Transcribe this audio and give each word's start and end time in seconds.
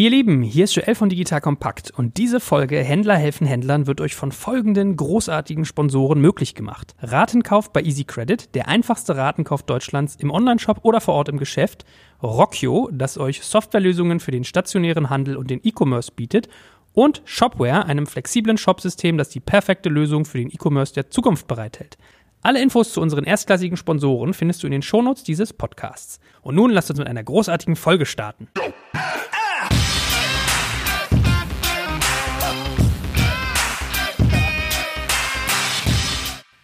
Ihr 0.00 0.08
Lieben, 0.08 0.42
hier 0.42 0.64
ist 0.64 0.74
Joel 0.74 0.94
von 0.94 1.10
Digital 1.10 1.42
Kompakt 1.42 1.90
und 1.90 2.16
diese 2.16 2.40
Folge 2.40 2.82
Händler 2.82 3.16
helfen 3.16 3.46
Händlern 3.46 3.86
wird 3.86 4.00
euch 4.00 4.14
von 4.14 4.32
folgenden 4.32 4.96
großartigen 4.96 5.66
Sponsoren 5.66 6.22
möglich 6.22 6.54
gemacht. 6.54 6.94
Ratenkauf 7.02 7.70
bei 7.70 7.82
Easy 7.82 8.04
Credit, 8.04 8.54
der 8.54 8.68
einfachste 8.68 9.14
Ratenkauf 9.18 9.62
Deutschlands 9.62 10.16
im 10.16 10.30
Onlineshop 10.30 10.86
oder 10.86 11.02
vor 11.02 11.12
Ort 11.12 11.28
im 11.28 11.36
Geschäft. 11.36 11.84
Rockio, 12.22 12.88
das 12.90 13.18
euch 13.18 13.42
Softwarelösungen 13.42 14.20
für 14.20 14.30
den 14.30 14.44
stationären 14.44 15.10
Handel 15.10 15.36
und 15.36 15.50
den 15.50 15.60
E-Commerce 15.62 16.10
bietet. 16.10 16.48
Und 16.94 17.20
Shopware, 17.26 17.84
einem 17.84 18.06
flexiblen 18.06 18.56
Shopsystem, 18.56 19.18
das 19.18 19.28
die 19.28 19.40
perfekte 19.40 19.90
Lösung 19.90 20.24
für 20.24 20.38
den 20.38 20.50
E-Commerce 20.50 20.94
der 20.94 21.10
Zukunft 21.10 21.46
bereithält. 21.46 21.98
Alle 22.40 22.62
Infos 22.62 22.94
zu 22.94 23.02
unseren 23.02 23.24
erstklassigen 23.24 23.76
Sponsoren 23.76 24.32
findest 24.32 24.62
du 24.62 24.66
in 24.66 24.72
den 24.72 24.80
Shownotes 24.80 25.24
dieses 25.24 25.52
Podcasts. 25.52 26.20
Und 26.40 26.54
nun 26.54 26.70
lasst 26.70 26.88
uns 26.88 27.00
mit 27.00 27.06
einer 27.06 27.22
großartigen 27.22 27.76
Folge 27.76 28.06
starten. 28.06 28.48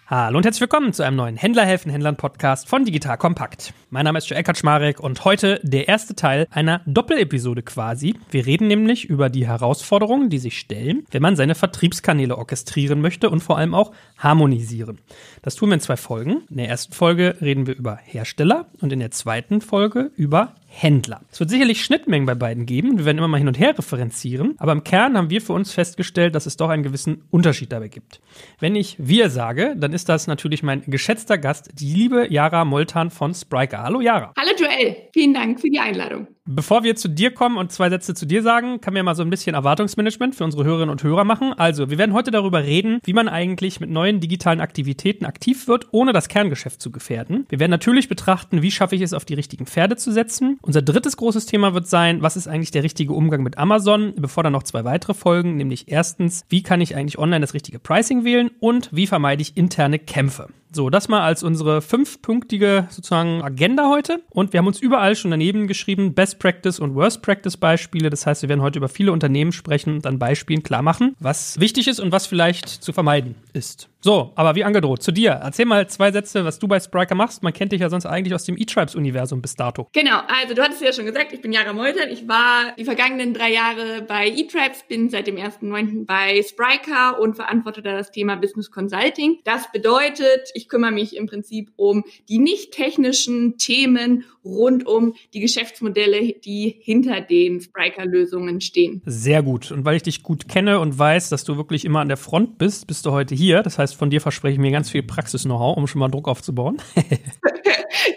Hallo 0.09 0.37
und 0.37 0.45
herzlich 0.45 0.61
willkommen 0.61 0.93
zu 0.93 1.03
einem 1.03 1.17
neuen 1.17 1.37
Händler 1.37 1.65
helfen 1.65 1.91
Händlern 1.91 2.15
Podcast 2.15 2.69
von 2.69 2.85
Digital 2.85 3.19
Kompakt. 3.19 3.75
Mein 3.91 4.05
Name 4.05 4.19
ist 4.19 4.31
Joel 4.31 4.45
Kaczmarek 4.45 5.01
und 5.01 5.25
heute 5.25 5.59
der 5.65 5.89
erste 5.89 6.15
Teil 6.15 6.47
einer 6.53 6.81
Doppelepisode 6.87 7.65
quasi. 7.65 8.15
Wir 8.31 8.47
reden 8.47 8.69
nämlich 8.69 9.07
über 9.07 9.31
die 9.31 9.49
Herausforderungen, 9.49 10.31
die 10.31 10.39
sich 10.39 10.61
stellen, 10.61 11.05
wenn 11.11 11.23
man 11.23 11.35
seine 11.35 11.57
Vertriebskanäle 11.57 12.39
orchestrieren 12.39 13.01
möchte 13.01 13.29
und 13.29 13.41
vor 13.41 13.59
allem 13.59 13.75
auch 13.75 13.91
harmonisieren. 14.17 15.01
Das 15.43 15.57
tun 15.57 15.71
wir 15.71 15.75
in 15.75 15.81
zwei 15.81 15.97
Folgen. 15.97 16.43
In 16.51 16.59
der 16.59 16.69
ersten 16.69 16.93
Folge 16.93 17.39
reden 17.41 17.67
wir 17.67 17.75
über 17.75 17.97
Hersteller 17.97 18.67
und 18.81 18.93
in 18.93 19.01
der 19.01 19.11
zweiten 19.11 19.61
Folge 19.61 20.13
über 20.15 20.55
Händler. 20.79 21.23
Es 21.33 21.41
wird 21.41 21.49
sicherlich 21.49 21.83
Schnittmengen 21.83 22.27
bei 22.27 22.35
beiden 22.35 22.67
geben. 22.67 22.99
Wir 22.99 23.07
werden 23.07 23.17
immer 23.17 23.29
mal 23.29 23.39
hin 23.39 23.49
und 23.49 23.59
her 23.59 23.77
referenzieren. 23.79 24.57
Aber 24.59 24.73
im 24.73 24.85
Kern 24.85 25.17
haben 25.17 25.31
wir 25.31 25.41
für 25.41 25.55
uns 25.55 25.73
festgestellt, 25.73 26.35
dass 26.35 26.45
es 26.45 26.59
doch 26.59 26.69
einen 26.69 26.83
gewissen 26.83 27.23
Unterschied 27.31 27.73
dabei 27.73 27.89
gibt. 27.89 28.21
Wenn 28.61 28.77
ich 28.77 28.97
wir 28.99 29.31
sage, 29.31 29.75
dann 29.79 29.95
ist 29.95 30.11
das 30.11 30.27
natürlich 30.27 30.63
mein 30.63 30.83
geschätzter 30.87 31.39
Gast, 31.39 31.71
die 31.81 31.95
liebe 31.95 32.31
Yara 32.31 32.67
Moltan 32.67 33.11
von 33.11 33.33
Spriker. 33.33 33.85
Hallo 33.85 34.03
Yara. 34.03 34.35
Hallo 34.37 34.51
Joel. 34.77 34.97
Vielen 35.13 35.35
Dank 35.35 35.61
für 35.61 35.71
die 35.71 35.79
Einladung. 35.79 36.29
Bevor 36.49 36.85
wir 36.85 36.95
zu 36.95 37.09
dir 37.09 37.33
kommen 37.33 37.57
und 37.57 37.73
zwei 37.73 37.91
Sätze 37.91 38.15
zu 38.15 38.25
dir 38.25 38.41
sagen, 38.43 38.81
kann 38.81 38.95
mir 38.95 39.03
mal 39.03 39.17
so 39.17 39.23
ein 39.23 39.31
bisschen 39.31 39.55
Erwartungsmanagement 39.55 40.37
für 40.37 40.45
unsere 40.45 40.65
Hörerinnen 40.65 40.91
und 40.91 41.03
Hörer 41.03 41.25
machen. 41.25 41.53
Also, 41.53 41.91
wir 41.91 41.99
werden 41.99 42.13
heute 42.13 42.31
darüber 42.31 42.63
reden, 42.63 43.01
wie 43.05 43.13
man 43.13 43.29
eigentlich 43.29 43.81
mit 43.81 43.91
neuen 43.91 44.21
digitalen 44.21 44.61
Aktivitäten 44.61 45.25
aktiv 45.25 45.67
wird, 45.67 45.89
ohne 45.91 46.13
das 46.13 46.29
Kerngeschäft 46.29 46.81
zu 46.81 46.93
gefährden. 46.93 47.47
Wir 47.49 47.59
werden 47.59 47.73
natürlich 47.73 48.09
betrachten, 48.09 48.63
wie 48.63 48.71
schaffe 48.71 48.95
ich 48.95 49.03
es, 49.03 49.13
auf 49.13 49.25
die 49.25 49.35
richtigen 49.35 49.67
Pferde 49.67 49.97
zu 49.97 50.13
setzen. 50.13 50.59
Unser 50.63 50.83
drittes 50.83 51.17
großes 51.17 51.47
Thema 51.47 51.75
wird 51.75 51.89
sein, 51.89 52.23
was 52.23 52.37
ist 52.37 52.47
eigentlich 52.47 52.71
der 52.71 52.85
richtige 52.85 53.13
Umgang 53.13 53.43
mit 53.43 53.59
Amazon, 53.59 54.15
bevor 54.17 54.45
dann 54.45 54.53
noch 54.53 54.63
zwei 54.63 54.85
weitere 54.85 55.15
Folgen, 55.15 55.57
nämlich 55.57 55.89
erstens, 55.89 56.45
wie 56.49 56.63
kann 56.63 56.81
ich 56.81 56.95
eigentlich 56.95 57.19
online 57.19 57.41
das 57.41 57.55
richtige 57.55 57.81
Pricing 57.81 58.25
wählen 58.25 58.51
und 58.61 58.91
wie 58.93 59.09
vermeide 59.09 59.43
ich 59.43 59.57
interne 59.57 59.99
Kämpfe. 59.99 60.49
So, 60.73 60.91
das 60.91 61.09
mal 61.09 61.23
als 61.23 61.43
unsere 61.43 61.81
fünfpunktige 61.81 62.89
sozusagen 62.91 63.41
Agenda 63.41 63.89
heute. 63.89 64.21
Und 64.29 64.53
wir 64.53 64.59
haben 64.59 64.66
uns 64.67 64.81
überall 64.81 65.17
schon 65.17 65.31
daneben 65.31 65.67
geschrieben, 65.67 66.15
Best 66.15 66.39
Practice 66.39 66.79
und 66.79 66.95
Worst 66.95 67.23
Practice 67.23 67.57
Beispiele. 67.57 68.11
Das 68.11 68.27
heißt, 68.27 68.43
wir 68.43 68.49
werden 68.49 68.63
heute 68.63 68.79
über 68.79 68.89
viele 68.89 69.13
Unternehmen 69.13 69.53
sprechen 69.53 69.97
und 69.97 70.07
an 70.07 70.19
Beispielen 70.19 70.63
klar 70.63 70.83
machen, 70.83 71.15
was 71.19 71.59
wichtig 71.61 71.89
ist 71.89 72.01
und 72.01 72.13
was 72.13 72.27
vielleicht 72.27 72.69
zu 72.69 72.93
vermeiden 72.93 73.37
ist. 73.53 73.89
So, 74.07 74.31
aber 74.37 74.55
wie 74.55 74.63
angedroht, 74.63 75.03
zu 75.03 75.11
dir. 75.11 75.33
Erzähl 75.33 75.65
mal 75.65 75.89
zwei 75.89 76.13
Sätze, 76.13 76.45
was 76.45 76.61
du 76.61 76.69
bei 76.69 76.79
Spriker 76.79 77.17
machst. 77.17 77.43
Man 77.43 77.53
kennt 77.53 77.73
dich 77.73 77.81
ja 77.81 77.91
sonst 77.91 78.07
eigentlich 78.07 78.35
aus 78.35 78.45
dem 78.45 78.57
E-Tribes-Universum 78.57 79.43
bis 79.43 79.57
dato. 79.57 79.89
Genau, 79.95 80.21
also 80.29 80.55
du 80.55 80.63
hattest 80.63 80.81
ja 80.81 80.93
schon 80.93 81.07
gesagt, 81.07 81.33
ich 81.33 81.41
bin 81.41 81.53
Jara 81.53 81.73
Meutern. 81.73 82.09
Ich 82.11 82.29
war 82.29 82.73
die 82.79 82.85
vergangenen 82.85 83.35
drei 83.35 83.53
Jahre 83.53 84.03
bei 84.07 84.29
E-Tribes, 84.29 84.85
bin 84.87 85.11
seit 85.11 85.27
dem 85.27 85.35
1.9. 85.35 86.07
bei 86.07 86.41
Spriker 86.49 87.19
und 87.19 87.35
verantworte 87.35 87.83
da 87.83 87.97
das 87.97 88.13
Thema 88.13 88.37
Business 88.37 88.71
Consulting. 88.71 89.39
Das 89.43 89.73
bedeutet, 89.73 90.53
ich 90.55 90.69
kümmere 90.69 90.93
mich 90.93 91.17
im 91.17 91.27
Prinzip 91.27 91.73
um 91.75 92.05
die 92.29 92.39
nicht 92.39 92.71
technischen 92.71 93.59
Themen 93.59 94.23
rund 94.45 94.87
um 94.87 95.15
die 95.35 95.41
Geschäftsmodelle, 95.41 96.35
die 96.45 96.77
hinter 96.81 97.21
den 97.21 97.61
Spriker-Lösungen 97.61 98.61
stehen. 98.61 99.03
Sehr 99.05 99.43
gut. 99.43 99.73
Und 99.73 99.85
weil 99.85 99.97
ich 99.97 100.05
dich 100.05 100.23
gut 100.23 100.49
kenne 100.49 100.79
und 100.79 100.97
weiß, 100.97 101.29
dass 101.29 101.43
du 101.43 101.57
wirklich 101.57 101.85
immer 101.85 101.99
an 101.99 102.09
der 102.09 102.17
Front 102.17 102.57
bist, 102.59 102.87
bist 102.87 103.05
du 103.05 103.11
heute 103.11 103.35
hier. 103.35 103.65
Das 103.65 103.81
heißt, 103.81 103.96
von 103.97 104.11
dir 104.11 104.21
verspreche 104.21 104.55
ich 104.55 104.59
mir 104.59 104.71
ganz 104.71 104.91
viel 104.91 105.03
Praxis-Know-how, 105.03 105.77
um 105.77 105.87
schon 105.87 105.99
mal 106.01 106.09
Druck 106.09 106.29
aufzubauen. 106.29 106.79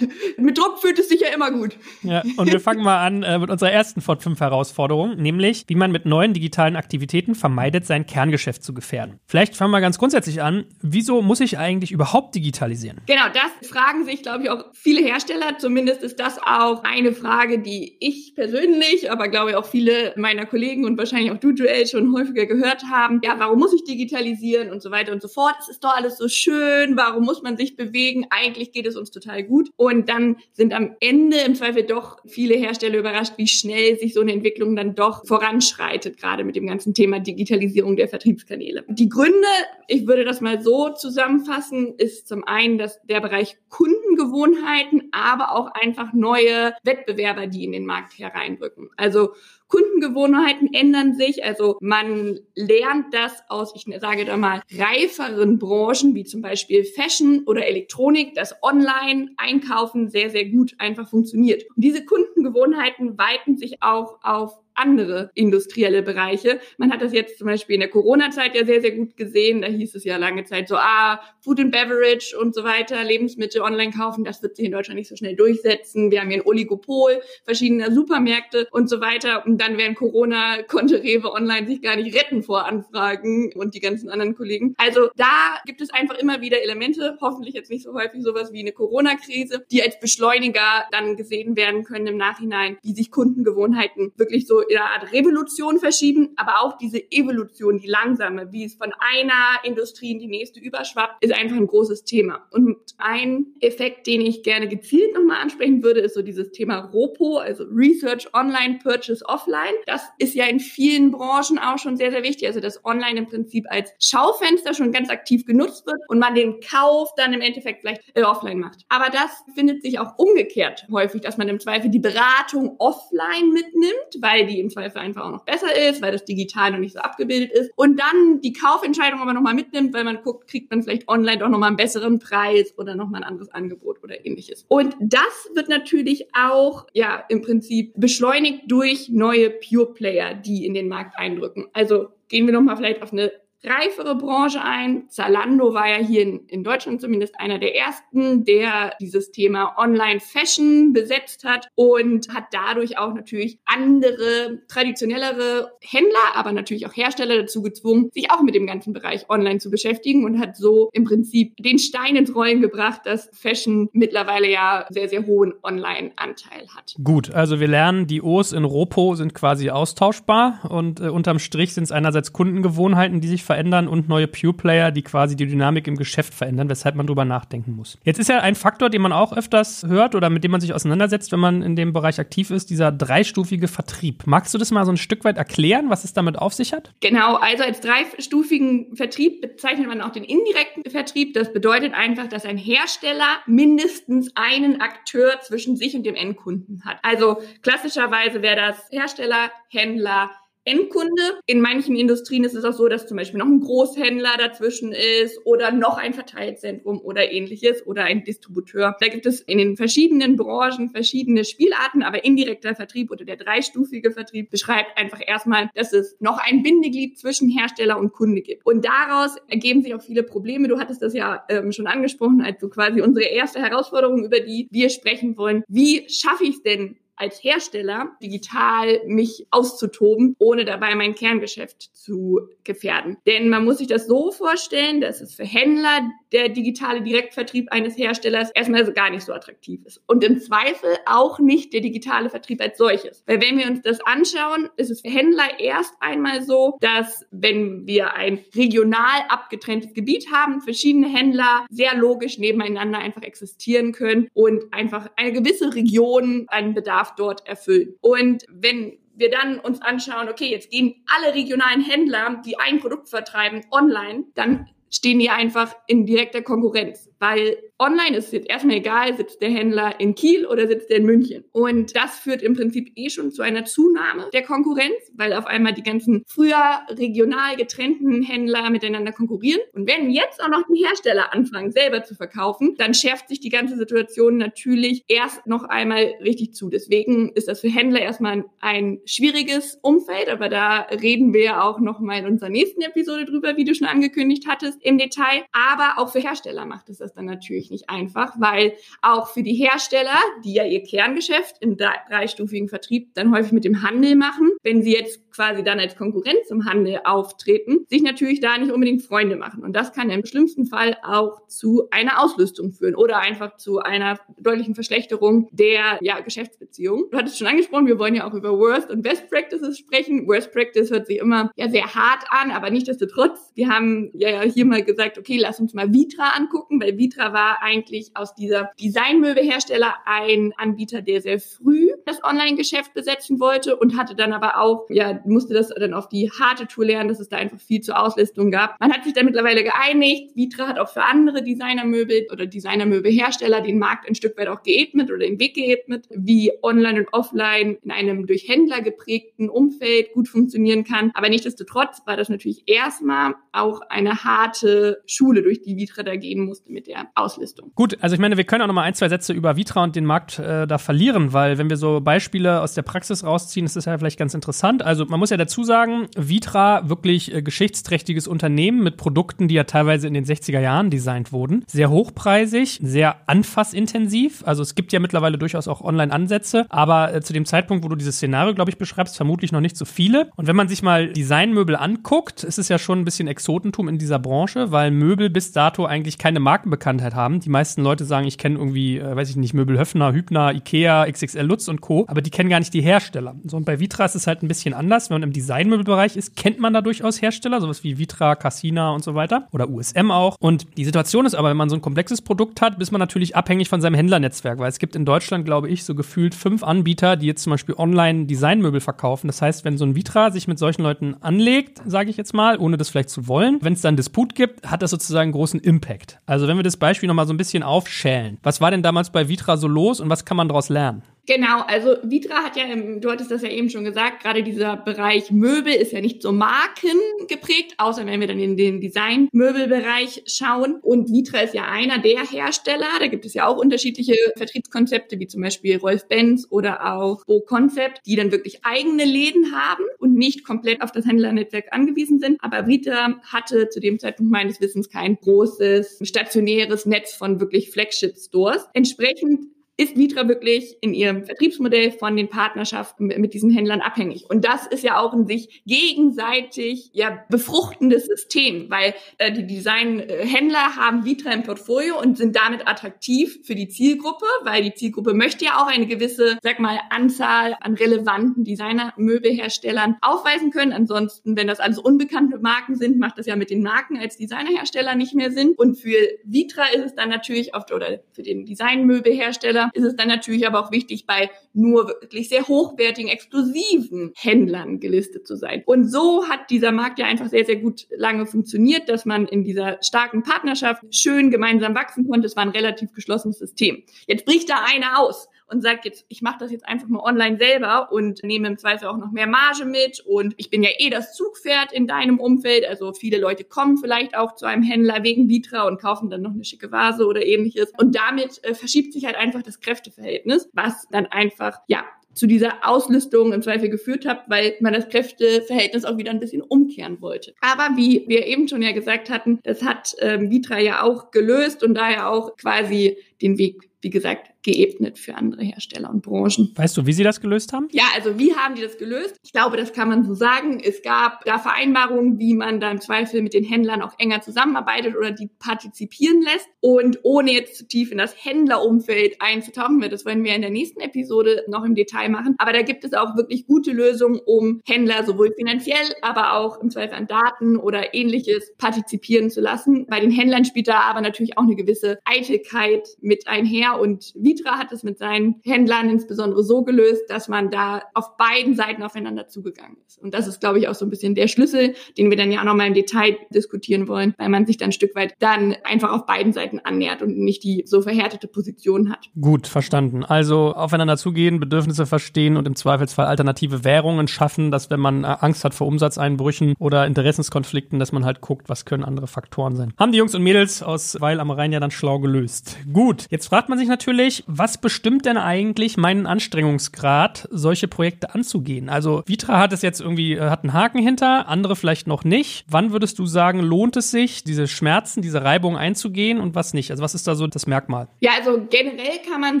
mit 0.36 0.58
Druck 0.58 0.78
fühlt 0.80 0.98
es 0.98 1.08
sich 1.08 1.20
ja 1.20 1.28
immer 1.28 1.50
gut. 1.50 1.76
Ja, 2.02 2.22
und 2.36 2.52
wir 2.52 2.60
fangen 2.60 2.82
mal 2.82 3.04
an 3.04 3.22
äh, 3.22 3.38
mit 3.38 3.50
unserer 3.50 3.72
ersten 3.72 4.00
von 4.00 4.20
fünf 4.20 4.40
Herausforderungen, 4.40 5.20
nämlich 5.20 5.64
wie 5.68 5.74
man 5.74 5.92
mit 5.92 6.06
neuen 6.06 6.32
digitalen 6.32 6.76
Aktivitäten 6.76 7.34
vermeidet, 7.34 7.86
sein 7.86 8.06
Kerngeschäft 8.06 8.62
zu 8.62 8.74
gefährden. 8.74 9.18
Vielleicht 9.26 9.56
fangen 9.56 9.70
wir 9.70 9.80
ganz 9.80 9.98
grundsätzlich 9.98 10.42
an. 10.42 10.64
Wieso 10.82 11.22
muss 11.22 11.40
ich 11.40 11.58
eigentlich 11.58 11.92
überhaupt 11.92 12.34
digitalisieren? 12.34 13.00
Genau, 13.06 13.24
das 13.32 13.68
fragen 13.68 14.04
sich, 14.04 14.22
glaube 14.22 14.44
ich, 14.44 14.50
auch 14.50 14.64
viele 14.72 15.02
Hersteller. 15.02 15.58
Zumindest 15.58 16.02
ist 16.02 16.20
das 16.20 16.38
auch 16.38 16.84
eine 16.84 17.12
Frage, 17.12 17.58
die 17.58 17.96
ich 18.00 18.34
persönlich, 18.34 19.10
aber 19.10 19.28
glaube 19.28 19.50
ich 19.50 19.56
auch 19.56 19.66
viele 19.66 20.12
meiner 20.16 20.46
Kollegen 20.46 20.84
und 20.84 20.98
wahrscheinlich 20.98 21.30
auch 21.30 21.38
du, 21.38 21.50
Joel, 21.50 21.86
schon 21.86 22.14
häufiger 22.14 22.46
gehört 22.46 22.84
haben. 22.90 23.20
Ja, 23.22 23.36
warum 23.38 23.58
muss 23.58 23.72
ich 23.72 23.84
digitalisieren 23.84 24.70
und 24.70 24.82
so 24.82 24.90
weiter 24.90 25.12
und 25.12 25.22
so 25.22 25.28
fort? 25.28 25.54
Es 25.60 25.68
ist 25.68 25.84
doch 25.84 25.94
alles 25.94 26.18
so 26.18 26.28
schön. 26.28 26.96
Warum 26.96 27.24
muss 27.24 27.42
man 27.42 27.56
sich 27.56 27.76
bewegen? 27.76 28.26
Eigentlich 28.30 28.72
geht 28.72 28.86
es 28.86 28.96
uns 28.96 29.10
total 29.10 29.42
gut. 29.42 29.70
Und 29.76 29.85
dann 29.90 30.36
sind 30.52 30.72
am 30.72 30.96
Ende 31.00 31.38
im 31.38 31.54
Zweifel 31.54 31.84
doch 31.84 32.18
viele 32.26 32.54
Hersteller 32.54 32.98
überrascht, 32.98 33.34
wie 33.36 33.46
schnell 33.46 33.98
sich 33.98 34.14
so 34.14 34.20
eine 34.20 34.32
Entwicklung 34.32 34.76
dann 34.76 34.94
doch 34.94 35.26
voranschreitet, 35.26 36.18
gerade 36.18 36.44
mit 36.44 36.56
dem 36.56 36.66
ganzen 36.66 36.94
Thema 36.94 37.20
Digitalisierung 37.20 37.96
der 37.96 38.08
Vertriebskanäle. 38.08 38.84
Die 38.88 39.08
Gründe, 39.08 39.46
ich 39.88 40.06
würde 40.06 40.24
das 40.24 40.40
mal 40.40 40.60
so 40.60 40.90
zusammenfassen, 40.90 41.94
ist 41.96 42.28
zum 42.28 42.44
einen, 42.44 42.78
dass 42.78 43.00
der 43.02 43.20
Bereich 43.20 43.56
Kundengewohnheiten, 43.68 45.08
aber 45.12 45.52
auch 45.52 45.68
einfach 45.74 46.12
neue 46.12 46.74
Wettbewerber, 46.82 47.46
die 47.46 47.64
in 47.64 47.72
den 47.72 47.86
Markt 47.86 48.18
hereinrücken. 48.18 48.90
Also 48.96 49.30
Kundengewohnheiten 49.68 50.72
ändern 50.72 51.14
sich. 51.14 51.44
Also 51.44 51.76
man 51.80 52.38
lernt 52.54 53.12
das 53.12 53.42
aus, 53.48 53.74
ich 53.74 53.86
sage 54.00 54.24
da 54.24 54.36
mal, 54.36 54.62
reiferen 54.72 55.58
Branchen, 55.58 56.14
wie 56.14 56.24
zum 56.24 56.42
Beispiel 56.42 56.84
Fashion 56.84 57.44
oder 57.46 57.66
Elektronik, 57.66 58.34
dass 58.34 58.54
Online-Einkaufen 58.62 60.08
sehr, 60.08 60.30
sehr 60.30 60.46
gut 60.46 60.74
einfach 60.78 61.08
funktioniert. 61.08 61.64
Und 61.74 61.84
diese 61.84 62.04
Kundengewohnheiten 62.04 63.18
weiten 63.18 63.56
sich 63.56 63.82
auch 63.82 64.18
auf 64.22 64.58
andere 64.76 65.30
industrielle 65.34 66.02
Bereiche. 66.02 66.60
Man 66.78 66.92
hat 66.92 67.02
das 67.02 67.12
jetzt 67.12 67.38
zum 67.38 67.46
Beispiel 67.46 67.74
in 67.74 67.80
der 67.80 67.90
Corona-Zeit 67.90 68.54
ja 68.54 68.64
sehr, 68.64 68.80
sehr 68.80 68.92
gut 68.92 69.16
gesehen. 69.16 69.62
Da 69.62 69.68
hieß 69.68 69.94
es 69.94 70.04
ja 70.04 70.16
lange 70.16 70.44
Zeit 70.44 70.68
so, 70.68 70.76
ah, 70.76 71.20
Food 71.40 71.60
and 71.60 71.72
Beverage 71.72 72.36
und 72.38 72.54
so 72.54 72.64
weiter, 72.64 73.02
Lebensmittel 73.04 73.62
online 73.62 73.92
kaufen, 73.92 74.24
das 74.24 74.42
wird 74.42 74.56
sich 74.56 74.66
in 74.66 74.72
Deutschland 74.72 74.98
nicht 74.98 75.08
so 75.08 75.16
schnell 75.16 75.36
durchsetzen. 75.36 76.10
Wir 76.10 76.20
haben 76.20 76.28
hier 76.28 76.40
ein 76.40 76.46
Oligopol 76.46 77.20
verschiedener 77.44 77.92
Supermärkte 77.92 78.68
und 78.70 78.88
so 78.88 79.00
weiter. 79.00 79.44
Und 79.46 79.60
dann 79.60 79.78
während 79.78 79.96
Corona 79.96 80.62
konnte 80.62 81.02
Rewe 81.02 81.32
online 81.32 81.66
sich 81.66 81.82
gar 81.82 81.96
nicht 81.96 82.14
retten 82.16 82.42
vor 82.42 82.66
Anfragen 82.66 83.52
und 83.54 83.74
die 83.74 83.80
ganzen 83.80 84.08
anderen 84.08 84.34
Kollegen. 84.34 84.74
Also 84.78 85.08
da 85.16 85.58
gibt 85.64 85.80
es 85.80 85.90
einfach 85.90 86.18
immer 86.18 86.40
wieder 86.40 86.62
Elemente, 86.62 87.16
hoffentlich 87.20 87.54
jetzt 87.54 87.70
nicht 87.70 87.84
so 87.84 87.94
häufig 87.94 88.22
sowas 88.22 88.52
wie 88.52 88.60
eine 88.60 88.72
Corona-Krise, 88.72 89.64
die 89.70 89.82
als 89.82 89.98
Beschleuniger 90.00 90.84
dann 90.90 91.16
gesehen 91.16 91.56
werden 91.56 91.84
können 91.84 92.06
im 92.06 92.16
Nachhinein, 92.16 92.78
wie 92.82 92.92
sich 92.92 93.10
Kundengewohnheiten 93.10 94.12
wirklich 94.16 94.46
so 94.46 94.65
in 94.68 94.76
einer 94.76 94.90
Art 94.90 95.12
Revolution 95.12 95.78
verschieben, 95.78 96.30
aber 96.36 96.60
auch 96.60 96.78
diese 96.78 96.98
Evolution, 97.10 97.78
die 97.78 97.88
langsame, 97.88 98.52
wie 98.52 98.64
es 98.64 98.74
von 98.74 98.92
einer 98.98 99.64
Industrie 99.64 100.12
in 100.12 100.18
die 100.18 100.26
nächste 100.26 100.60
überschwappt, 100.60 101.22
ist 101.22 101.34
einfach 101.34 101.56
ein 101.56 101.66
großes 101.66 102.04
Thema. 102.04 102.46
Und 102.50 102.76
ein 102.98 103.46
Effekt, 103.60 104.06
den 104.06 104.20
ich 104.20 104.42
gerne 104.42 104.68
gezielt 104.68 105.14
nochmal 105.14 105.42
ansprechen 105.42 105.82
würde, 105.82 106.00
ist 106.00 106.14
so 106.14 106.22
dieses 106.22 106.50
Thema 106.52 106.90
ROPO, 106.92 107.38
also 107.38 107.64
Research 107.64 108.32
Online, 108.34 108.78
Purchase 108.82 109.24
Offline. 109.26 109.74
Das 109.86 110.02
ist 110.18 110.34
ja 110.34 110.46
in 110.46 110.60
vielen 110.60 111.10
Branchen 111.10 111.58
auch 111.58 111.78
schon 111.78 111.96
sehr, 111.96 112.10
sehr 112.10 112.22
wichtig. 112.22 112.48
Also 112.48 112.60
dass 112.60 112.84
Online 112.84 113.18
im 113.18 113.26
Prinzip 113.26 113.66
als 113.68 113.92
Schaufenster 114.00 114.74
schon 114.74 114.92
ganz 114.92 115.10
aktiv 115.10 115.44
genutzt 115.44 115.86
wird 115.86 115.98
und 116.08 116.18
man 116.18 116.34
den 116.34 116.60
Kauf 116.60 117.10
dann 117.16 117.32
im 117.32 117.40
Endeffekt 117.40 117.80
vielleicht 117.80 118.02
äh, 118.14 118.22
offline 118.22 118.60
macht. 118.60 118.82
Aber 118.88 119.10
das 119.10 119.30
findet 119.54 119.82
sich 119.82 119.98
auch 119.98 120.18
umgekehrt 120.18 120.86
häufig, 120.90 121.20
dass 121.20 121.36
man 121.36 121.48
im 121.48 121.60
Zweifel 121.60 121.90
die 121.90 121.98
Beratung 121.98 122.76
offline 122.78 123.50
mitnimmt, 123.52 124.20
weil 124.20 124.46
die 124.46 124.55
die 124.56 124.60
im 124.60 124.70
einfach 124.76 125.24
auch 125.24 125.30
noch 125.30 125.44
besser 125.44 125.68
ist, 125.88 126.02
weil 126.02 126.12
das 126.12 126.24
digital 126.24 126.72
noch 126.72 126.78
nicht 126.78 126.94
so 126.94 127.00
abgebildet 127.00 127.52
ist. 127.52 127.70
Und 127.76 128.00
dann 128.00 128.40
die 128.40 128.52
Kaufentscheidung 128.52 129.20
aber 129.20 129.32
nochmal 129.32 129.54
mitnimmt, 129.54 129.94
weil 129.94 130.04
man 130.04 130.22
guckt, 130.22 130.48
kriegt 130.48 130.70
man 130.70 130.82
vielleicht 130.82 131.08
online 131.08 131.38
doch 131.38 131.48
nochmal 131.48 131.68
einen 131.68 131.76
besseren 131.76 132.18
Preis 132.18 132.74
oder 132.76 132.94
nochmal 132.94 133.22
ein 133.22 133.28
anderes 133.28 133.50
Angebot 133.50 134.02
oder 134.02 134.24
ähnliches. 134.24 134.64
Und 134.68 134.96
das 135.00 135.50
wird 135.54 135.68
natürlich 135.68 136.28
auch, 136.34 136.86
ja, 136.92 137.24
im 137.28 137.42
Prinzip 137.42 137.92
beschleunigt 137.96 138.62
durch 138.68 139.08
neue 139.08 139.50
Pure 139.50 139.94
Player, 139.94 140.34
die 140.34 140.66
in 140.66 140.74
den 140.74 140.88
Markt 140.88 141.18
eindrücken. 141.18 141.66
Also 141.72 142.08
gehen 142.28 142.46
wir 142.46 142.52
nochmal 142.52 142.76
vielleicht 142.76 143.02
auf 143.02 143.12
eine 143.12 143.32
reifere 143.66 144.14
Branche 144.16 144.62
ein. 144.62 145.08
Zalando 145.08 145.74
war 145.74 145.88
ja 145.88 145.96
hier 145.96 146.22
in, 146.22 146.46
in 146.46 146.64
Deutschland 146.64 147.00
zumindest 147.00 147.38
einer 147.38 147.58
der 147.58 147.74
ersten, 147.74 148.44
der 148.44 148.94
dieses 149.00 149.32
Thema 149.32 149.74
Online-Fashion 149.76 150.92
besetzt 150.92 151.44
hat 151.44 151.68
und 151.74 152.32
hat 152.32 152.44
dadurch 152.52 152.98
auch 152.98 153.14
natürlich 153.14 153.58
andere, 153.64 154.62
traditionellere 154.68 155.72
Händler, 155.80 156.34
aber 156.34 156.52
natürlich 156.52 156.86
auch 156.86 156.96
Hersteller 156.96 157.36
dazu 157.36 157.62
gezwungen, 157.62 158.10
sich 158.12 158.30
auch 158.30 158.42
mit 158.42 158.54
dem 158.54 158.66
ganzen 158.66 158.92
Bereich 158.92 159.28
Online 159.28 159.58
zu 159.58 159.70
beschäftigen 159.70 160.24
und 160.24 160.38
hat 160.38 160.56
so 160.56 160.88
im 160.92 161.04
Prinzip 161.04 161.56
den 161.56 161.78
Stein 161.78 162.16
ins 162.16 162.34
Rollen 162.34 162.60
gebracht, 162.60 163.02
dass 163.04 163.28
Fashion 163.32 163.88
mittlerweile 163.92 164.50
ja 164.50 164.86
sehr, 164.90 165.08
sehr 165.08 165.26
hohen 165.26 165.54
Online-Anteil 165.62 166.66
hat. 166.74 166.94
Gut, 167.02 167.34
also 167.34 167.60
wir 167.60 167.68
lernen, 167.68 168.06
die 168.06 168.22
O's 168.22 168.52
in 168.52 168.64
Ropo 168.64 169.14
sind 169.14 169.34
quasi 169.34 169.70
austauschbar 169.70 170.60
und 170.68 171.00
äh, 171.00 171.08
unterm 171.08 171.38
Strich 171.38 171.74
sind 171.74 171.84
es 171.84 171.92
einerseits 171.92 172.32
Kundengewohnheiten, 172.32 173.20
die 173.20 173.28
sich 173.28 173.44
verändern 173.44 173.55
und 173.88 174.08
neue 174.08 174.26
Pure-Player, 174.26 174.90
die 174.90 175.02
quasi 175.02 175.36
die 175.36 175.46
Dynamik 175.46 175.86
im 175.86 175.96
Geschäft 175.96 176.34
verändern, 176.34 176.68
weshalb 176.68 176.94
man 176.94 177.06
drüber 177.06 177.24
nachdenken 177.24 177.74
muss. 177.74 177.98
Jetzt 178.04 178.18
ist 178.18 178.28
ja 178.28 178.38
ein 178.40 178.54
Faktor, 178.54 178.90
den 178.90 179.02
man 179.02 179.12
auch 179.12 179.32
öfters 179.32 179.84
hört 179.86 180.14
oder 180.14 180.30
mit 180.30 180.44
dem 180.44 180.50
man 180.50 180.60
sich 180.60 180.74
auseinandersetzt, 180.74 181.32
wenn 181.32 181.40
man 181.40 181.62
in 181.62 181.76
dem 181.76 181.92
Bereich 181.92 182.20
aktiv 182.20 182.50
ist, 182.50 182.70
dieser 182.70 182.92
dreistufige 182.92 183.68
Vertrieb. 183.68 184.22
Magst 184.26 184.52
du 184.54 184.58
das 184.58 184.70
mal 184.70 184.84
so 184.84 184.92
ein 184.92 184.96
Stück 184.96 185.24
weit 185.24 185.38
erklären, 185.38 185.90
was 185.90 186.04
es 186.04 186.12
damit 186.12 186.38
auf 186.38 186.54
sich 186.54 186.72
hat? 186.72 186.92
Genau, 187.00 187.36
also 187.36 187.64
als 187.64 187.80
dreistufigen 187.80 188.94
Vertrieb 188.96 189.40
bezeichnet 189.40 189.88
man 189.88 190.00
auch 190.00 190.12
den 190.12 190.24
indirekten 190.24 190.84
Vertrieb. 190.90 191.34
Das 191.34 191.52
bedeutet 191.52 191.94
einfach, 191.94 192.26
dass 192.28 192.44
ein 192.44 192.58
Hersteller 192.58 193.38
mindestens 193.46 194.30
einen 194.34 194.80
Akteur 194.80 195.40
zwischen 195.42 195.76
sich 195.76 195.94
und 195.94 196.04
dem 196.04 196.14
Endkunden 196.14 196.82
hat. 196.84 196.98
Also 197.02 197.38
klassischerweise 197.62 198.42
wäre 198.42 198.56
das 198.56 198.76
Hersteller, 198.90 199.50
Händler, 199.68 200.30
Endkunde. 200.66 201.22
In 201.46 201.60
manchen 201.60 201.96
Industrien 201.96 202.44
ist 202.44 202.54
es 202.54 202.64
auch 202.64 202.72
so, 202.72 202.88
dass 202.88 203.06
zum 203.06 203.16
Beispiel 203.16 203.38
noch 203.38 203.46
ein 203.46 203.60
Großhändler 203.60 204.36
dazwischen 204.36 204.92
ist 204.92 205.38
oder 205.44 205.70
noch 205.70 205.96
ein 205.96 206.12
Verteilzentrum 206.12 207.00
oder 207.00 207.30
ähnliches 207.30 207.86
oder 207.86 208.04
ein 208.04 208.24
Distributeur. 208.24 208.96
Da 209.00 209.08
gibt 209.08 209.26
es 209.26 209.40
in 209.40 209.58
den 209.58 209.76
verschiedenen 209.76 210.36
Branchen 210.36 210.90
verschiedene 210.90 211.44
Spielarten, 211.44 212.02
aber 212.02 212.24
indirekter 212.24 212.74
Vertrieb 212.74 213.12
oder 213.12 213.24
der 213.24 213.36
dreistufige 213.36 214.10
Vertrieb 214.10 214.50
beschreibt 214.50 214.98
einfach 214.98 215.20
erstmal, 215.24 215.70
dass 215.74 215.92
es 215.92 216.16
noch 216.18 216.38
ein 216.38 216.62
Bindeglied 216.62 217.18
zwischen 217.18 217.48
Hersteller 217.48 217.98
und 217.98 218.12
Kunde 218.12 218.42
gibt. 218.42 218.66
Und 218.66 218.84
daraus 218.84 219.36
ergeben 219.48 219.82
sich 219.82 219.94
auch 219.94 220.02
viele 220.02 220.24
Probleme. 220.24 220.66
Du 220.66 220.80
hattest 220.80 221.00
das 221.00 221.14
ja 221.14 221.44
ähm, 221.48 221.70
schon 221.70 221.86
angesprochen, 221.86 222.42
als 222.42 222.60
so 222.60 222.68
quasi 222.68 223.00
unsere 223.00 223.26
erste 223.26 223.60
Herausforderung, 223.60 224.24
über 224.24 224.40
die 224.40 224.66
wir 224.72 224.90
sprechen 224.90 225.36
wollen. 225.36 225.62
Wie 225.68 226.08
schaffe 226.08 226.44
ich 226.44 226.56
es 226.56 226.62
denn, 226.62 226.96
als 227.16 227.42
Hersteller 227.42 228.16
digital 228.22 229.00
mich 229.06 229.46
auszutoben, 229.50 230.36
ohne 230.38 230.64
dabei 230.64 230.94
mein 230.94 231.14
Kerngeschäft 231.14 231.82
zu 231.96 232.40
gefährden. 232.64 233.16
Denn 233.26 233.48
man 233.48 233.64
muss 233.64 233.78
sich 233.78 233.86
das 233.86 234.06
so 234.06 234.30
vorstellen, 234.30 235.00
dass 235.00 235.20
es 235.20 235.34
für 235.34 235.44
Händler 235.44 236.10
der 236.32 236.48
digitale 236.48 237.02
Direktvertrieb 237.02 237.72
eines 237.72 237.96
Herstellers 237.96 238.50
erstmal 238.50 238.84
gar 238.92 239.10
nicht 239.10 239.24
so 239.24 239.32
attraktiv 239.32 239.84
ist. 239.84 240.02
Und 240.06 240.22
im 240.24 240.40
Zweifel 240.40 240.90
auch 241.06 241.38
nicht 241.38 241.72
der 241.72 241.80
digitale 241.80 242.30
Vertrieb 242.30 242.60
als 242.60 242.78
solches. 242.78 243.22
Weil 243.26 243.40
wenn 243.40 243.58
wir 243.58 243.66
uns 243.66 243.82
das 243.82 244.00
anschauen, 244.00 244.68
ist 244.76 244.90
es 244.90 245.00
für 245.00 245.08
Händler 245.08 245.58
erst 245.58 245.94
einmal 246.00 246.42
so, 246.42 246.76
dass 246.80 247.24
wenn 247.30 247.86
wir 247.86 248.14
ein 248.14 248.44
regional 248.54 249.22
abgetrenntes 249.28 249.94
Gebiet 249.94 250.26
haben, 250.32 250.60
verschiedene 250.60 251.08
Händler 251.08 251.66
sehr 251.70 251.94
logisch 251.96 252.38
nebeneinander 252.38 252.98
einfach 252.98 253.22
existieren 253.22 253.92
können 253.92 254.28
und 254.34 254.72
einfach 254.72 255.08
eine 255.16 255.32
gewisse 255.32 255.74
Region 255.74 256.46
an 256.48 256.74
Bedarf 256.74 257.05
Bedarf 257.06 257.14
dort 257.16 257.46
erfüllen. 257.46 257.94
Und 258.00 258.44
wenn 258.48 258.98
wir 259.14 259.30
dann 259.30 259.58
uns 259.58 259.80
anschauen, 259.80 260.28
okay, 260.28 260.50
jetzt 260.50 260.70
gehen 260.70 261.02
alle 261.06 261.34
regionalen 261.34 261.82
Händler, 261.82 262.42
die 262.44 262.58
ein 262.58 262.80
Produkt 262.80 263.08
vertreiben, 263.08 263.64
online, 263.70 264.24
dann 264.34 264.68
stehen 264.90 265.18
die 265.18 265.30
einfach 265.30 265.74
in 265.86 266.06
direkter 266.06 266.42
Konkurrenz, 266.42 267.10
weil 267.18 267.56
Online 267.78 268.16
ist 268.16 268.32
jetzt 268.32 268.48
erstmal 268.48 268.76
egal, 268.76 269.14
sitzt 269.16 269.42
der 269.42 269.50
Händler 269.50 270.00
in 270.00 270.14
Kiel 270.14 270.46
oder 270.46 270.66
sitzt 270.66 270.90
er 270.90 270.96
in 270.96 271.04
München. 271.04 271.44
Und 271.52 271.94
das 271.94 272.18
führt 272.18 272.40
im 272.40 272.54
Prinzip 272.54 272.90
eh 272.96 273.10
schon 273.10 273.32
zu 273.32 273.42
einer 273.42 273.66
Zunahme 273.66 274.30
der 274.32 274.42
Konkurrenz, 274.42 274.94
weil 275.14 275.34
auf 275.34 275.46
einmal 275.46 275.74
die 275.74 275.82
ganzen 275.82 276.22
früher 276.26 276.80
regional 276.88 277.56
getrennten 277.56 278.22
Händler 278.22 278.70
miteinander 278.70 279.12
konkurrieren. 279.12 279.60
Und 279.74 279.86
wenn 279.86 280.10
jetzt 280.10 280.42
auch 280.42 280.48
noch 280.48 280.62
die 280.72 280.82
Hersteller 280.86 281.34
anfangen, 281.34 281.70
selber 281.70 282.02
zu 282.02 282.14
verkaufen, 282.14 282.76
dann 282.78 282.94
schärft 282.94 283.28
sich 283.28 283.40
die 283.40 283.50
ganze 283.50 283.76
Situation 283.76 284.38
natürlich 284.38 285.04
erst 285.08 285.46
noch 285.46 285.64
einmal 285.64 286.14
richtig 286.22 286.54
zu. 286.54 286.70
Deswegen 286.70 287.32
ist 287.32 287.46
das 287.46 287.60
für 287.60 287.68
Händler 287.68 288.00
erstmal 288.00 288.44
ein 288.58 289.00
schwieriges 289.04 289.78
Umfeld, 289.82 290.30
aber 290.30 290.48
da 290.48 290.86
reden 291.02 291.34
wir 291.34 291.42
ja 291.42 291.62
auch 291.62 291.78
noch 291.78 292.00
mal 292.00 292.20
in 292.20 292.26
unserer 292.26 292.48
nächsten 292.48 292.80
Episode 292.80 293.26
drüber, 293.26 293.58
wie 293.58 293.64
du 293.64 293.74
schon 293.74 293.86
angekündigt 293.86 294.44
hattest, 294.48 294.82
im 294.82 294.96
Detail. 294.96 295.44
Aber 295.52 296.00
auch 296.00 296.10
für 296.10 296.20
Hersteller 296.20 296.64
macht 296.64 296.88
es 296.88 296.98
das 296.98 297.12
dann 297.12 297.26
natürlich 297.26 297.65
natürlich 297.66 297.70
nicht 297.70 297.90
einfach, 297.90 298.34
weil 298.38 298.74
auch 299.02 299.28
für 299.28 299.42
die 299.42 299.54
Hersteller, 299.54 300.18
die 300.44 300.54
ja 300.54 300.64
ihr 300.64 300.82
Kerngeschäft 300.82 301.56
im 301.60 301.76
dreistufigen 301.76 302.68
Vertrieb 302.68 303.14
dann 303.14 303.34
häufig 303.34 303.52
mit 303.52 303.64
dem 303.64 303.82
Handel 303.82 304.16
machen, 304.16 304.52
wenn 304.62 304.82
sie 304.82 304.92
jetzt 304.92 305.26
quasi 305.36 305.62
dann 305.62 305.78
als 305.78 305.96
Konkurrenz 305.96 306.50
im 306.50 306.64
Handel 306.64 307.00
auftreten, 307.04 307.84
sich 307.88 308.02
natürlich 308.02 308.40
da 308.40 308.56
nicht 308.56 308.72
unbedingt 308.72 309.02
Freunde 309.02 309.36
machen. 309.36 309.62
Und 309.62 309.74
das 309.74 309.92
kann 309.92 310.08
im 310.10 310.24
schlimmsten 310.24 310.66
Fall 310.66 310.96
auch 311.02 311.46
zu 311.46 311.88
einer 311.90 312.22
Auslüstung 312.22 312.72
führen 312.72 312.94
oder 312.94 313.18
einfach 313.18 313.56
zu 313.56 313.78
einer 313.78 314.18
deutlichen 314.38 314.74
Verschlechterung 314.74 315.48
der 315.52 315.98
ja, 316.00 316.20
Geschäftsbeziehung. 316.20 317.10
Du 317.10 317.18
hattest 317.18 317.38
schon 317.38 317.46
angesprochen, 317.46 317.86
wir 317.86 317.98
wollen 317.98 318.14
ja 318.14 318.26
auch 318.26 318.32
über 318.32 318.58
Worst 318.58 318.90
und 318.90 319.02
Best 319.02 319.28
Practices 319.28 319.78
sprechen. 319.78 320.26
Worst 320.26 320.52
Practice 320.52 320.90
hört 320.90 321.06
sich 321.06 321.18
immer 321.18 321.50
ja 321.56 321.68
sehr 321.68 321.94
hart 321.94 322.24
an, 322.30 322.50
aber 322.50 322.70
nichtsdestotrotz, 322.70 323.52
wir 323.54 323.68
haben 323.68 324.10
ja 324.14 324.42
hier 324.42 324.64
mal 324.64 324.82
gesagt, 324.82 325.18
okay, 325.18 325.36
lass 325.38 325.60
uns 325.60 325.74
mal 325.74 325.92
Vitra 325.92 326.30
angucken, 326.30 326.80
weil 326.80 326.96
Vitra 326.96 327.34
war 327.34 327.55
eigentlich 327.62 328.10
aus 328.14 328.34
dieser 328.34 328.72
Designmöbelhersteller 328.80 329.94
ein 330.04 330.52
Anbieter, 330.56 331.02
der 331.02 331.20
sehr 331.20 331.40
früh 331.40 331.90
das 332.06 332.22
Online-Geschäft 332.24 332.94
besetzen 332.94 333.40
wollte 333.40 333.76
und 333.76 333.96
hatte 333.96 334.14
dann 334.14 334.32
aber 334.32 334.58
auch 334.58 334.86
ja 334.88 335.20
musste 335.26 335.54
das 335.54 335.68
dann 335.68 335.92
auf 335.92 336.08
die 336.08 336.30
harte 336.30 336.66
Tour 336.66 336.86
lernen, 336.86 337.08
dass 337.08 337.20
es 337.20 337.28
da 337.28 337.36
einfach 337.36 337.58
viel 337.58 337.80
zur 337.80 338.00
Auslistung 338.00 338.50
gab. 338.50 338.78
Man 338.80 338.92
hat 338.92 339.04
sich 339.04 339.12
da 339.12 339.22
mittlerweile 339.22 339.62
geeinigt. 339.64 340.36
Vitra 340.36 340.68
hat 340.68 340.78
auch 340.78 340.88
für 340.88 341.02
andere 341.02 341.42
Designermöbel 341.42 342.28
oder 342.32 342.46
Designermöbelhersteller 342.46 343.60
den 343.60 343.78
Markt 343.78 344.08
ein 344.08 344.14
Stück 344.14 344.38
weit 344.38 344.48
auch 344.48 344.62
geebnet 344.62 345.10
oder 345.10 345.26
den 345.26 345.38
Weg 345.40 345.54
geebnet, 345.54 346.06
wie 346.10 346.52
online 346.62 347.00
und 347.00 347.08
offline 347.12 347.76
in 347.82 347.90
einem 347.90 348.26
durch 348.26 348.48
Händler 348.48 348.82
geprägten 348.82 349.50
Umfeld 349.50 350.12
gut 350.12 350.28
funktionieren 350.28 350.84
kann. 350.84 351.10
Aber 351.14 351.28
nichtsdestotrotz 351.28 352.02
war 352.06 352.16
das 352.16 352.28
natürlich 352.28 352.62
erstmal 352.66 353.34
auch 353.52 353.80
eine 353.88 354.22
harte 354.22 355.02
Schule, 355.06 355.42
durch 355.42 355.62
die 355.62 355.76
Vitra 355.76 356.02
da 356.02 356.16
gehen 356.16 356.44
musste 356.44 356.70
mit 356.70 356.86
der 356.86 357.08
Auslistung. 357.14 357.72
Gut, 357.74 357.96
also 358.00 358.14
ich 358.14 358.20
meine, 358.20 358.36
wir 358.36 358.44
können 358.44 358.62
auch 358.62 358.66
noch 358.68 358.74
mal 358.74 358.82
ein, 358.82 358.94
zwei 358.94 359.08
Sätze 359.08 359.32
über 359.32 359.56
Vitra 359.56 359.82
und 359.82 359.96
den 359.96 360.04
Markt 360.04 360.38
äh, 360.38 360.66
da 360.66 360.78
verlieren, 360.78 361.32
weil 361.32 361.58
wenn 361.58 361.68
wir 361.68 361.76
so 361.76 361.95
Beispiele 362.00 362.60
aus 362.60 362.74
der 362.74 362.82
Praxis 362.82 363.24
rausziehen, 363.24 363.66
ist 363.66 363.76
das 363.76 363.84
ja 363.84 363.96
vielleicht 363.98 364.18
ganz 364.18 364.34
interessant. 364.34 364.82
Also 364.82 365.06
man 365.06 365.20
muss 365.20 365.30
ja 365.30 365.36
dazu 365.36 365.64
sagen, 365.64 366.06
Vitra, 366.16 366.88
wirklich 366.88 367.34
äh, 367.34 367.42
geschichtsträchtiges 367.42 368.28
Unternehmen 368.28 368.82
mit 368.82 368.96
Produkten, 368.96 369.48
die 369.48 369.54
ja 369.54 369.64
teilweise 369.64 370.06
in 370.08 370.14
den 370.14 370.24
60er 370.24 370.60
Jahren 370.60 370.90
designt 370.90 371.32
wurden. 371.32 371.64
Sehr 371.66 371.90
hochpreisig, 371.90 372.80
sehr 372.82 373.28
anfassintensiv. 373.28 374.42
Also 374.46 374.62
es 374.62 374.74
gibt 374.74 374.92
ja 374.92 375.00
mittlerweile 375.00 375.38
durchaus 375.38 375.68
auch 375.68 375.80
Online-Ansätze, 375.80 376.66
aber 376.68 377.14
äh, 377.14 377.20
zu 377.20 377.32
dem 377.32 377.44
Zeitpunkt, 377.44 377.84
wo 377.84 377.88
du 377.88 377.96
dieses 377.96 378.16
Szenario, 378.16 378.54
glaube 378.54 378.70
ich, 378.70 378.78
beschreibst, 378.78 379.16
vermutlich 379.16 379.52
noch 379.52 379.60
nicht 379.60 379.76
so 379.76 379.84
viele. 379.84 380.30
Und 380.36 380.46
wenn 380.46 380.56
man 380.56 380.68
sich 380.68 380.82
mal 380.82 381.12
Designmöbel 381.12 381.76
anguckt, 381.76 382.44
ist 382.44 382.58
es 382.58 382.68
ja 382.68 382.78
schon 382.78 383.00
ein 383.00 383.04
bisschen 383.04 383.28
Exotentum 383.28 383.88
in 383.88 383.98
dieser 383.98 384.18
Branche, 384.18 384.72
weil 384.72 384.90
Möbel 384.90 385.30
bis 385.30 385.52
dato 385.52 385.86
eigentlich 385.86 386.18
keine 386.18 386.40
Markenbekanntheit 386.40 387.14
haben. 387.14 387.40
Die 387.40 387.48
meisten 387.48 387.82
Leute 387.82 388.04
sagen, 388.04 388.26
ich 388.26 388.38
kenne 388.38 388.58
irgendwie, 388.58 388.98
äh, 388.98 389.16
weiß 389.16 389.30
ich 389.30 389.36
nicht, 389.36 389.54
Möbel 389.54 389.78
Höfner, 389.78 390.12
Hübner, 390.12 390.52
Ikea, 390.52 391.10
XXL 391.10 391.42
Lutz 391.42 391.68
und 391.68 391.80
Co., 391.86 392.04
aber 392.08 392.20
die 392.20 392.30
kennen 392.30 392.50
gar 392.50 392.58
nicht 392.58 392.74
die 392.74 392.82
Hersteller. 392.82 393.36
So, 393.44 393.56
und 393.56 393.64
bei 393.64 393.78
Vitra 393.78 394.04
ist 394.04 394.16
es 394.16 394.26
halt 394.26 394.42
ein 394.42 394.48
bisschen 394.48 394.74
anders 394.74 395.06
wenn 395.10 395.20
man 395.20 395.22
im 395.22 395.32
Designmöbelbereich 395.32 396.16
ist, 396.16 396.36
kennt 396.36 396.58
man 396.58 396.72
da 396.72 396.82
durchaus 396.82 397.22
Hersteller, 397.22 397.60
sowas 397.60 397.84
wie 397.84 397.98
Vitra, 397.98 398.34
Cassina 398.34 398.90
und 398.90 399.04
so 399.04 399.14
weiter 399.14 399.48
oder 399.52 399.68
USM 399.68 400.10
auch. 400.10 400.36
Und 400.40 400.66
die 400.76 400.84
Situation 400.84 401.26
ist 401.26 401.34
aber, 401.34 401.50
wenn 401.50 401.56
man 401.56 401.68
so 401.68 401.76
ein 401.76 401.82
komplexes 401.82 402.22
Produkt 402.22 402.60
hat, 402.60 402.80
ist 402.80 402.90
man 402.90 402.98
natürlich 402.98 403.36
abhängig 403.36 403.68
von 403.68 403.80
seinem 403.80 403.94
Händlernetzwerk, 403.94 404.58
weil 404.58 404.68
es 404.68 404.78
gibt 404.78 404.96
in 404.96 405.04
Deutschland, 405.04 405.44
glaube 405.44 405.68
ich, 405.68 405.84
so 405.84 405.94
gefühlt 405.94 406.34
fünf 406.34 406.62
Anbieter, 406.64 407.16
die 407.16 407.26
jetzt 407.26 407.42
zum 407.42 407.52
Beispiel 407.52 407.74
online 407.78 408.26
Designmöbel 408.26 408.80
verkaufen. 408.80 409.28
Das 409.28 409.40
heißt, 409.40 409.64
wenn 409.64 409.78
so 409.78 409.84
ein 409.84 409.94
Vitra 409.94 410.30
sich 410.30 410.48
mit 410.48 410.58
solchen 410.58 410.82
Leuten 410.82 411.16
anlegt, 411.20 411.80
sage 411.86 412.10
ich 412.10 412.16
jetzt 412.16 412.34
mal, 412.34 412.58
ohne 412.58 412.76
das 412.76 412.88
vielleicht 412.88 413.10
zu 413.10 413.28
wollen, 413.28 413.58
wenn 413.62 413.74
es 413.74 413.80
dann 413.80 413.96
Disput 413.96 414.34
gibt, 414.34 414.68
hat 414.68 414.82
das 414.82 414.90
sozusagen 414.90 415.32
großen 415.32 415.60
Impact. 415.60 416.18
Also 416.26 416.48
wenn 416.48 416.56
wir 416.56 416.64
das 416.64 416.76
Beispiel 416.76 417.06
nochmal 417.06 417.26
so 417.26 417.32
ein 417.32 417.38
bisschen 417.38 417.62
aufschälen, 417.62 418.38
was 418.42 418.60
war 418.60 418.70
denn 418.70 418.82
damals 418.82 419.10
bei 419.10 419.28
Vitra 419.28 419.56
so 419.56 419.68
los 419.68 420.00
und 420.00 420.10
was 420.10 420.24
kann 420.24 420.36
man 420.36 420.48
daraus 420.48 420.68
lernen? 420.68 421.02
Genau, 421.26 421.62
also 421.62 421.96
Vitra 422.04 422.44
hat 422.44 422.56
ja, 422.56 422.64
du 422.74 423.10
hattest 423.10 423.32
das 423.32 423.42
ja 423.42 423.48
eben 423.48 423.68
schon 423.68 423.82
gesagt, 423.82 424.22
gerade 424.22 424.44
dieser 424.44 424.76
Bereich 424.76 425.32
Möbel 425.32 425.72
ist 425.72 425.90
ja 425.90 426.00
nicht 426.00 426.22
so 426.22 426.30
Marken 426.30 427.00
geprägt, 427.28 427.74
außer 427.78 428.06
wenn 428.06 428.20
wir 428.20 428.28
dann 428.28 428.38
in 428.38 428.56
den 428.56 428.80
Design-Möbelbereich 428.80 430.22
schauen. 430.26 430.76
Und 430.82 431.10
Vitra 431.10 431.40
ist 431.40 431.54
ja 431.54 431.64
einer 431.64 431.98
der 431.98 432.24
Hersteller. 432.24 432.86
Da 433.00 433.08
gibt 433.08 433.24
es 433.24 433.34
ja 433.34 433.48
auch 433.48 433.56
unterschiedliche 433.56 434.14
Vertriebskonzepte, 434.36 435.18
wie 435.18 435.26
zum 435.26 435.42
Beispiel 435.42 435.78
Rolf 435.78 436.06
Benz 436.06 436.46
oder 436.48 436.94
auch 436.94 437.24
Bo 437.24 437.40
Concept, 437.40 438.02
die 438.06 438.14
dann 438.14 438.30
wirklich 438.30 438.64
eigene 438.64 439.04
Läden 439.04 439.52
haben. 439.52 439.84
Und 439.98 440.14
nicht 440.14 440.44
komplett 440.44 440.80
auf 440.80 440.92
das 440.92 441.06
Händlernetzwerk 441.06 441.72
angewiesen 441.72 442.20
sind. 442.20 442.38
Aber 442.40 442.68
Vita 442.68 443.20
hatte 443.24 443.68
zu 443.68 443.80
dem 443.80 443.98
Zeitpunkt 443.98 444.30
meines 444.30 444.60
Wissens 444.60 444.88
kein 444.88 445.16
großes 445.16 445.98
stationäres 446.02 446.86
Netz 446.86 447.14
von 447.14 447.40
wirklich 447.40 447.70
Flagship-Stores. 447.70 448.68
Entsprechend 448.74 449.55
ist 449.78 449.96
Vitra 449.96 450.26
wirklich 450.26 450.76
in 450.80 450.94
ihrem 450.94 451.24
Vertriebsmodell 451.24 451.92
von 451.92 452.16
den 452.16 452.28
Partnerschaften 452.28 453.06
mit 453.06 453.34
diesen 453.34 453.50
Händlern 453.50 453.82
abhängig. 453.82 454.24
Und 454.28 454.44
das 454.44 454.66
ist 454.66 454.82
ja 454.82 454.98
auch 454.98 455.12
ein 455.12 455.26
sich 455.26 455.62
gegenseitig 455.66 456.90
ja 456.92 457.24
befruchtendes 457.28 458.06
System, 458.06 458.70
weil 458.70 458.94
äh, 459.18 459.32
die 459.32 459.46
Designhändler 459.46 460.76
haben 460.76 461.04
Vitra 461.04 461.32
im 461.32 461.42
Portfolio 461.42 462.00
und 462.00 462.16
sind 462.16 462.36
damit 462.36 462.66
attraktiv 462.66 463.38
für 463.44 463.54
die 463.54 463.68
Zielgruppe, 463.68 464.24
weil 464.44 464.62
die 464.62 464.72
Zielgruppe 464.72 465.12
möchte 465.12 465.44
ja 465.44 465.62
auch 465.62 465.66
eine 465.66 465.86
gewisse, 465.86 466.38
sag 466.42 466.58
mal, 466.58 466.78
Anzahl 466.90 467.56
an 467.60 467.74
relevanten 467.74 468.44
Designer-Möbelherstellern 468.44 469.96
aufweisen 470.00 470.50
können. 470.50 470.72
Ansonsten, 470.72 471.36
wenn 471.36 471.48
das 471.48 471.60
alles 471.60 471.78
unbekannte 471.78 472.38
Marken 472.38 472.76
sind, 472.76 472.98
macht 472.98 473.18
das 473.18 473.26
ja 473.26 473.36
mit 473.36 473.50
den 473.50 473.62
Marken 473.62 473.98
als 473.98 474.16
Designerhersteller 474.16 474.94
nicht 474.94 475.14
mehr 475.14 475.30
Sinn. 475.30 475.54
Und 475.56 475.76
für 475.76 475.96
Vitra 476.24 476.64
ist 476.74 476.84
es 476.84 476.94
dann 476.94 477.10
natürlich 477.10 477.54
oft, 477.54 477.72
oder 477.72 478.00
für 478.12 478.22
den 478.22 478.46
Designmöbelhersteller 478.46 479.65
ist 479.74 479.84
es 479.84 479.96
dann 479.96 480.08
natürlich 480.08 480.46
aber 480.46 480.60
auch 480.60 480.70
wichtig, 480.70 481.06
bei 481.06 481.30
nur 481.52 481.88
wirklich 481.88 482.28
sehr 482.28 482.46
hochwertigen, 482.48 483.10
exklusiven 483.10 484.12
Händlern 484.16 484.80
gelistet 484.80 485.26
zu 485.26 485.36
sein. 485.36 485.62
Und 485.66 485.84
so 485.84 486.28
hat 486.28 486.50
dieser 486.50 486.72
Markt 486.72 486.98
ja 486.98 487.06
einfach 487.06 487.28
sehr, 487.28 487.44
sehr 487.44 487.56
gut 487.56 487.86
lange 487.96 488.26
funktioniert, 488.26 488.88
dass 488.88 489.04
man 489.04 489.26
in 489.26 489.44
dieser 489.44 489.78
starken 489.82 490.22
Partnerschaft 490.22 490.82
schön 490.94 491.30
gemeinsam 491.30 491.74
wachsen 491.74 492.08
konnte. 492.08 492.26
Es 492.26 492.36
war 492.36 492.44
ein 492.44 492.50
relativ 492.50 492.92
geschlossenes 492.92 493.38
System. 493.38 493.82
Jetzt 494.06 494.24
bricht 494.24 494.50
da 494.50 494.64
einer 494.64 494.98
aus 494.98 495.28
und 495.48 495.62
sagt 495.62 495.84
jetzt, 495.84 496.04
ich 496.08 496.22
mache 496.22 496.38
das 496.40 496.50
jetzt 496.50 496.66
einfach 496.66 496.88
mal 496.88 497.00
online 497.00 497.38
selber 497.38 497.92
und 497.92 498.22
nehme 498.22 498.48
im 498.48 498.58
Zweifel 498.58 498.88
auch 498.88 498.96
noch 498.96 499.12
mehr 499.12 499.26
Marge 499.26 499.64
mit 499.64 500.00
und 500.00 500.34
ich 500.36 500.50
bin 500.50 500.62
ja 500.62 500.70
eh 500.78 500.90
das 500.90 501.14
Zugpferd 501.14 501.72
in 501.72 501.86
deinem 501.86 502.18
Umfeld. 502.18 502.66
Also 502.66 502.92
viele 502.92 503.18
Leute 503.18 503.44
kommen 503.44 503.78
vielleicht 503.78 504.16
auch 504.16 504.34
zu 504.34 504.46
einem 504.46 504.62
Händler 504.62 505.02
wegen 505.02 505.28
Vitra 505.28 505.66
und 505.66 505.80
kaufen 505.80 506.10
dann 506.10 506.22
noch 506.22 506.32
eine 506.32 506.44
schicke 506.44 506.72
Vase 506.72 507.06
oder 507.06 507.24
ähnliches. 507.24 507.72
Und 507.78 507.94
damit 507.94 508.42
äh, 508.44 508.54
verschiebt 508.54 508.92
sich 508.92 509.06
halt 509.06 509.16
einfach 509.16 509.42
das 509.42 509.60
Kräfteverhältnis, 509.60 510.48
was 510.52 510.86
dann 510.90 511.06
einfach, 511.06 511.58
ja, 511.68 511.84
zu 512.16 512.26
dieser 512.26 512.66
Auslistung 512.66 513.32
im 513.32 513.42
Zweifel 513.42 513.68
geführt 513.68 514.06
hat, 514.06 514.24
weil 514.28 514.54
man 514.60 514.72
das 514.72 514.88
Kräfteverhältnis 514.88 515.84
auch 515.84 515.98
wieder 515.98 516.10
ein 516.10 516.18
bisschen 516.18 516.42
umkehren 516.42 517.00
wollte. 517.00 517.34
Aber 517.40 517.76
wie 517.76 518.04
wir 518.08 518.26
eben 518.26 518.48
schon 518.48 518.62
ja 518.62 518.72
gesagt 518.72 519.10
hatten, 519.10 519.38
das 519.44 519.62
hat 519.62 519.94
ähm, 520.00 520.30
Vitra 520.30 520.58
ja 520.58 520.82
auch 520.82 521.10
gelöst 521.10 521.62
und 521.62 521.74
daher 521.74 522.08
auch 522.08 522.34
quasi 522.36 522.96
den 523.20 523.38
Weg, 523.38 523.70
wie 523.82 523.90
gesagt, 523.90 524.30
geebnet 524.46 524.96
für 524.98 525.16
andere 525.16 525.42
Hersteller 525.42 525.90
und 525.90 526.02
Branchen. 526.02 526.52
Weißt 526.54 526.76
du, 526.76 526.86
wie 526.86 526.92
sie 526.92 527.02
das 527.02 527.20
gelöst 527.20 527.52
haben? 527.52 527.66
Ja, 527.72 527.82
also 527.96 528.16
wie 528.16 528.34
haben 528.34 528.54
die 528.54 528.62
das 528.62 528.78
gelöst? 528.78 529.16
Ich 529.24 529.32
glaube, 529.32 529.56
das 529.56 529.72
kann 529.72 529.88
man 529.88 530.04
so 530.04 530.14
sagen. 530.14 530.60
Es 530.62 530.82
gab 530.82 531.24
da 531.24 531.38
Vereinbarungen, 531.38 532.20
wie 532.20 532.32
man 532.32 532.60
da 532.60 532.70
im 532.70 532.80
Zweifel 532.80 533.22
mit 533.22 533.34
den 533.34 533.42
Händlern 533.42 533.82
auch 533.82 533.98
enger 533.98 534.20
zusammenarbeitet 534.22 534.96
oder 534.96 535.10
die 535.10 535.28
partizipieren 535.40 536.22
lässt. 536.22 536.48
Und 536.60 537.00
ohne 537.02 537.32
jetzt 537.32 537.56
zu 537.56 537.66
tief 537.66 537.90
in 537.90 537.98
das 537.98 538.14
Händlerumfeld 538.24 539.16
einzutauchen, 539.20 539.80
das 539.90 540.06
wollen 540.06 540.22
wir 540.22 540.34
in 540.34 540.42
der 540.42 540.50
nächsten 540.50 540.80
Episode 540.80 541.44
noch 541.48 541.64
im 541.64 541.74
Detail 541.74 542.08
machen. 542.08 542.36
Aber 542.38 542.52
da 542.52 542.62
gibt 542.62 542.84
es 542.84 542.92
auch 542.92 543.16
wirklich 543.16 543.48
gute 543.48 543.72
Lösungen, 543.72 544.20
um 544.24 544.60
Händler 544.64 545.04
sowohl 545.04 545.32
finanziell, 545.36 545.92
aber 546.02 546.34
auch 546.34 546.60
im 546.60 546.70
Zweifel 546.70 546.94
an 546.94 547.08
Daten 547.08 547.56
oder 547.56 547.94
ähnliches 547.94 548.54
partizipieren 548.58 549.28
zu 549.28 549.40
lassen. 549.40 549.86
Bei 549.88 549.98
den 549.98 550.12
Händlern 550.12 550.44
spielt 550.44 550.68
da 550.68 550.82
aber 550.82 551.00
natürlich 551.00 551.36
auch 551.36 551.42
eine 551.42 551.56
gewisse 551.56 551.98
Eitelkeit 552.04 552.86
mit 553.00 553.26
einher 553.26 553.80
und 553.80 554.12
wie 554.14 554.35
Vitra 554.36 554.58
hat 554.58 554.72
es 554.72 554.82
mit 554.82 554.98
seinen 554.98 555.36
Händlern 555.44 555.88
insbesondere 555.88 556.42
so 556.42 556.62
gelöst, 556.62 557.04
dass 557.08 557.28
man 557.28 557.50
da 557.50 557.82
auf 557.94 558.16
beiden 558.16 558.54
Seiten 558.54 558.82
aufeinander 558.82 559.28
zugegangen 559.28 559.76
ist. 559.86 559.98
Und 559.98 560.14
das 560.14 560.26
ist, 560.26 560.40
glaube 560.40 560.58
ich, 560.58 560.68
auch 560.68 560.74
so 560.74 560.84
ein 560.84 560.90
bisschen 560.90 561.14
der 561.14 561.28
Schlüssel, 561.28 561.74
den 561.96 562.10
wir 562.10 562.16
dann 562.16 562.30
ja 562.30 562.40
auch 562.40 562.44
nochmal 562.44 562.68
im 562.68 562.74
Detail 562.74 563.16
diskutieren 563.32 563.88
wollen, 563.88 564.14
weil 564.18 564.28
man 564.28 564.46
sich 564.46 564.56
dann 564.56 564.68
ein 564.68 564.72
Stück 564.72 564.94
weit 564.94 565.14
dann 565.20 565.56
einfach 565.64 565.92
auf 565.92 566.06
beiden 566.06 566.32
Seiten 566.32 566.60
annähert 566.60 567.02
und 567.02 567.18
nicht 567.18 567.44
die 567.44 567.62
so 567.66 567.82
verhärtete 567.82 568.28
Position 568.28 568.90
hat. 568.90 569.08
Gut, 569.20 569.46
verstanden. 569.46 570.04
Also 570.04 570.54
aufeinander 570.54 570.96
zugehen, 570.96 571.40
Bedürfnisse 571.40 571.86
verstehen 571.86 572.36
und 572.36 572.46
im 572.46 572.56
Zweifelsfall 572.56 573.06
alternative 573.06 573.64
Währungen 573.64 574.08
schaffen, 574.08 574.50
dass 574.50 574.70
wenn 574.70 574.80
man 574.80 575.04
äh, 575.04 575.16
Angst 575.20 575.44
hat 575.44 575.54
vor 575.54 575.66
Umsatzeinbrüchen 575.66 576.54
oder 576.58 576.86
Interessenskonflikten, 576.86 577.78
dass 577.78 577.92
man 577.92 578.04
halt 578.04 578.20
guckt, 578.20 578.48
was 578.48 578.64
können 578.64 578.84
andere 578.84 579.06
Faktoren 579.06 579.56
sein. 579.56 579.72
Haben 579.78 579.92
die 579.92 579.98
Jungs 579.98 580.14
und 580.14 580.22
Mädels 580.22 580.62
aus 580.62 580.96
Weil 581.00 581.20
am 581.20 581.30
Rhein 581.30 581.52
ja 581.52 581.60
dann 581.60 581.70
schlau 581.70 581.98
gelöst. 581.98 582.56
Gut, 582.72 583.06
jetzt 583.10 583.28
fragt 583.28 583.48
man 583.48 583.58
sich 583.58 583.68
natürlich, 583.68 584.24
was 584.26 584.58
bestimmt 584.58 585.06
denn 585.06 585.16
eigentlich 585.16 585.76
meinen 585.76 586.06
Anstrengungsgrad, 586.06 587.28
solche 587.30 587.68
Projekte 587.68 588.14
anzugehen? 588.14 588.68
Also 588.68 589.02
Vitra 589.06 589.38
hat 589.38 589.52
es 589.52 589.62
jetzt 589.62 589.80
irgendwie, 589.80 590.14
äh, 590.14 590.28
hat 590.28 590.42
einen 590.42 590.52
Haken 590.52 590.78
hinter, 590.78 591.28
andere 591.28 591.54
vielleicht 591.54 591.86
noch 591.86 592.04
nicht. 592.04 592.44
Wann 592.48 592.72
würdest 592.72 592.98
du 592.98 593.06
sagen, 593.06 593.40
lohnt 593.40 593.76
es 593.76 593.90
sich, 593.90 594.24
diese 594.24 594.48
Schmerzen, 594.48 595.00
diese 595.00 595.22
Reibung 595.22 595.56
einzugehen 595.56 596.18
und 596.18 596.34
was 596.34 596.54
nicht? 596.54 596.70
Also 596.70 596.82
was 596.82 596.94
ist 596.94 597.06
da 597.06 597.14
so 597.14 597.26
das 597.26 597.46
Merkmal? 597.46 597.88
Ja, 598.00 598.12
also 598.18 598.46
generell 598.50 598.98
kann 599.08 599.20
man 599.20 599.40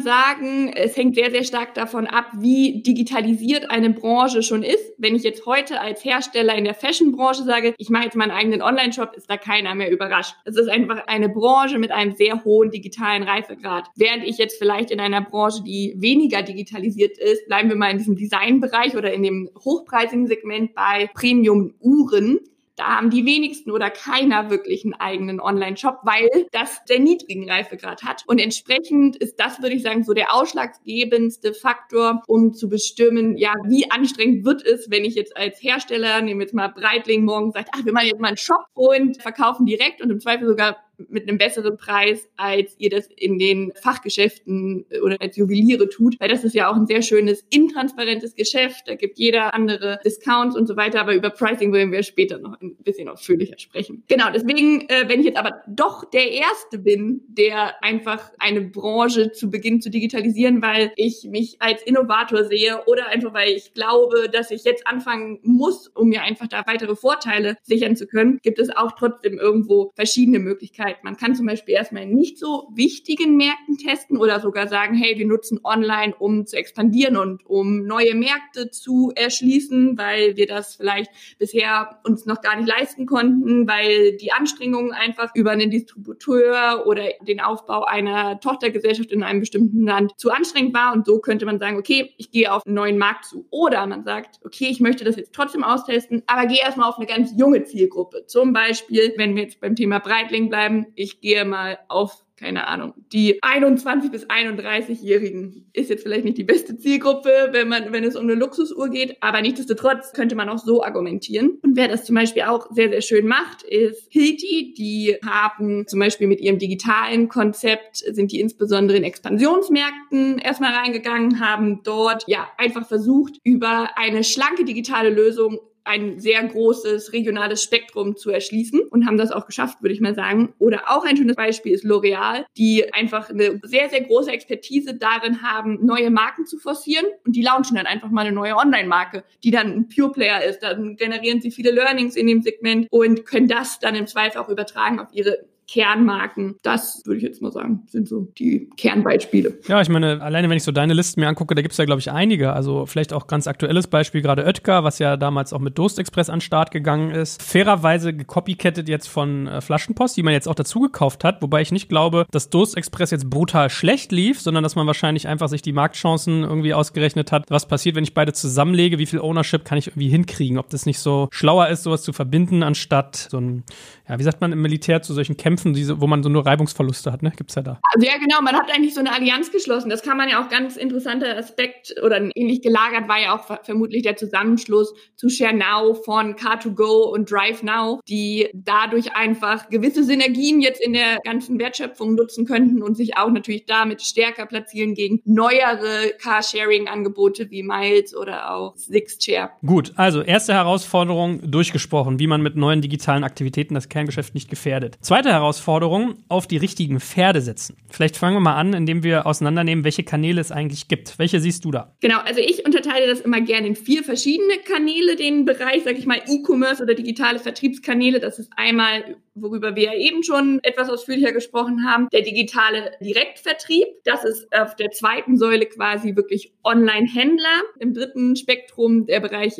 sagen, 0.00 0.72
es 0.72 0.96
hängt 0.96 1.16
sehr, 1.16 1.30
sehr 1.30 1.44
stark 1.44 1.74
davon 1.74 2.06
ab, 2.06 2.26
wie 2.38 2.82
digitalisiert 2.82 3.70
eine 3.70 3.90
Branche 3.90 4.42
schon 4.42 4.62
ist. 4.62 4.92
Wenn 4.98 5.16
ich 5.16 5.24
jetzt 5.24 5.46
heute 5.46 5.80
als 5.80 6.04
Hersteller 6.04 6.54
in 6.54 6.64
der 6.64 6.74
Fashion-Branche 6.74 7.42
sage, 7.42 7.74
ich 7.78 7.90
mache 7.90 8.04
jetzt 8.04 8.16
meinen 8.16 8.30
eigenen 8.30 8.62
Online-Shop, 8.62 9.14
ist 9.16 9.28
da 9.28 9.36
keiner 9.36 9.74
mehr 9.74 9.90
überrascht. 9.90 10.34
Es 10.44 10.56
ist 10.56 10.68
einfach 10.68 11.06
eine 11.08 11.28
Branche 11.28 11.78
mit 11.78 11.90
einem 11.90 12.14
sehr 12.14 12.44
hohen 12.44 12.70
digitalen 12.70 13.24
Reifegrad. 13.24 13.88
Während 13.96 14.24
ich 14.24 14.38
jetzt 14.38 14.58
vielleicht 14.58 14.65
vielleicht 14.66 14.90
in 14.90 14.98
einer 14.98 15.20
Branche, 15.20 15.62
die 15.62 15.94
weniger 15.96 16.42
digitalisiert 16.42 17.18
ist, 17.18 17.46
bleiben 17.46 17.68
wir 17.68 17.76
mal 17.76 17.92
in 17.92 17.98
diesem 17.98 18.16
Designbereich 18.16 18.96
oder 18.96 19.12
in 19.12 19.22
dem 19.22 19.48
hochpreisigen 19.64 20.26
Segment 20.26 20.74
bei 20.74 21.08
Premium-Uhren, 21.14 22.40
da 22.76 22.98
haben 22.98 23.08
die 23.08 23.24
wenigsten 23.24 23.70
oder 23.70 23.88
keiner 23.88 24.50
wirklich 24.50 24.84
einen 24.84 24.92
eigenen 24.92 25.40
Online-Shop, 25.40 26.00
weil 26.02 26.28
das 26.52 26.84
der 26.84 27.00
niedrigen 27.00 27.48
Reifegrad 27.48 28.02
hat. 28.02 28.22
Und 28.26 28.38
entsprechend 28.38 29.16
ist 29.16 29.40
das, 29.40 29.62
würde 29.62 29.74
ich 29.74 29.82
sagen, 29.82 30.04
so 30.04 30.12
der 30.12 30.34
ausschlaggebendste 30.34 31.54
Faktor, 31.54 32.22
um 32.26 32.52
zu 32.52 32.68
bestimmen, 32.68 33.38
ja, 33.38 33.54
wie 33.66 33.90
anstrengend 33.90 34.44
wird 34.44 34.62
es, 34.62 34.90
wenn 34.90 35.06
ich 35.06 35.14
jetzt 35.14 35.36
als 35.36 35.62
Hersteller, 35.62 36.20
nehmen 36.20 36.40
wir 36.40 36.44
jetzt 36.44 36.54
mal 36.54 36.68
Breitling, 36.68 37.24
morgen 37.24 37.50
sagt, 37.50 37.70
ach, 37.72 37.84
wir 37.84 37.94
machen 37.94 38.08
jetzt 38.08 38.20
mal 38.20 38.28
einen 38.28 38.36
Shop 38.36 38.66
und 38.74 39.22
verkaufen 39.22 39.64
direkt 39.64 40.02
und 40.02 40.10
im 40.10 40.20
Zweifel 40.20 40.46
sogar 40.46 40.76
mit 41.08 41.28
einem 41.28 41.38
besseren 41.38 41.76
Preis, 41.76 42.28
als 42.36 42.74
ihr 42.78 42.90
das 42.90 43.06
in 43.16 43.38
den 43.38 43.72
Fachgeschäften 43.74 44.86
oder 45.02 45.16
als 45.20 45.36
Juweliere 45.36 45.88
tut, 45.88 46.18
weil 46.20 46.28
das 46.28 46.44
ist 46.44 46.54
ja 46.54 46.70
auch 46.70 46.76
ein 46.76 46.86
sehr 46.86 47.02
schönes 47.02 47.44
intransparentes 47.50 48.34
Geschäft. 48.34 48.84
Da 48.86 48.94
gibt 48.94 49.18
jeder 49.18 49.54
andere 49.54 50.00
Discounts 50.04 50.56
und 50.56 50.66
so 50.66 50.76
weiter, 50.76 51.00
aber 51.00 51.14
über 51.14 51.30
Pricing 51.30 51.72
wollen 51.72 51.92
wir 51.92 52.02
später 52.02 52.38
noch 52.38 52.60
ein 52.60 52.76
bisschen 52.76 53.08
ausführlicher 53.08 53.58
sprechen. 53.58 54.04
Genau, 54.08 54.26
deswegen, 54.32 54.88
äh, 54.88 55.04
wenn 55.08 55.20
ich 55.20 55.26
jetzt 55.26 55.38
aber 55.38 55.62
doch 55.68 56.08
der 56.10 56.30
Erste 56.30 56.78
bin, 56.78 57.22
der 57.28 57.82
einfach 57.82 58.30
eine 58.38 58.62
Branche 58.62 59.32
zu 59.32 59.50
Beginn 59.50 59.80
zu 59.80 59.90
digitalisieren, 59.90 60.62
weil 60.62 60.92
ich 60.96 61.24
mich 61.24 61.56
als 61.60 61.82
Innovator 61.82 62.44
sehe 62.44 62.82
oder 62.86 63.08
einfach 63.08 63.34
weil 63.34 63.50
ich 63.50 63.74
glaube, 63.74 64.28
dass 64.30 64.50
ich 64.50 64.64
jetzt 64.64 64.86
anfangen 64.86 65.40
muss, 65.42 65.88
um 65.88 66.08
mir 66.08 66.22
einfach 66.22 66.46
da 66.48 66.62
weitere 66.66 66.96
Vorteile 66.96 67.56
sichern 67.62 67.96
zu 67.96 68.06
können, 68.06 68.38
gibt 68.42 68.58
es 68.58 68.74
auch 68.74 68.92
trotzdem 68.92 69.38
irgendwo 69.38 69.92
verschiedene 69.94 70.38
Möglichkeiten 70.38 70.85
Möglichkeit. 70.86 71.04
Man 71.04 71.16
kann 71.16 71.34
zum 71.34 71.46
Beispiel 71.46 71.74
erstmal 71.74 72.04
in 72.04 72.14
nicht 72.14 72.38
so 72.38 72.68
wichtigen 72.74 73.36
Märkten 73.36 73.76
testen 73.78 74.16
oder 74.16 74.40
sogar 74.40 74.68
sagen, 74.68 74.94
hey, 74.94 75.18
wir 75.18 75.26
nutzen 75.26 75.60
online, 75.64 76.14
um 76.18 76.46
zu 76.46 76.56
expandieren 76.56 77.16
und 77.16 77.44
um 77.46 77.86
neue 77.86 78.14
Märkte 78.14 78.70
zu 78.70 79.12
erschließen, 79.14 79.98
weil 79.98 80.36
wir 80.36 80.46
das 80.46 80.76
vielleicht 80.76 81.10
bisher 81.38 82.00
uns 82.04 82.26
noch 82.26 82.40
gar 82.40 82.56
nicht 82.56 82.68
leisten 82.68 83.06
konnten, 83.06 83.66
weil 83.66 84.16
die 84.16 84.32
Anstrengungen 84.32 84.92
einfach 84.92 85.34
über 85.34 85.52
einen 85.52 85.70
Distributeur 85.70 86.84
oder 86.86 87.02
den 87.26 87.40
Aufbau 87.40 87.84
einer 87.84 88.40
Tochtergesellschaft 88.40 89.12
in 89.12 89.22
einem 89.22 89.40
bestimmten 89.40 89.84
Land 89.84 90.12
zu 90.16 90.30
anstrengend 90.30 90.74
war. 90.74 90.92
Und 90.92 91.06
so 91.06 91.18
könnte 91.18 91.46
man 91.46 91.58
sagen, 91.58 91.78
okay, 91.78 92.12
ich 92.18 92.30
gehe 92.30 92.52
auf 92.52 92.62
einen 92.66 92.74
neuen 92.74 92.98
Markt 92.98 93.26
zu. 93.26 93.46
Oder 93.50 93.86
man 93.86 94.04
sagt, 94.04 94.40
okay, 94.44 94.68
ich 94.70 94.80
möchte 94.80 95.04
das 95.04 95.16
jetzt 95.16 95.32
trotzdem 95.32 95.64
austesten, 95.64 96.22
aber 96.26 96.46
gehe 96.46 96.60
erstmal 96.60 96.88
auf 96.88 96.96
eine 96.96 97.06
ganz 97.06 97.32
junge 97.36 97.64
Zielgruppe. 97.64 98.26
Zum 98.26 98.52
Beispiel, 98.52 99.14
wenn 99.16 99.34
wir 99.34 99.44
jetzt 99.44 99.60
beim 99.60 99.74
Thema 99.74 99.98
Breitling 99.98 100.48
bleiben, 100.48 100.75
ähm, 100.78 100.92
ich 100.94 101.20
gehe 101.20 101.44
mal 101.44 101.78
auf 101.88 102.26
keine 102.36 102.66
Ahnung, 102.66 102.92
die 103.12 103.42
21 103.42 104.10
bis 104.10 104.26
31-Jährigen 104.26 105.70
ist 105.72 105.88
jetzt 105.88 106.02
vielleicht 106.02 106.24
nicht 106.24 106.36
die 106.36 106.44
beste 106.44 106.76
Zielgruppe, 106.76 107.30
wenn 107.52 107.68
man, 107.68 107.92
wenn 107.92 108.04
es 108.04 108.14
um 108.14 108.24
eine 108.24 108.34
Luxusuhr 108.34 108.90
geht, 108.90 109.16
aber 109.22 109.40
nichtsdestotrotz 109.40 110.12
könnte 110.12 110.36
man 110.36 110.50
auch 110.50 110.58
so 110.58 110.84
argumentieren. 110.84 111.58
Und 111.62 111.76
wer 111.76 111.88
das 111.88 112.04
zum 112.04 112.14
Beispiel 112.14 112.42
auch 112.42 112.70
sehr, 112.70 112.90
sehr 112.90 113.00
schön 113.00 113.26
macht, 113.26 113.62
ist 113.62 114.06
Hilti. 114.10 114.74
Die 114.76 115.16
haben 115.24 115.86
zum 115.86 115.98
Beispiel 115.98 116.26
mit 116.26 116.40
ihrem 116.40 116.58
digitalen 116.58 117.28
Konzept 117.28 117.96
sind 117.96 118.32
die 118.32 118.40
insbesondere 118.40 118.98
in 118.98 119.04
Expansionsmärkten 119.04 120.38
erstmal 120.38 120.74
reingegangen, 120.74 121.40
haben 121.40 121.82
dort 121.84 122.24
ja 122.26 122.46
einfach 122.58 122.86
versucht, 122.86 123.38
über 123.44 123.96
eine 123.96 124.24
schlanke 124.24 124.64
digitale 124.64 125.08
Lösung 125.08 125.58
ein 125.86 126.18
sehr 126.18 126.42
großes 126.42 127.12
regionales 127.12 127.62
Spektrum 127.62 128.16
zu 128.16 128.30
erschließen 128.30 128.80
und 128.80 129.06
haben 129.06 129.16
das 129.16 129.30
auch 129.30 129.46
geschafft, 129.46 129.82
würde 129.82 129.94
ich 129.94 130.00
mal 130.00 130.14
sagen. 130.14 130.54
Oder 130.58 130.84
auch 130.88 131.04
ein 131.04 131.16
schönes 131.16 131.36
Beispiel 131.36 131.72
ist 131.72 131.84
L'Oreal, 131.84 132.44
die 132.56 132.92
einfach 132.92 133.30
eine 133.30 133.60
sehr, 133.62 133.88
sehr 133.88 134.02
große 134.02 134.30
Expertise 134.30 134.94
darin 134.94 135.42
haben, 135.42 135.84
neue 135.84 136.10
Marken 136.10 136.46
zu 136.46 136.58
forcieren 136.58 137.06
und 137.24 137.36
die 137.36 137.42
launchen 137.42 137.76
dann 137.76 137.86
einfach 137.86 138.10
mal 138.10 138.26
eine 138.26 138.34
neue 138.34 138.56
Online-Marke, 138.56 139.24
die 139.44 139.50
dann 139.50 139.72
ein 139.72 139.88
Pure 139.88 140.12
Player 140.12 140.42
ist. 140.44 140.60
Dann 140.60 140.96
generieren 140.96 141.40
sie 141.40 141.50
viele 141.50 141.70
Learnings 141.70 142.16
in 142.16 142.26
dem 142.26 142.42
Segment 142.42 142.86
und 142.90 143.24
können 143.24 143.48
das 143.48 143.78
dann 143.78 143.94
im 143.94 144.06
Zweifel 144.06 144.38
auch 144.38 144.48
übertragen 144.48 145.00
auf 145.00 145.08
ihre 145.12 145.46
Kernmarken. 145.68 146.56
Das 146.62 147.02
würde 147.04 147.18
ich 147.18 147.24
jetzt 147.24 147.42
mal 147.42 147.50
sagen, 147.50 147.82
sind 147.88 148.08
so 148.08 148.28
die 148.38 148.70
Kernbeispiele. 148.76 149.58
Ja, 149.66 149.80
ich 149.80 149.88
meine, 149.88 150.22
alleine 150.22 150.48
wenn 150.48 150.56
ich 150.56 150.62
so 150.62 150.72
deine 150.72 150.94
Listen 150.94 151.20
mir 151.20 151.28
angucke, 151.28 151.54
da 151.54 151.62
gibt 151.62 151.72
es 151.72 151.78
ja, 151.78 151.84
glaube 151.84 152.00
ich, 152.00 152.10
einige. 152.10 152.52
Also 152.52 152.86
vielleicht 152.86 153.12
auch 153.12 153.26
ganz 153.26 153.46
aktuelles 153.46 153.88
Beispiel, 153.88 154.22
gerade 154.22 154.44
Oetker, 154.44 154.84
was 154.84 154.98
ja 154.98 155.16
damals 155.16 155.52
auch 155.52 155.58
mit 155.58 155.76
Durst 155.76 155.98
Express 155.98 156.30
an 156.30 156.36
den 156.36 156.42
Start 156.42 156.70
gegangen 156.70 157.10
ist. 157.10 157.42
Fairerweise 157.42 158.14
gecopycattet 158.14 158.88
jetzt 158.88 159.08
von 159.08 159.48
äh, 159.48 159.60
Flaschenpost, 159.60 160.16
die 160.16 160.22
man 160.22 160.32
jetzt 160.32 160.48
auch 160.48 160.54
dazu 160.54 160.80
gekauft 160.80 161.24
hat, 161.24 161.42
wobei 161.42 161.62
ich 161.62 161.72
nicht 161.72 161.88
glaube, 161.88 162.26
dass 162.30 162.48
Durst 162.48 162.76
Express 162.76 163.10
jetzt 163.10 163.28
brutal 163.28 163.68
schlecht 163.68 164.12
lief, 164.12 164.40
sondern 164.40 164.62
dass 164.62 164.76
man 164.76 164.86
wahrscheinlich 164.86 165.26
einfach 165.26 165.48
sich 165.48 165.62
die 165.62 165.72
Marktchancen 165.72 166.44
irgendwie 166.44 166.74
ausgerechnet 166.74 167.32
hat. 167.32 167.44
Was 167.48 167.66
passiert, 167.66 167.96
wenn 167.96 168.04
ich 168.04 168.14
beide 168.14 168.32
zusammenlege? 168.32 168.98
Wie 168.98 169.06
viel 169.06 169.20
Ownership 169.20 169.64
kann 169.64 169.78
ich 169.78 169.88
irgendwie 169.88 170.08
hinkriegen? 170.08 170.58
Ob 170.58 170.70
das 170.70 170.86
nicht 170.86 171.00
so 171.00 171.28
schlauer 171.32 171.68
ist, 171.68 171.82
sowas 171.82 172.02
zu 172.02 172.12
verbinden, 172.12 172.62
anstatt 172.62 173.16
so 173.16 173.38
ein, 173.38 173.64
ja, 174.08 174.18
wie 174.18 174.22
sagt 174.22 174.40
man 174.40 174.52
im 174.52 174.62
Militär 174.62 175.02
zu 175.02 175.12
solchen 175.12 175.36
Kämpfen 175.36 175.55
Kämpfen, 175.56 175.72
diese, 175.72 176.00
wo 176.02 176.06
man 176.06 176.22
so 176.22 176.28
nur 176.28 176.44
Reibungsverluste 176.44 177.10
hat, 177.10 177.22
ne? 177.22 177.32
Gibt's 177.34 177.54
ja 177.54 177.62
da. 177.62 177.80
Also 177.94 178.06
ja, 178.06 178.18
genau, 178.18 178.42
man 178.42 178.54
hat 178.54 178.70
eigentlich 178.70 178.92
so 178.92 179.00
eine 179.00 179.12
Allianz 179.12 179.50
geschlossen. 179.50 179.88
Das 179.88 180.02
kann 180.02 180.18
man 180.18 180.28
ja 180.28 180.44
auch 180.44 180.50
ganz 180.50 180.76
interessanter 180.76 181.36
Aspekt 181.38 181.94
oder 182.02 182.20
ähnlich 182.34 182.60
gelagert 182.60 183.08
war 183.08 183.18
ja 183.18 183.34
auch 183.34 183.64
vermutlich 183.64 184.02
der 184.02 184.16
Zusammenschluss 184.16 184.92
zu 185.16 185.30
ShareNow 185.30 186.04
von 186.04 186.34
Car2Go 186.34 187.10
und 187.10 187.30
DriveNow, 187.30 188.00
die 188.06 188.50
dadurch 188.52 189.16
einfach 189.16 189.70
gewisse 189.70 190.04
Synergien 190.04 190.60
jetzt 190.60 190.82
in 190.82 190.92
der 190.92 191.20
ganzen 191.24 191.58
Wertschöpfung 191.58 192.14
nutzen 192.14 192.44
könnten 192.44 192.82
und 192.82 192.96
sich 192.96 193.16
auch 193.16 193.30
natürlich 193.30 193.64
damit 193.64 194.02
stärker 194.02 194.44
platzieren 194.44 194.92
gegen 194.92 195.22
neuere 195.24 196.12
Carsharing-Angebote 196.20 197.50
wie 197.50 197.62
Miles 197.62 198.14
oder 198.14 198.50
auch 198.54 198.76
Sixshare. 198.76 199.50
Gut, 199.64 199.92
also 199.96 200.20
erste 200.20 200.52
Herausforderung 200.52 201.50
durchgesprochen, 201.50 202.18
wie 202.18 202.26
man 202.26 202.42
mit 202.42 202.56
neuen 202.56 202.82
digitalen 202.82 203.24
Aktivitäten 203.24 203.74
das 203.74 203.88
Kerngeschäft 203.88 204.34
nicht 204.34 204.50
gefährdet. 204.50 204.98
Zweite 205.00 205.30
Herausforderung 205.30 205.45
Herausforderung, 205.46 206.16
auf 206.28 206.48
die 206.48 206.56
richtigen 206.56 206.98
Pferde 206.98 207.40
setzen. 207.40 207.76
Vielleicht 207.88 208.16
fangen 208.16 208.34
wir 208.34 208.40
mal 208.40 208.56
an, 208.56 208.72
indem 208.72 209.04
wir 209.04 209.26
auseinandernehmen, 209.26 209.84
welche 209.84 210.02
Kanäle 210.02 210.40
es 210.40 210.50
eigentlich 210.50 210.88
gibt. 210.88 211.20
Welche 211.20 211.38
siehst 211.38 211.64
du 211.64 211.70
da? 211.70 211.94
Genau, 212.00 212.18
also 212.18 212.40
ich 212.40 212.66
unterteile 212.66 213.06
das 213.06 213.20
immer 213.20 213.40
gerne 213.40 213.68
in 213.68 213.76
vier 213.76 214.02
verschiedene 214.02 214.54
Kanäle, 214.66 215.14
den 215.14 215.44
Bereich, 215.44 215.82
sag 215.84 215.96
ich 215.98 216.06
mal, 216.06 216.20
E-Commerce 216.26 216.82
oder 216.82 216.94
digitale 216.94 217.38
Vertriebskanäle. 217.38 218.18
Das 218.18 218.40
ist 218.40 218.50
einmal 218.56 219.16
worüber 219.36 219.76
wir 219.76 219.84
ja 219.84 219.94
eben 219.94 220.22
schon 220.22 220.60
etwas 220.62 220.88
ausführlicher 220.88 221.32
gesprochen 221.32 221.84
haben, 221.86 222.08
der 222.12 222.22
digitale 222.22 222.92
Direktvertrieb. 223.00 223.86
Das 224.04 224.24
ist 224.24 224.52
auf 224.52 224.74
der 224.76 224.90
zweiten 224.90 225.36
Säule 225.36 225.66
quasi 225.66 226.16
wirklich 226.16 226.54
Online-Händler. 226.64 227.62
Im 227.78 227.94
dritten 227.94 228.34
Spektrum 228.34 229.06
der 229.06 229.20
Bereich 229.20 229.54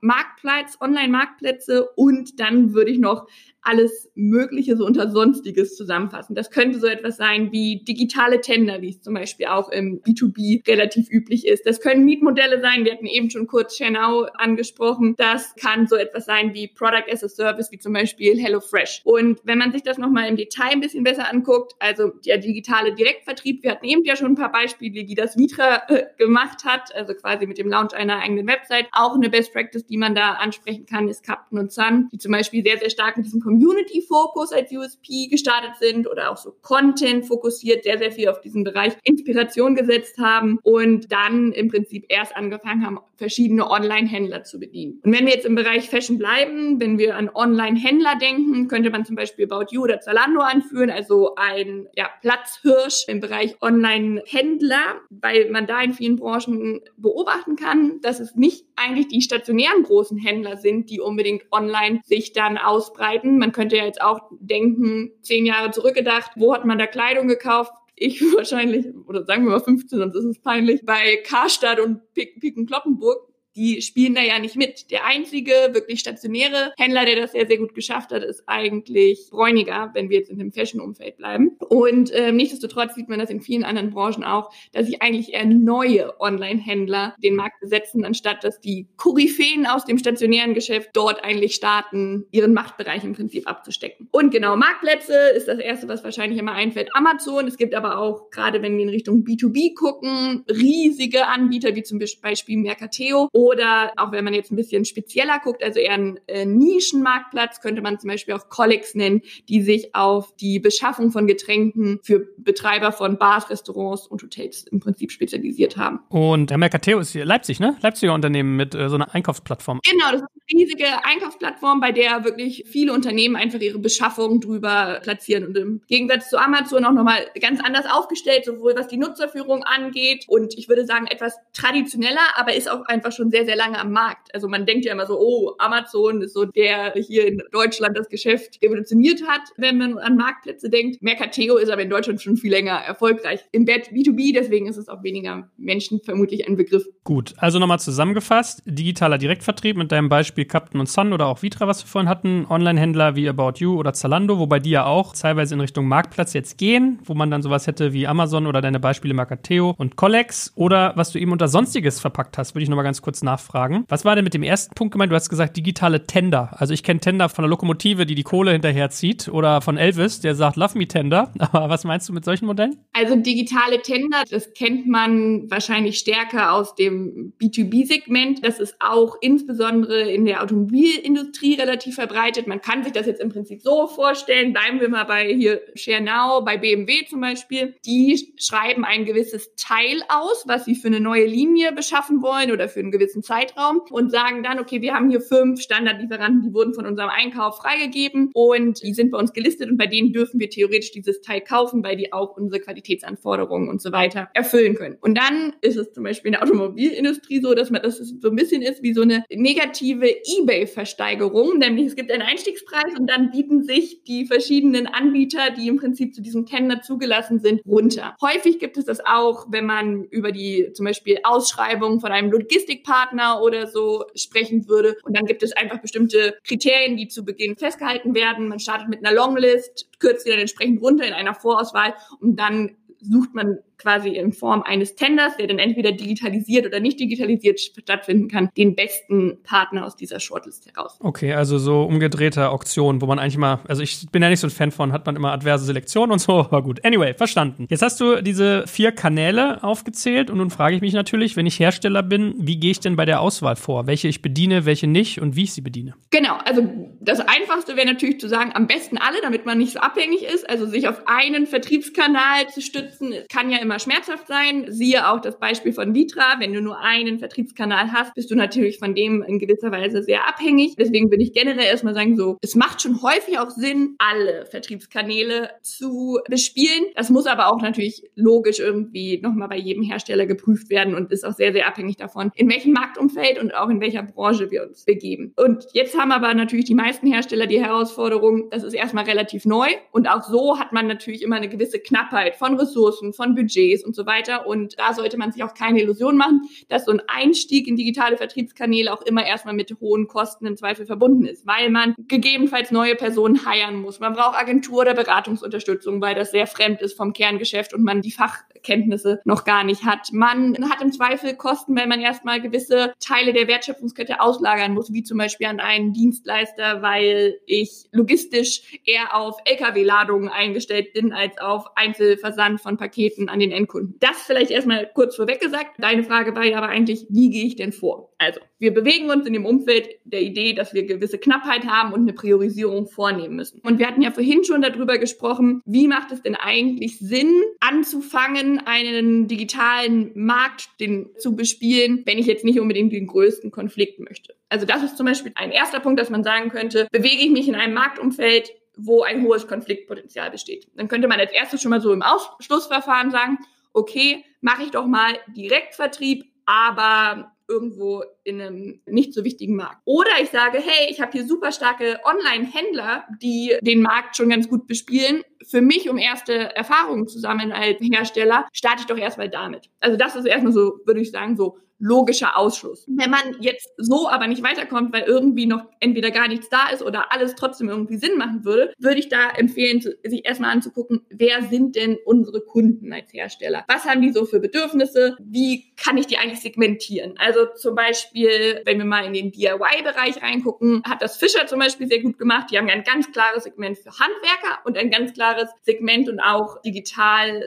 Marktplatz, 0.00 0.78
Online-Marktplätze 0.80 1.88
und 1.94 2.40
dann 2.40 2.72
würde 2.72 2.90
ich 2.90 2.98
noch 2.98 3.26
alles 3.68 4.10
Mögliche 4.14 4.76
so 4.76 4.86
unter 4.86 5.10
Sonstiges 5.10 5.76
zusammenfassen. 5.76 6.34
Das 6.34 6.50
könnte 6.50 6.78
so 6.78 6.86
etwas 6.86 7.18
sein 7.18 7.52
wie 7.52 7.84
digitale 7.84 8.40
Tender, 8.40 8.80
wie 8.80 8.90
es 8.90 9.02
zum 9.02 9.12
Beispiel 9.12 9.46
auch 9.46 9.70
im 9.70 10.00
B2B 10.00 10.66
relativ 10.66 11.10
üblich 11.10 11.46
ist. 11.46 11.66
Das 11.66 11.80
können 11.80 12.06
Mietmodelle 12.06 12.62
sein. 12.62 12.84
Wir 12.84 12.92
hatten 12.92 13.06
eben 13.06 13.28
schon 13.28 13.46
kurz 13.46 13.76
Chernau 13.76 14.22
angesprochen. 14.34 15.14
Das 15.18 15.54
kann 15.56 15.86
so 15.86 15.96
etwas 15.96 16.24
sein 16.24 16.54
wie 16.54 16.68
Product 16.68 17.12
as 17.12 17.22
a 17.22 17.28
Service, 17.28 17.70
wie 17.70 17.78
zum 17.78 17.92
Beispiel 17.92 18.40
HelloFresh. 18.40 19.02
Und 19.04 19.40
wenn 19.44 19.58
man 19.58 19.72
sich 19.72 19.82
das 19.82 19.98
nochmal 19.98 20.28
im 20.28 20.36
Detail 20.36 20.70
ein 20.72 20.80
bisschen 20.80 21.04
besser 21.04 21.30
anguckt, 21.30 21.74
also 21.78 22.08
der 22.24 22.38
digitale 22.38 22.94
Direktvertrieb, 22.94 23.62
wir 23.62 23.72
hatten 23.72 23.84
eben 23.84 24.04
ja 24.04 24.16
schon 24.16 24.32
ein 24.32 24.36
paar 24.36 24.52
Beispiele, 24.52 25.06
wie 25.06 25.14
das 25.14 25.36
Vitra 25.36 25.82
äh, 25.88 26.06
gemacht 26.16 26.64
hat, 26.64 26.94
also 26.94 27.12
quasi 27.12 27.46
mit 27.46 27.58
dem 27.58 27.68
Launch 27.68 27.94
einer 27.94 28.20
eigenen 28.20 28.46
Website. 28.46 28.86
Auch 28.92 29.14
eine 29.14 29.28
Best 29.28 29.52
Practice, 29.52 29.84
die 29.84 29.98
man 29.98 30.14
da 30.14 30.32
ansprechen 30.32 30.86
kann, 30.86 31.08
ist 31.08 31.22
Captain 31.22 31.58
und 31.58 31.70
Sun, 31.70 32.08
die 32.12 32.18
zum 32.18 32.32
Beispiel 32.32 32.64
sehr, 32.64 32.78
sehr 32.78 32.90
stark 32.90 33.18
mit 33.18 33.26
diesem 33.26 33.42
Community-Fokus 33.58 34.52
als 34.52 34.70
USP 34.72 35.28
gestartet 35.28 35.72
sind 35.80 36.06
oder 36.06 36.30
auch 36.30 36.36
so 36.36 36.54
Content-fokussiert 36.62 37.84
sehr, 37.84 37.98
sehr 37.98 38.12
viel 38.12 38.28
auf 38.28 38.40
diesen 38.40 38.64
Bereich 38.64 38.94
Inspiration 39.02 39.74
gesetzt 39.74 40.18
haben 40.18 40.58
und 40.62 41.10
dann 41.10 41.52
im 41.52 41.68
Prinzip 41.68 42.06
erst 42.08 42.36
angefangen 42.36 42.86
haben, 42.86 42.98
verschiedene 43.16 43.68
Online-Händler 43.68 44.44
zu 44.44 44.60
bedienen. 44.60 45.00
Und 45.02 45.12
wenn 45.12 45.26
wir 45.26 45.34
jetzt 45.34 45.46
im 45.46 45.54
Bereich 45.54 45.90
Fashion 45.90 46.18
bleiben, 46.18 46.80
wenn 46.80 46.98
wir 46.98 47.16
an 47.16 47.30
Online-Händler 47.32 48.16
denken, 48.20 48.68
könnte 48.68 48.90
man 48.90 49.04
zum 49.04 49.16
Beispiel 49.16 49.46
About 49.50 49.66
You 49.70 49.82
oder 49.82 50.00
Zalando 50.00 50.40
anführen, 50.40 50.90
also 50.90 51.34
ein 51.34 51.88
ja, 51.96 52.08
Platzhirsch 52.22 53.06
im 53.08 53.20
Bereich 53.20 53.56
Online-Händler, 53.60 55.00
weil 55.10 55.50
man 55.50 55.66
da 55.66 55.82
in 55.82 55.94
vielen 55.94 56.16
Branchen 56.16 56.80
beobachten 56.96 57.56
kann, 57.56 58.00
dass 58.02 58.20
es 58.20 58.36
nicht 58.36 58.67
eigentlich 58.78 59.08
die 59.08 59.22
stationären 59.22 59.82
großen 59.82 60.18
Händler 60.18 60.56
sind, 60.56 60.90
die 60.90 61.00
unbedingt 61.00 61.44
online 61.50 62.00
sich 62.04 62.32
dann 62.32 62.58
ausbreiten. 62.58 63.38
Man 63.38 63.52
könnte 63.52 63.76
ja 63.76 63.84
jetzt 63.84 64.00
auch 64.00 64.20
denken, 64.40 65.12
zehn 65.22 65.46
Jahre 65.46 65.70
zurückgedacht, 65.70 66.32
wo 66.36 66.54
hat 66.54 66.64
man 66.64 66.78
da 66.78 66.86
Kleidung 66.86 67.28
gekauft? 67.28 67.72
ich 68.00 68.20
wahrscheinlich, 68.36 68.86
oder 69.06 69.24
sagen 69.24 69.44
wir 69.44 69.52
mal 69.52 69.60
15, 69.60 69.98
sonst 69.98 70.14
ist 70.14 70.24
es 70.24 70.38
peinlich, 70.40 70.84
bei 70.84 71.18
Karstadt 71.24 71.80
und 71.80 72.00
Piken-Kloppenburg 72.14 73.27
die 73.58 73.82
spielen 73.82 74.14
da 74.14 74.22
ja 74.22 74.38
nicht 74.38 74.56
mit. 74.56 74.90
Der 74.92 75.04
einzige 75.04 75.50
wirklich 75.72 75.98
stationäre 75.98 76.72
Händler, 76.78 77.04
der 77.04 77.16
das 77.16 77.32
sehr, 77.32 77.46
sehr 77.46 77.58
gut 77.58 77.74
geschafft 77.74 78.12
hat, 78.12 78.22
ist 78.22 78.44
eigentlich 78.46 79.28
Bräuniger, 79.30 79.90
wenn 79.94 80.10
wir 80.10 80.18
jetzt 80.18 80.30
in 80.30 80.38
dem 80.38 80.52
Fashion-Umfeld 80.52 81.16
bleiben. 81.16 81.56
Und 81.68 82.12
ähm, 82.14 82.36
nichtsdestotrotz 82.36 82.94
sieht 82.94 83.08
man 83.08 83.18
das 83.18 83.30
in 83.30 83.40
vielen 83.40 83.64
anderen 83.64 83.90
Branchen 83.90 84.22
auch, 84.22 84.52
dass 84.72 84.86
sich 84.86 85.02
eigentlich 85.02 85.34
eher 85.34 85.44
neue 85.44 86.20
Online-Händler 86.20 87.16
den 87.22 87.34
Markt 87.34 87.60
besetzen, 87.60 88.04
anstatt 88.04 88.44
dass 88.44 88.60
die 88.60 88.86
Koryphäen 88.96 89.66
aus 89.66 89.84
dem 89.84 89.98
stationären 89.98 90.54
Geschäft 90.54 90.90
dort 90.92 91.24
eigentlich 91.24 91.56
starten, 91.56 92.26
ihren 92.30 92.54
Machtbereich 92.54 93.02
im 93.02 93.14
Prinzip 93.14 93.48
abzustecken. 93.48 94.08
Und 94.12 94.30
genau, 94.30 94.56
Marktplätze 94.56 95.14
ist 95.36 95.48
das 95.48 95.58
Erste, 95.58 95.88
was 95.88 96.04
wahrscheinlich 96.04 96.38
immer 96.38 96.52
einfällt. 96.52 96.90
Amazon. 96.94 97.48
Es 97.48 97.56
gibt 97.56 97.74
aber 97.74 97.98
auch, 97.98 98.30
gerade 98.30 98.62
wenn 98.62 98.76
wir 98.76 98.84
in 98.84 98.88
Richtung 98.88 99.24
B2B 99.24 99.74
gucken, 99.74 100.44
riesige 100.48 101.26
Anbieter 101.26 101.74
wie 101.74 101.82
zum 101.82 101.98
Beispiel 102.22 102.56
Mercateo 102.56 103.28
oder 103.48 103.92
auch 103.96 104.12
wenn 104.12 104.24
man 104.24 104.34
jetzt 104.34 104.52
ein 104.52 104.56
bisschen 104.56 104.84
spezieller 104.84 105.40
guckt, 105.42 105.62
also 105.62 105.80
eher 105.80 105.92
ein 105.92 106.20
äh, 106.26 106.44
Nischenmarktplatz, 106.44 107.60
könnte 107.60 107.82
man 107.82 107.98
zum 107.98 108.10
Beispiel 108.10 108.34
auch 108.34 108.48
Collex 108.48 108.94
nennen, 108.94 109.22
die 109.48 109.62
sich 109.62 109.94
auf 109.94 110.34
die 110.36 110.58
Beschaffung 110.58 111.10
von 111.10 111.26
Getränken 111.26 112.00
für 112.02 112.28
Betreiber 112.38 112.92
von 112.92 113.18
Bars, 113.18 113.50
Restaurants 113.50 114.06
und 114.06 114.22
Hotels 114.22 114.64
im 114.70 114.80
Prinzip 114.80 115.12
spezialisiert 115.12 115.76
haben. 115.76 116.00
Und 116.08 116.50
der 116.50 116.58
Mercateo 116.58 116.98
ist 116.98 117.12
hier 117.12 117.24
Leipzig, 117.24 117.60
ne? 117.60 117.76
Leipziger 117.80 118.14
Unternehmen 118.14 118.56
mit 118.56 118.74
äh, 118.74 118.88
so 118.88 118.96
einer 118.96 119.14
Einkaufsplattform. 119.14 119.80
Genau, 119.88 120.12
das 120.12 120.22
ist 120.22 120.28
eine 120.28 120.60
riesige 120.60 120.86
Einkaufsplattform, 121.04 121.80
bei 121.80 121.92
der 121.92 122.24
wirklich 122.24 122.64
viele 122.66 122.92
Unternehmen 122.92 123.36
einfach 123.36 123.60
ihre 123.60 123.78
Beschaffung 123.78 124.40
drüber 124.40 125.00
platzieren 125.02 125.46
und 125.46 125.56
im 125.56 125.82
Gegensatz 125.88 126.28
zu 126.28 126.38
Amazon 126.38 126.84
auch 126.84 126.92
nochmal 126.92 127.26
ganz 127.40 127.60
anders 127.62 127.86
aufgestellt, 127.90 128.44
sowohl 128.44 128.74
was 128.76 128.88
die 128.88 128.96
Nutzerführung 128.96 129.62
angeht 129.64 130.24
und 130.28 130.54
ich 130.56 130.68
würde 130.68 130.84
sagen 130.86 131.06
etwas 131.06 131.34
traditioneller, 131.52 132.20
aber 132.36 132.54
ist 132.54 132.70
auch 132.70 132.82
einfach 132.86 133.12
schon 133.12 133.27
sehr 133.30 133.38
sehr, 133.38 133.46
sehr 133.46 133.56
lange 133.56 133.78
am 133.78 133.92
Markt. 133.92 134.34
Also 134.34 134.48
man 134.48 134.66
denkt 134.66 134.84
ja 134.84 134.92
immer 134.92 135.06
so, 135.06 135.16
oh, 135.16 135.54
Amazon 135.58 136.22
ist 136.22 136.34
so 136.34 136.44
der 136.44 136.92
hier 136.94 137.28
in 137.28 137.40
Deutschland 137.52 137.96
das 137.96 138.08
Geschäft 138.08 138.58
revolutioniert 138.62 139.22
hat, 139.28 139.42
wenn 139.56 139.78
man 139.78 139.96
an 139.98 140.16
Marktplätze 140.16 140.68
denkt. 140.70 141.02
Mercateo 141.02 141.56
ist 141.56 141.70
aber 141.70 141.82
in 141.82 141.90
Deutschland 141.90 142.20
schon 142.20 142.36
viel 142.36 142.50
länger 142.50 142.72
erfolgreich 142.72 143.44
im 143.52 143.64
B2B, 143.64 144.34
deswegen 144.34 144.66
ist 144.66 144.76
es 144.76 144.88
auch 144.88 145.04
weniger 145.04 145.48
Menschen 145.56 146.00
vermutlich 146.00 146.48
ein 146.48 146.56
Begriff. 146.56 146.84
Gut, 147.04 147.34
also 147.36 147.60
nochmal 147.60 147.78
zusammengefasst, 147.78 148.62
digitaler 148.64 149.18
Direktvertrieb 149.18 149.76
mit 149.76 149.92
deinem 149.92 150.08
Beispiel 150.08 150.44
Captain 150.44 150.80
und 150.80 150.88
Sun 150.88 151.12
oder 151.12 151.26
auch 151.26 151.42
Vitra, 151.42 151.68
was 151.68 151.84
wir 151.84 151.88
vorhin 151.88 152.08
hatten, 152.08 152.44
Online-Händler 152.48 153.14
wie 153.14 153.28
About 153.28 153.52
You 153.58 153.78
oder 153.78 153.92
Zalando, 153.92 154.40
wobei 154.40 154.58
die 154.58 154.70
ja 154.70 154.86
auch 154.86 155.14
teilweise 155.14 155.54
in 155.54 155.60
Richtung 155.60 155.86
Marktplatz 155.86 156.32
jetzt 156.32 156.58
gehen, 156.58 156.98
wo 157.04 157.14
man 157.14 157.30
dann 157.30 157.42
sowas 157.42 157.68
hätte 157.68 157.92
wie 157.92 158.08
Amazon 158.08 158.48
oder 158.48 158.60
deine 158.60 158.80
Beispiele 158.80 159.14
Mercateo 159.14 159.74
und 159.78 159.94
Collex 159.94 160.52
oder 160.56 160.92
was 160.96 161.12
du 161.12 161.20
eben 161.20 161.30
unter 161.30 161.46
Sonstiges 161.46 162.00
verpackt 162.00 162.36
hast, 162.36 162.54
würde 162.54 162.64
ich 162.64 162.68
nochmal 162.68 162.84
ganz 162.84 163.00
kurz 163.00 163.17
nachfragen. 163.22 163.84
Was 163.88 164.04
war 164.04 164.14
denn 164.14 164.24
mit 164.24 164.34
dem 164.34 164.42
ersten 164.42 164.74
Punkt 164.74 164.92
gemeint? 164.92 165.12
Du 165.12 165.16
hast 165.16 165.28
gesagt, 165.28 165.56
digitale 165.56 166.06
Tender. 166.06 166.50
Also 166.52 166.74
ich 166.74 166.82
kenne 166.82 167.00
Tender 167.00 167.28
von 167.28 167.42
der 167.42 167.50
Lokomotive, 167.50 168.06
die 168.06 168.14
die 168.14 168.22
Kohle 168.22 168.52
hinterherzieht 168.52 169.28
oder 169.28 169.60
von 169.60 169.76
Elvis, 169.76 170.20
der 170.20 170.34
sagt, 170.34 170.56
love 170.56 170.76
me 170.76 170.86
Tender. 170.86 171.32
Aber 171.38 171.68
was 171.68 171.84
meinst 171.84 172.08
du 172.08 172.12
mit 172.12 172.24
solchen 172.24 172.46
Modellen? 172.46 172.76
Also 172.92 173.16
digitale 173.16 173.82
Tender, 173.82 174.24
das 174.30 174.52
kennt 174.54 174.86
man 174.86 175.50
wahrscheinlich 175.50 175.98
stärker 175.98 176.52
aus 176.52 176.74
dem 176.74 177.32
B2B-Segment. 177.40 178.44
Das 178.44 178.58
ist 178.60 178.76
auch 178.80 179.16
insbesondere 179.20 180.00
in 180.10 180.24
der 180.24 180.42
Automobilindustrie 180.42 181.54
relativ 181.54 181.96
verbreitet. 181.96 182.46
Man 182.46 182.60
kann 182.60 182.84
sich 182.84 182.92
das 182.92 183.06
jetzt 183.06 183.20
im 183.20 183.30
Prinzip 183.30 183.62
so 183.62 183.86
vorstellen. 183.86 184.52
Bleiben 184.52 184.80
wir 184.80 184.88
mal 184.88 185.04
bei 185.04 185.32
hier 185.32 185.60
ShareNow, 185.74 186.44
bei 186.44 186.56
BMW 186.56 187.04
zum 187.08 187.20
Beispiel. 187.20 187.74
Die 187.86 188.32
schreiben 188.36 188.84
ein 188.84 189.04
gewisses 189.04 189.54
Teil 189.56 190.02
aus, 190.08 190.44
was 190.46 190.64
sie 190.64 190.74
für 190.74 190.88
eine 190.88 191.00
neue 191.00 191.26
Linie 191.26 191.72
beschaffen 191.72 192.22
wollen 192.22 192.52
oder 192.52 192.68
für 192.68 192.80
ein 192.80 192.90
gewisses 192.90 193.07
gewissen 193.08 193.22
Zeitraum 193.22 193.80
und 193.90 194.10
sagen 194.10 194.42
dann, 194.42 194.58
okay, 194.58 194.82
wir 194.82 194.94
haben 194.94 195.08
hier 195.08 195.20
fünf 195.20 195.60
Standardlieferanten, 195.60 196.42
die 196.42 196.52
wurden 196.52 196.74
von 196.74 196.86
unserem 196.86 197.08
Einkauf 197.08 197.58
freigegeben 197.58 198.30
und 198.34 198.82
die 198.82 198.92
sind 198.92 199.10
bei 199.10 199.18
uns 199.18 199.32
gelistet 199.32 199.70
und 199.70 199.78
bei 199.78 199.86
denen 199.86 200.12
dürfen 200.12 200.38
wir 200.38 200.50
theoretisch 200.50 200.92
dieses 200.92 201.20
Teil 201.20 201.40
kaufen, 201.40 201.82
weil 201.82 201.96
die 201.96 202.12
auch 202.12 202.36
unsere 202.36 202.60
Qualitätsanforderungen 202.60 203.68
und 203.68 203.80
so 203.80 203.92
weiter 203.92 204.28
erfüllen 204.34 204.74
können. 204.74 204.96
Und 205.00 205.16
dann 205.16 205.54
ist 205.62 205.76
es 205.76 205.92
zum 205.92 206.04
Beispiel 206.04 206.28
in 206.28 206.32
der 206.32 206.42
Automobilindustrie 206.42 207.40
so, 207.40 207.54
dass 207.54 207.70
man 207.70 207.82
das 207.82 207.98
so 207.98 208.28
ein 208.28 208.36
bisschen 208.36 208.62
ist 208.62 208.82
wie 208.82 208.92
so 208.92 209.02
eine 209.02 209.24
negative 209.30 210.06
eBay-Versteigerung, 210.06 211.58
nämlich 211.58 211.86
es 211.86 211.96
gibt 211.96 212.12
einen 212.12 212.22
Einstiegspreis 212.22 212.98
und 212.98 213.08
dann 213.08 213.30
bieten 213.30 213.62
sich 213.62 214.04
die 214.04 214.26
verschiedenen 214.26 214.86
Anbieter, 214.86 215.50
die 215.56 215.68
im 215.68 215.78
Prinzip 215.78 216.14
zu 216.14 216.22
diesem 216.22 216.46
Tender 216.46 216.82
zugelassen 216.82 217.40
sind, 217.40 217.62
runter. 217.66 218.16
Häufig 218.20 218.58
gibt 218.58 218.76
es 218.76 218.84
das 218.84 219.00
auch, 219.04 219.46
wenn 219.50 219.66
man 219.66 220.04
über 220.04 220.32
die 220.32 220.70
zum 220.74 220.84
Beispiel 220.84 221.18
Ausschreibung 221.22 222.00
von 222.00 222.12
einem 222.12 222.30
Logistikpartner 222.30 222.97
oder 223.40 223.66
so 223.66 224.04
sprechen 224.14 224.68
würde. 224.68 224.96
Und 225.02 225.16
dann 225.16 225.26
gibt 225.26 225.42
es 225.42 225.52
einfach 225.52 225.78
bestimmte 225.78 226.36
Kriterien, 226.44 226.96
die 226.96 227.08
zu 227.08 227.24
Beginn 227.24 227.56
festgehalten 227.56 228.14
werden. 228.14 228.48
Man 228.48 228.60
startet 228.60 228.88
mit 228.88 229.04
einer 229.04 229.14
Longlist, 229.14 229.88
kürzt 229.98 230.24
sie 230.24 230.30
dann 230.30 230.40
entsprechend 230.40 230.82
runter 230.82 231.06
in 231.06 231.12
einer 231.12 231.34
Vorauswahl 231.34 231.94
und 232.20 232.36
dann 232.36 232.76
sucht 233.00 233.34
man 233.34 233.58
quasi 233.78 234.10
in 234.10 234.32
Form 234.32 234.62
eines 234.62 234.94
Tenders, 234.94 235.36
der 235.36 235.46
dann 235.46 235.58
entweder 235.58 235.92
digitalisiert 235.92 236.66
oder 236.66 236.80
nicht 236.80 237.00
digitalisiert 237.00 237.60
stattfinden 237.60 238.28
kann, 238.28 238.50
den 238.56 238.74
besten 238.74 239.38
Partner 239.42 239.86
aus 239.86 239.96
dieser 239.96 240.20
Shortlist 240.20 240.66
heraus. 240.66 240.96
Okay, 241.00 241.32
also 241.32 241.58
so 241.58 241.82
umgedrehte 241.84 242.50
Auktionen, 242.50 243.00
wo 243.00 243.06
man 243.06 243.18
eigentlich 243.18 243.38
mal, 243.38 243.60
also 243.68 243.82
ich 243.82 244.06
bin 244.10 244.22
ja 244.22 244.28
nicht 244.28 244.40
so 244.40 244.46
ein 244.46 244.50
Fan 244.50 244.70
von, 244.70 244.92
hat 244.92 245.06
man 245.06 245.16
immer 245.16 245.32
adverse 245.32 245.64
Selektion 245.64 246.10
und 246.10 246.18
so, 246.18 246.32
aber 246.40 246.62
gut. 246.62 246.84
Anyway, 246.84 247.14
verstanden. 247.14 247.66
Jetzt 247.70 247.82
hast 247.82 248.00
du 248.00 248.22
diese 248.22 248.66
vier 248.66 248.92
Kanäle 248.92 249.62
aufgezählt 249.62 250.30
und 250.30 250.38
nun 250.38 250.50
frage 250.50 250.76
ich 250.76 250.82
mich 250.82 250.92
natürlich, 250.92 251.36
wenn 251.36 251.46
ich 251.46 251.58
Hersteller 251.58 252.02
bin, 252.02 252.34
wie 252.38 252.58
gehe 252.58 252.72
ich 252.72 252.80
denn 252.80 252.96
bei 252.96 253.04
der 253.04 253.20
Auswahl 253.20 253.56
vor? 253.56 253.86
Welche 253.86 254.08
ich 254.08 254.22
bediene, 254.22 254.64
welche 254.64 254.86
nicht 254.86 255.20
und 255.20 255.36
wie 255.36 255.44
ich 255.44 255.52
sie 255.52 255.60
bediene? 255.60 255.94
Genau, 256.10 256.36
also 256.44 256.68
das 257.00 257.20
Einfachste 257.20 257.76
wäre 257.76 257.86
natürlich 257.86 258.20
zu 258.20 258.28
sagen, 258.28 258.50
am 258.54 258.66
besten 258.66 258.98
alle, 258.98 259.20
damit 259.22 259.46
man 259.46 259.58
nicht 259.58 259.72
so 259.72 259.80
abhängig 259.80 260.22
ist, 260.22 260.48
also 260.48 260.66
sich 260.66 260.88
auf 260.88 261.02
einen 261.06 261.46
Vertriebskanal 261.46 262.48
zu 262.48 262.60
stützen, 262.60 263.14
kann 263.30 263.50
ja 263.50 263.58
immer 263.68 263.78
schmerzhaft 263.78 264.26
sein. 264.26 264.64
Siehe 264.68 265.10
auch 265.10 265.20
das 265.20 265.38
Beispiel 265.38 265.74
von 265.74 265.94
Vitra. 265.94 266.36
Wenn 266.38 266.54
du 266.54 266.62
nur 266.62 266.78
einen 266.78 267.18
Vertriebskanal 267.18 267.92
hast, 267.92 268.14
bist 268.14 268.30
du 268.30 268.34
natürlich 268.34 268.78
von 268.78 268.94
dem 268.94 269.22
in 269.22 269.38
gewisser 269.38 269.70
Weise 269.70 270.02
sehr 270.02 270.26
abhängig. 270.26 270.74
Deswegen 270.78 271.10
würde 271.10 271.22
ich 271.22 271.34
generell 271.34 271.66
erstmal 271.66 271.92
sagen, 271.92 272.16
so, 272.16 272.38
es 272.40 272.54
macht 272.54 272.80
schon 272.80 273.02
häufig 273.02 273.38
auch 273.38 273.50
Sinn, 273.50 273.96
alle 273.98 274.46
Vertriebskanäle 274.46 275.50
zu 275.60 276.18
bespielen. 276.30 276.86
Das 276.96 277.10
muss 277.10 277.26
aber 277.26 277.52
auch 277.52 277.60
natürlich 277.60 278.04
logisch 278.14 278.58
irgendwie 278.58 279.20
nochmal 279.20 279.48
bei 279.48 279.58
jedem 279.58 279.82
Hersteller 279.82 280.24
geprüft 280.24 280.70
werden 280.70 280.94
und 280.94 281.12
ist 281.12 281.26
auch 281.26 281.34
sehr, 281.34 281.52
sehr 281.52 281.68
abhängig 281.68 281.98
davon, 281.98 282.32
in 282.36 282.48
welchem 282.48 282.72
Marktumfeld 282.72 283.38
und 283.38 283.54
auch 283.54 283.68
in 283.68 283.82
welcher 283.82 284.02
Branche 284.02 284.50
wir 284.50 284.62
uns 284.62 284.86
begeben. 284.86 285.34
Und 285.36 285.66
jetzt 285.74 285.94
haben 285.98 286.12
aber 286.12 286.32
natürlich 286.32 286.64
die 286.64 286.74
meisten 286.74 287.06
Hersteller 287.06 287.46
die 287.46 287.60
Herausforderung, 287.62 288.48
das 288.48 288.62
ist 288.62 288.72
erstmal 288.72 289.04
relativ 289.04 289.44
neu 289.44 289.68
und 289.92 290.08
auch 290.08 290.22
so 290.22 290.58
hat 290.58 290.72
man 290.72 290.86
natürlich 290.86 291.20
immer 291.20 291.36
eine 291.36 291.50
gewisse 291.50 291.80
Knappheit 291.80 292.34
von 292.34 292.58
Ressourcen, 292.58 293.12
von 293.12 293.34
Budget 293.34 293.57
Budgets 293.58 293.84
und 293.84 293.94
so 293.94 294.06
weiter. 294.06 294.46
Und 294.46 294.78
da 294.78 294.94
sollte 294.94 295.16
man 295.18 295.32
sich 295.32 295.42
auch 295.42 295.54
keine 295.54 295.80
Illusion 295.80 296.16
machen, 296.16 296.42
dass 296.68 296.84
so 296.84 296.92
ein 296.92 297.02
Einstieg 297.06 297.66
in 297.66 297.76
digitale 297.76 298.16
Vertriebskanäle 298.16 298.92
auch 298.92 299.02
immer 299.02 299.26
erstmal 299.26 299.54
mit 299.54 299.74
hohen 299.80 300.06
Kosten 300.06 300.46
im 300.46 300.56
Zweifel 300.56 300.86
verbunden 300.86 301.26
ist, 301.26 301.46
weil 301.46 301.70
man 301.70 301.94
gegebenenfalls 301.98 302.70
neue 302.70 302.94
Personen 302.94 303.44
heiern 303.44 303.76
muss. 303.76 304.00
Man 304.00 304.14
braucht 304.14 304.38
Agentur- 304.38 304.82
oder 304.82 304.94
Beratungsunterstützung, 304.94 306.00
weil 306.00 306.14
das 306.14 306.30
sehr 306.30 306.46
fremd 306.46 306.80
ist 306.80 306.96
vom 306.96 307.12
Kerngeschäft 307.12 307.74
und 307.74 307.82
man 307.82 308.02
die 308.02 308.10
Fachkenntnisse 308.10 309.20
noch 309.24 309.44
gar 309.44 309.64
nicht 309.64 309.84
hat. 309.84 310.12
Man 310.12 310.56
hat 310.70 310.82
im 310.82 310.92
Zweifel 310.92 311.34
Kosten, 311.34 311.76
weil 311.76 311.86
man 311.86 312.00
erstmal 312.00 312.40
gewisse 312.40 312.92
Teile 313.00 313.32
der 313.32 313.48
Wertschöpfungskette 313.48 314.20
auslagern 314.20 314.74
muss, 314.74 314.92
wie 314.92 315.02
zum 315.02 315.18
Beispiel 315.18 315.46
an 315.46 315.60
einen 315.60 315.92
Dienstleister, 315.92 316.82
weil 316.82 317.38
ich 317.46 317.86
logistisch 317.92 318.80
eher 318.84 319.14
auf 319.16 319.36
Lkw-Ladungen 319.44 320.28
eingestellt 320.28 320.92
bin 320.92 321.12
als 321.12 321.38
auf 321.38 321.76
Einzelversand 321.76 322.60
von 322.60 322.76
Paketen 322.76 323.28
an 323.28 323.40
den 323.40 323.47
den 323.48 323.56
Endkunden. 323.56 323.96
Das 324.00 324.22
vielleicht 324.22 324.50
erstmal 324.50 324.90
kurz 324.94 325.16
vorweg 325.16 325.40
gesagt. 325.40 325.72
Deine 325.78 326.04
Frage 326.04 326.34
war 326.34 326.44
ja 326.44 326.58
aber 326.58 326.68
eigentlich, 326.68 327.06
wie 327.08 327.30
gehe 327.30 327.44
ich 327.44 327.56
denn 327.56 327.72
vor? 327.72 328.12
Also, 328.18 328.40
wir 328.58 328.74
bewegen 328.74 329.10
uns 329.10 329.26
in 329.26 329.32
dem 329.32 329.46
Umfeld 329.46 329.88
der 330.04 330.22
Idee, 330.22 330.52
dass 330.52 330.74
wir 330.74 330.84
gewisse 330.84 331.18
Knappheit 331.18 331.64
haben 331.64 331.92
und 331.92 332.00
eine 332.00 332.12
Priorisierung 332.12 332.88
vornehmen 332.88 333.36
müssen. 333.36 333.60
Und 333.62 333.78
wir 333.78 333.86
hatten 333.86 334.02
ja 334.02 334.10
vorhin 334.10 334.44
schon 334.44 334.62
darüber 334.62 334.98
gesprochen, 334.98 335.62
wie 335.64 335.86
macht 335.86 336.10
es 336.12 336.22
denn 336.22 336.34
eigentlich 336.34 336.98
Sinn, 336.98 337.42
anzufangen, 337.60 338.60
einen 338.64 339.28
digitalen 339.28 340.10
Markt 340.14 340.68
den, 340.80 341.10
zu 341.18 341.36
bespielen, 341.36 342.02
wenn 342.06 342.18
ich 342.18 342.26
jetzt 342.26 342.44
nicht 342.44 342.60
unbedingt 342.60 342.92
den 342.92 343.06
größten 343.06 343.50
Konflikt 343.50 344.00
möchte. 344.00 344.34
Also 344.48 344.66
das 344.66 344.82
ist 344.82 344.96
zum 344.96 345.06
Beispiel 345.06 345.32
ein 345.34 345.50
erster 345.50 345.80
Punkt, 345.80 346.00
dass 346.00 346.10
man 346.10 346.24
sagen 346.24 346.50
könnte, 346.50 346.88
bewege 346.90 347.22
ich 347.22 347.30
mich 347.30 347.48
in 347.48 347.54
einem 347.54 347.74
Marktumfeld, 347.74 348.52
wo 348.78 349.02
ein 349.02 349.22
hohes 349.22 349.46
Konfliktpotenzial 349.46 350.30
besteht. 350.30 350.68
Dann 350.74 350.88
könnte 350.88 351.08
man 351.08 351.20
als 351.20 351.32
erstes 351.32 351.60
schon 351.60 351.70
mal 351.70 351.80
so 351.80 351.92
im 351.92 352.02
Ausschlussverfahren 352.02 353.10
sagen, 353.10 353.38
okay, 353.72 354.24
mache 354.40 354.62
ich 354.62 354.70
doch 354.70 354.86
mal 354.86 355.18
Direktvertrieb, 355.36 356.24
aber 356.46 357.32
irgendwo 357.48 358.04
in 358.24 358.40
einem 358.40 358.80
nicht 358.86 359.14
so 359.14 359.24
wichtigen 359.24 359.56
Markt. 359.56 359.80
Oder 359.84 360.10
ich 360.20 360.28
sage, 360.30 360.58
hey, 360.58 360.90
ich 360.90 361.00
habe 361.00 361.12
hier 361.12 361.26
super 361.26 361.50
starke 361.50 361.98
Online-Händler, 362.04 363.06
die 363.22 363.56
den 363.62 363.80
Markt 363.80 364.16
schon 364.16 364.28
ganz 364.28 364.48
gut 364.48 364.66
bespielen. 364.66 365.22
Für 365.48 365.60
mich, 365.60 365.88
um 365.88 365.98
erste 365.98 366.54
Erfahrungen 366.54 367.08
zu 367.08 367.18
sammeln 367.18 367.52
als 367.52 367.78
Hersteller, 367.80 368.46
starte 368.52 368.80
ich 368.80 368.86
doch 368.86 368.98
erstmal 368.98 369.30
damit. 369.30 369.70
Also 369.80 369.96
das 369.96 370.16
ist 370.16 370.26
erstmal 370.26 370.52
so, 370.52 370.80
würde 370.84 371.00
ich 371.00 371.10
sagen, 371.10 371.36
so 371.36 371.58
logischer 371.78 372.36
Ausschluss. 372.36 372.84
Wenn 372.88 373.10
man 373.10 373.36
jetzt 373.40 373.70
so 373.76 374.08
aber 374.08 374.26
nicht 374.26 374.42
weiterkommt, 374.42 374.92
weil 374.92 375.02
irgendwie 375.02 375.46
noch 375.46 375.64
entweder 375.80 376.10
gar 376.10 376.28
nichts 376.28 376.48
da 376.48 376.68
ist 376.70 376.82
oder 376.82 377.12
alles 377.12 377.34
trotzdem 377.34 377.68
irgendwie 377.68 377.96
Sinn 377.96 378.18
machen 378.18 378.44
würde, 378.44 378.72
würde 378.78 378.98
ich 378.98 379.08
da 379.08 379.30
empfehlen, 379.30 379.80
sich 379.80 380.24
erstmal 380.24 380.50
anzugucken, 380.50 381.06
wer 381.10 381.42
sind 381.42 381.76
denn 381.76 381.96
unsere 382.04 382.40
Kunden 382.40 382.92
als 382.92 383.12
Hersteller? 383.12 383.64
Was 383.68 383.84
haben 383.84 384.02
die 384.02 384.12
so 384.12 384.24
für 384.24 384.40
Bedürfnisse? 384.40 385.16
Wie 385.20 385.72
kann 385.76 385.96
ich 385.96 386.06
die 386.06 386.18
eigentlich 386.18 386.40
segmentieren? 386.40 387.14
Also 387.18 387.46
zum 387.54 387.74
Beispiel, 387.74 388.62
wenn 388.64 388.78
wir 388.78 388.84
mal 388.84 389.04
in 389.04 389.12
den 389.12 389.30
DIY-Bereich 389.30 390.20
reingucken, 390.22 390.82
hat 390.84 391.00
das 391.00 391.16
Fischer 391.16 391.46
zum 391.46 391.60
Beispiel 391.60 391.86
sehr 391.86 392.02
gut 392.02 392.18
gemacht. 392.18 392.48
Die 392.50 392.58
haben 392.58 392.68
ein 392.68 392.82
ganz 392.82 393.10
klares 393.12 393.44
Segment 393.44 393.78
für 393.78 393.90
Handwerker 393.90 394.64
und 394.64 394.76
ein 394.76 394.90
ganz 394.90 395.12
klares 395.12 395.37
Segment 395.62 396.08
und 396.08 396.20
auch 396.20 396.60
digitalen 396.62 397.42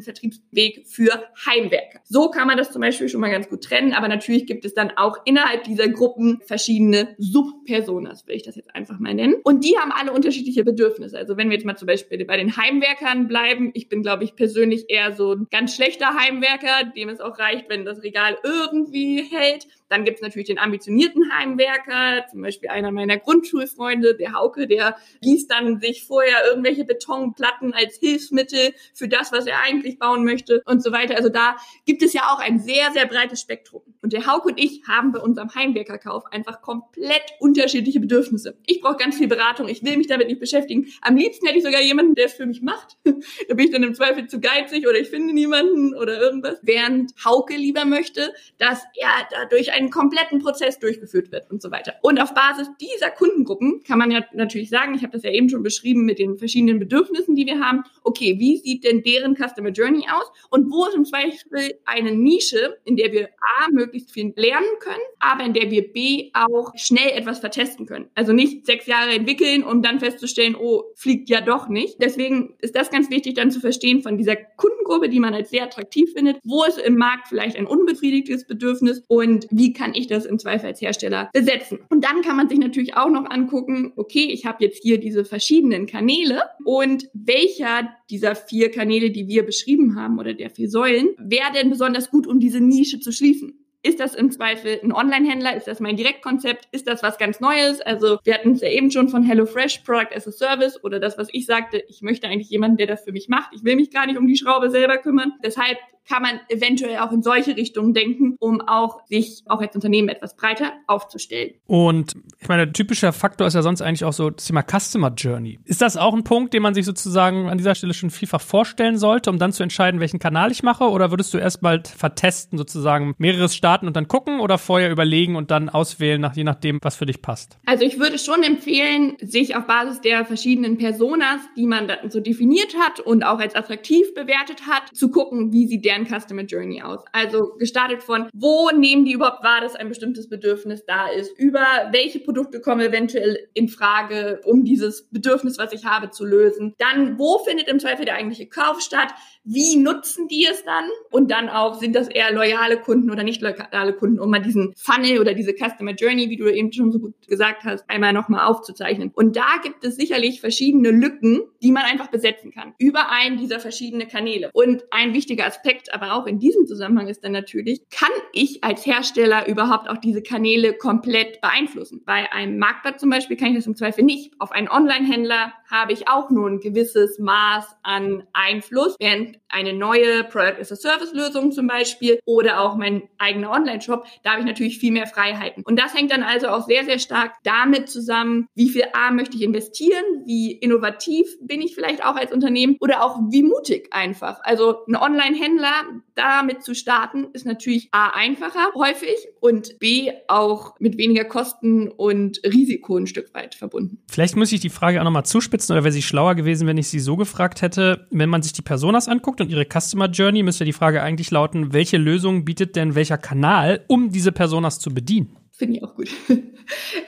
Vertriebsweg 0.00 0.86
für 0.86 1.24
Heimwerker. 1.46 2.00
So 2.04 2.30
kann 2.30 2.46
man 2.46 2.56
das 2.56 2.70
zum 2.70 2.80
Beispiel 2.80 3.08
schon 3.08 3.20
mal 3.20 3.30
ganz 3.30 3.48
gut 3.48 3.64
trennen, 3.64 3.92
aber 3.92 4.08
natürlich 4.08 4.46
gibt 4.46 4.64
es 4.64 4.74
dann 4.74 4.92
auch 4.96 5.18
innerhalb 5.24 5.64
dieser 5.64 5.88
Gruppen 5.88 6.40
verschiedene 6.46 7.14
Subpersonas, 7.18 8.26
will 8.26 8.36
ich 8.36 8.42
das 8.42 8.56
jetzt 8.56 8.74
einfach 8.74 8.98
mal 8.98 9.14
nennen. 9.14 9.36
Und 9.44 9.64
die 9.64 9.76
haben 9.78 9.92
alle 9.92 10.12
unterschiedliche 10.12 10.64
Bedürfnisse. 10.64 11.16
Also 11.18 11.36
wenn 11.36 11.48
wir 11.48 11.56
jetzt 11.56 11.66
mal 11.66 11.76
zum 11.76 11.86
Beispiel 11.86 12.24
bei 12.24 12.36
den 12.36 12.56
Heimwerkern 12.56 13.28
bleiben, 13.28 13.70
ich 13.74 13.88
bin, 13.88 14.02
glaube 14.02 14.24
ich, 14.24 14.36
persönlich 14.36 14.86
eher 14.88 15.12
so 15.12 15.32
ein 15.32 15.46
ganz 15.50 15.74
schlechter 15.74 16.14
Heimwerker, 16.14 16.92
dem 16.96 17.08
es 17.08 17.20
auch 17.20 17.38
reicht, 17.38 17.68
wenn 17.68 17.84
das 17.84 18.02
Regal 18.02 18.36
irgendwie 18.42 19.22
hält. 19.22 19.66
Dann 19.88 20.04
gibt 20.04 20.18
es 20.18 20.22
natürlich 20.22 20.48
den 20.48 20.58
ambitionierten 20.58 21.32
Heimwerker, 21.32 22.26
zum 22.30 22.42
Beispiel 22.42 22.70
einer 22.70 22.90
meiner 22.90 23.18
Grundschulfreunde, 23.18 24.16
der 24.16 24.32
Hauke, 24.32 24.66
der 24.66 24.96
gießt 25.20 25.50
dann 25.50 25.80
sich 25.80 26.04
vorher 26.04 26.46
irgendwelche 26.46 26.84
Betonplatten 26.84 27.74
als 27.74 27.98
Hilfsmittel 27.98 28.72
für 28.94 29.08
das, 29.08 29.32
was 29.32 29.46
er 29.46 29.60
eigentlich 29.60 29.98
bauen 29.98 30.24
möchte 30.24 30.62
und 30.66 30.82
so 30.82 30.90
weiter. 30.92 31.16
Also 31.16 31.28
da 31.28 31.56
gibt 31.84 32.02
es 32.02 32.12
ja 32.12 32.32
auch 32.32 32.38
ein 32.38 32.58
sehr, 32.58 32.92
sehr 32.92 33.06
breites 33.06 33.40
Spektrum. 33.40 33.82
Und 34.02 34.12
der 34.12 34.26
Hauke 34.26 34.48
und 34.48 34.58
ich 34.58 34.82
haben 34.88 35.12
bei 35.12 35.20
unserem 35.20 35.54
Heimwerkerkauf 35.54 36.24
einfach 36.32 36.62
komplett 36.62 37.22
unterschiedliche 37.38 38.00
Bedürfnisse. 38.00 38.58
Ich 38.66 38.80
brauche 38.80 38.96
ganz 38.96 39.18
viel 39.18 39.28
Beratung, 39.28 39.68
ich 39.68 39.84
will 39.84 39.96
mich 39.96 40.06
damit 40.06 40.28
nicht 40.28 40.40
beschäftigen. 40.40 40.86
Am 41.02 41.16
liebsten 41.16 41.46
hätte 41.46 41.58
ich 41.58 41.64
sogar 41.64 41.82
jemanden, 41.82 42.14
der 42.14 42.26
es 42.26 42.34
für 42.34 42.46
mich 42.46 42.62
macht. 42.62 42.96
da 43.04 43.54
bin 43.54 43.66
ich 43.66 43.70
dann 43.70 43.82
im 43.82 43.94
Zweifel 43.94 44.26
zu 44.26 44.40
geizig 44.40 44.86
oder 44.88 44.98
ich 44.98 45.08
finde 45.08 45.34
niemanden 45.34 45.94
oder 45.94 46.20
irgendwas. 46.20 46.58
Während 46.62 47.12
Hauke 47.24 47.54
lieber 47.56 47.84
möchte, 47.84 48.32
dass 48.58 48.82
er 48.96 49.10
dadurch 49.30 49.73
einen 49.74 49.90
kompletten 49.90 50.38
Prozess 50.40 50.78
durchgeführt 50.78 51.32
wird 51.32 51.50
und 51.50 51.60
so 51.60 51.70
weiter. 51.70 51.94
Und 52.02 52.20
auf 52.20 52.34
Basis 52.34 52.68
dieser 52.80 53.10
Kundengruppen 53.10 53.82
kann 53.86 53.98
man 53.98 54.10
ja 54.10 54.24
natürlich 54.32 54.70
sagen, 54.70 54.94
ich 54.94 55.02
habe 55.02 55.12
das 55.12 55.22
ja 55.22 55.30
eben 55.30 55.48
schon 55.48 55.62
beschrieben 55.62 56.04
mit 56.04 56.18
den 56.18 56.38
verschiedenen 56.38 56.78
Bedürfnissen, 56.78 57.34
die 57.34 57.46
wir 57.46 57.60
haben. 57.60 57.84
Okay, 58.02 58.36
wie 58.38 58.56
sieht 58.58 58.84
denn 58.84 59.02
deren 59.02 59.34
Customer 59.34 59.70
Journey 59.70 60.06
aus? 60.10 60.30
Und 60.50 60.70
wo 60.70 60.86
ist 60.86 60.94
im 60.94 61.04
Zweifel 61.04 61.78
eine 61.84 62.12
Nische, 62.12 62.78
in 62.84 62.96
der 62.96 63.12
wir 63.12 63.28
A, 63.58 63.70
möglichst 63.70 64.12
viel 64.12 64.32
lernen 64.36 64.66
können, 64.80 65.02
aber 65.18 65.44
in 65.44 65.52
der 65.52 65.70
wir 65.70 65.92
B, 65.92 66.30
auch 66.32 66.72
schnell 66.76 67.10
etwas 67.10 67.40
vertesten 67.40 67.86
können. 67.86 68.08
Also 68.14 68.32
nicht 68.32 68.66
sechs 68.66 68.86
Jahre 68.86 69.10
entwickeln, 69.12 69.64
um 69.64 69.82
dann 69.82 70.00
festzustellen, 70.00 70.56
oh, 70.56 70.84
fliegt 70.96 71.28
ja 71.28 71.40
doch 71.40 71.68
nicht. 71.68 72.00
Deswegen 72.00 72.54
ist 72.60 72.76
das 72.76 72.90
ganz 72.90 73.10
wichtig 73.10 73.34
dann 73.34 73.50
zu 73.50 73.60
verstehen 73.60 74.02
von 74.02 74.16
dieser 74.16 74.36
Kundengruppe, 74.36 75.08
die 75.08 75.20
man 75.20 75.34
als 75.34 75.50
sehr 75.50 75.64
attraktiv 75.64 76.12
findet. 76.12 76.38
Wo 76.44 76.64
ist 76.64 76.78
im 76.78 76.96
Markt 76.96 77.28
vielleicht 77.28 77.56
ein 77.56 77.66
unbefriedigtes 77.66 78.46
Bedürfnis 78.46 79.02
und 79.08 79.46
wie 79.50 79.63
kann 79.72 79.94
ich 79.94 80.06
das 80.06 80.24
im 80.24 80.38
Zweifel 80.38 80.66
als 80.66 80.80
Hersteller 80.80 81.30
besetzen? 81.32 81.80
Und 81.90 82.04
dann 82.04 82.22
kann 82.22 82.36
man 82.36 82.48
sich 82.48 82.58
natürlich 82.58 82.96
auch 82.96 83.10
noch 83.10 83.28
angucken, 83.30 83.92
okay, 83.96 84.28
ich 84.30 84.46
habe 84.46 84.64
jetzt 84.64 84.82
hier 84.82 84.98
diese 84.98 85.24
verschiedenen 85.24 85.86
Kanäle 85.86 86.42
und 86.64 87.08
welcher 87.14 87.88
dieser 88.10 88.34
vier 88.34 88.70
Kanäle, 88.70 89.10
die 89.10 89.28
wir 89.28 89.44
beschrieben 89.44 89.96
haben 89.96 90.18
oder 90.18 90.34
der 90.34 90.50
vier 90.50 90.68
Säulen, 90.68 91.08
wäre 91.18 91.52
denn 91.54 91.70
besonders 91.70 92.10
gut, 92.10 92.26
um 92.26 92.40
diese 92.40 92.60
Nische 92.60 93.00
zu 93.00 93.12
schließen? 93.12 93.64
Ist 93.86 94.00
das 94.00 94.14
im 94.14 94.30
Zweifel 94.30 94.80
ein 94.82 94.92
Online-Händler? 94.92 95.54
Ist 95.56 95.66
das 95.66 95.78
mein 95.78 95.96
Direktkonzept? 95.96 96.68
Ist 96.72 96.88
das 96.88 97.02
was 97.02 97.18
ganz 97.18 97.40
Neues? 97.40 97.82
Also 97.82 98.16
wir 98.24 98.32
hatten 98.32 98.52
es 98.52 98.62
ja 98.62 98.70
eben 98.70 98.90
schon 98.90 99.10
von 99.10 99.22
HelloFresh, 99.22 99.80
Product 99.80 100.16
as 100.16 100.26
a 100.26 100.32
Service 100.32 100.82
oder 100.82 100.98
das, 100.98 101.18
was 101.18 101.28
ich 101.32 101.44
sagte, 101.44 101.84
ich 101.88 102.00
möchte 102.00 102.26
eigentlich 102.26 102.48
jemanden, 102.48 102.78
der 102.78 102.86
das 102.86 103.04
für 103.04 103.12
mich 103.12 103.28
macht. 103.28 103.50
Ich 103.54 103.62
will 103.62 103.76
mich 103.76 103.90
gar 103.90 104.06
nicht 104.06 104.16
um 104.16 104.26
die 104.26 104.38
Schraube 104.38 104.70
selber 104.70 104.96
kümmern. 104.96 105.34
Deshalb 105.44 105.76
kann 106.08 106.22
man 106.22 106.40
eventuell 106.48 106.98
auch 106.98 107.12
in 107.12 107.22
solche 107.22 107.56
Richtungen 107.56 107.94
denken, 107.94 108.36
um 108.38 108.60
auch 108.60 109.06
sich 109.06 109.42
auch 109.46 109.60
als 109.60 109.74
Unternehmen 109.74 110.08
etwas 110.08 110.36
breiter 110.36 110.72
aufzustellen. 110.86 111.54
Und 111.66 112.14
ich 112.40 112.48
meine, 112.48 112.70
typischer 112.72 113.12
Faktor 113.12 113.46
ist 113.46 113.54
ja 113.54 113.62
sonst 113.62 113.80
eigentlich 113.80 114.04
auch 114.04 114.12
so 114.12 114.30
das 114.30 114.44
Thema 114.44 114.62
Customer 114.62 115.12
Journey. 115.14 115.58
Ist 115.64 115.80
das 115.80 115.96
auch 115.96 116.14
ein 116.14 116.24
Punkt, 116.24 116.52
den 116.52 116.62
man 116.62 116.74
sich 116.74 116.84
sozusagen 116.84 117.48
an 117.48 117.58
dieser 117.58 117.74
Stelle 117.74 117.94
schon 117.94 118.10
vielfach 118.10 118.40
vorstellen 118.40 118.98
sollte, 118.98 119.30
um 119.30 119.38
dann 119.38 119.52
zu 119.52 119.62
entscheiden, 119.62 120.00
welchen 120.00 120.18
Kanal 120.18 120.52
ich 120.52 120.62
mache? 120.62 120.84
Oder 120.84 121.10
würdest 121.10 121.32
du 121.32 121.38
erstmal 121.38 121.82
vertesten, 121.84 122.58
sozusagen 122.58 123.14
mehreres 123.18 123.54
starten 123.54 123.86
und 123.86 123.96
dann 123.96 124.08
gucken 124.08 124.40
oder 124.40 124.58
vorher 124.58 124.90
überlegen 124.90 125.36
und 125.36 125.50
dann 125.50 125.68
auswählen, 125.68 126.20
nach, 126.20 126.36
je 126.36 126.44
nachdem, 126.44 126.78
was 126.82 126.96
für 126.96 127.06
dich 127.06 127.22
passt? 127.22 127.58
Also 127.66 127.84
ich 127.84 127.98
würde 127.98 128.18
schon 128.18 128.42
empfehlen, 128.42 129.16
sich 129.20 129.56
auf 129.56 129.66
Basis 129.66 130.00
der 130.00 130.24
verschiedenen 130.24 130.76
Personas, 130.76 131.40
die 131.56 131.66
man 131.66 131.88
dann 131.88 132.10
so 132.10 132.20
definiert 132.20 132.74
hat 132.78 133.00
und 133.00 133.22
auch 133.24 133.38
als 133.38 133.54
attraktiv 133.54 134.14
bewertet 134.14 134.66
hat, 134.66 134.94
zu 134.94 135.10
gucken, 135.10 135.52
wie 135.52 135.66
sie 135.66 135.80
der 135.80 135.93
deren 135.94 136.06
Customer 136.06 136.42
Journey 136.42 136.82
aus. 136.82 137.00
Also 137.12 137.54
gestartet 137.58 138.02
von, 138.02 138.28
wo 138.32 138.70
nehmen 138.70 139.04
die 139.04 139.12
überhaupt 139.12 139.44
wahr, 139.44 139.60
dass 139.60 139.76
ein 139.76 139.88
bestimmtes 139.88 140.28
Bedürfnis 140.28 140.84
da 140.86 141.08
ist, 141.08 141.38
über 141.38 141.64
welche 141.92 142.20
Produkte 142.20 142.60
kommen 142.60 142.80
eventuell 142.80 143.48
in 143.54 143.68
Frage, 143.68 144.40
um 144.44 144.64
dieses 144.64 145.08
Bedürfnis, 145.10 145.58
was 145.58 145.72
ich 145.72 145.84
habe, 145.84 146.10
zu 146.10 146.24
lösen. 146.24 146.74
Dann, 146.78 147.18
wo 147.18 147.38
findet 147.38 147.68
im 147.68 147.78
Zweifel 147.78 148.04
der 148.04 148.14
eigentliche 148.14 148.48
Kauf 148.48 148.80
statt? 148.80 149.12
Wie 149.44 149.76
nutzen 149.76 150.26
die 150.28 150.46
es 150.50 150.64
dann? 150.64 150.88
Und 151.10 151.30
dann 151.30 151.50
auch, 151.50 151.78
sind 151.78 151.94
das 151.94 152.08
eher 152.08 152.32
loyale 152.32 152.78
Kunden 152.78 153.10
oder 153.10 153.22
nicht 153.22 153.42
loyale 153.42 153.92
Kunden, 153.92 154.18
um 154.18 154.30
mal 154.30 154.40
diesen 154.40 154.72
Funnel 154.76 155.20
oder 155.20 155.34
diese 155.34 155.52
Customer 155.52 155.92
Journey, 155.92 156.30
wie 156.30 156.36
du 156.36 156.48
eben 156.48 156.72
schon 156.72 156.90
so 156.90 156.98
gut 156.98 157.14
gesagt 157.28 157.64
hast, 157.64 157.84
einmal 157.88 158.14
nochmal 158.14 158.46
aufzuzeichnen. 158.46 159.10
Und 159.14 159.36
da 159.36 159.58
gibt 159.62 159.84
es 159.84 159.96
sicherlich 159.96 160.40
verschiedene 160.40 160.90
Lücken, 160.90 161.42
die 161.62 161.72
man 161.72 161.84
einfach 161.84 162.08
besetzen 162.08 162.52
kann, 162.52 162.74
über 162.78 163.10
einen 163.10 163.36
dieser 163.36 163.60
verschiedenen 163.60 164.08
Kanäle. 164.08 164.50
Und 164.54 164.84
ein 164.90 165.12
wichtiger 165.12 165.46
Aspekt 165.46 165.92
aber 165.92 166.14
auch 166.14 166.26
in 166.26 166.38
diesem 166.38 166.66
Zusammenhang 166.66 167.08
ist 167.08 167.22
dann 167.22 167.32
natürlich, 167.32 167.82
kann 167.90 168.08
ich 168.32 168.64
als 168.64 168.86
Hersteller 168.86 169.46
überhaupt 169.46 169.90
auch 169.90 169.98
diese 169.98 170.22
Kanäle 170.22 170.72
komplett 170.72 171.40
beeinflussen? 171.42 172.02
Bei 172.06 172.32
einem 172.32 172.58
Marktplatz 172.58 173.00
zum 173.00 173.10
Beispiel 173.10 173.36
kann 173.36 173.48
ich 173.48 173.56
das 173.56 173.66
im 173.66 173.76
Zweifel 173.76 174.04
nicht. 174.04 174.32
Auf 174.38 174.52
einen 174.52 174.68
Online-Händler 174.68 175.52
habe 175.70 175.92
ich 175.92 176.08
auch 176.08 176.30
nur 176.30 176.48
ein 176.48 176.60
gewisses 176.60 177.18
Maß 177.18 177.76
an 177.82 178.24
Einfluss, 178.32 178.96
während 178.98 179.33
eine 179.48 179.72
neue 179.72 180.24
Product 180.24 180.60
as 180.60 180.72
a 180.72 180.76
Service 180.76 181.12
Lösung 181.12 181.52
zum 181.52 181.66
Beispiel 181.66 182.18
oder 182.26 182.60
auch 182.60 182.76
mein 182.76 183.02
eigener 183.18 183.50
Online-Shop, 183.50 184.06
da 184.22 184.30
habe 184.30 184.40
ich 184.40 184.46
natürlich 184.46 184.78
viel 184.78 184.92
mehr 184.92 185.06
Freiheiten. 185.06 185.62
Und 185.64 185.78
das 185.78 185.94
hängt 185.94 186.10
dann 186.10 186.22
also 186.22 186.48
auch 186.48 186.66
sehr, 186.66 186.84
sehr 186.84 186.98
stark 186.98 187.34
damit 187.44 187.88
zusammen, 187.88 188.46
wie 188.54 188.68
viel 188.68 188.84
A 188.92 189.10
möchte 189.10 189.36
ich 189.36 189.42
investieren, 189.42 190.04
wie 190.26 190.52
innovativ 190.52 191.26
bin 191.40 191.60
ich 191.62 191.74
vielleicht 191.74 192.04
auch 192.04 192.16
als 192.16 192.32
Unternehmen 192.32 192.76
oder 192.80 193.04
auch 193.04 193.18
wie 193.30 193.42
mutig 193.42 193.88
einfach. 193.92 194.40
Also 194.42 194.84
ein 194.86 194.96
Online-Händler 194.96 195.72
damit 196.14 196.62
zu 196.62 196.74
starten, 196.74 197.26
ist 197.32 197.46
natürlich 197.46 197.88
A 197.92 198.10
einfacher 198.10 198.72
häufig 198.74 199.16
und 199.40 199.78
B 199.78 200.12
auch 200.28 200.74
mit 200.78 200.96
weniger 200.96 201.24
Kosten 201.24 201.88
und 201.88 202.40
Risiko 202.44 202.96
ein 202.96 203.06
Stück 203.06 203.34
weit 203.34 203.54
verbunden. 203.54 203.98
Vielleicht 204.10 204.36
muss 204.36 204.52
ich 204.52 204.60
die 204.60 204.70
Frage 204.70 205.00
auch 205.00 205.04
nochmal 205.04 205.26
zuspitzen 205.26 205.74
oder 205.74 205.84
wäre 205.84 205.92
sie 205.92 206.02
schlauer 206.02 206.34
gewesen, 206.34 206.66
wenn 206.66 206.78
ich 206.78 206.88
sie 206.88 207.00
so 207.00 207.16
gefragt 207.16 207.62
hätte, 207.62 208.06
wenn 208.10 208.28
man 208.28 208.42
sich 208.42 208.52
die 208.52 208.62
Personas 208.62 209.08
anguckt 209.08 209.23
und 209.26 209.50
ihre 209.50 209.64
Customer 209.64 210.08
Journey, 210.08 210.42
müsste 210.42 210.64
die 210.64 210.72
Frage 210.72 211.02
eigentlich 211.02 211.30
lauten, 211.30 211.72
welche 211.72 211.96
Lösung 211.96 212.44
bietet 212.44 212.76
denn 212.76 212.94
welcher 212.94 213.18
Kanal, 213.18 213.84
um 213.88 214.10
diese 214.10 214.32
Personas 214.32 214.78
zu 214.78 214.92
bedienen? 214.92 215.36
Finde 215.52 215.76
ich 215.76 215.84
auch 215.84 215.94
gut. 215.94 216.10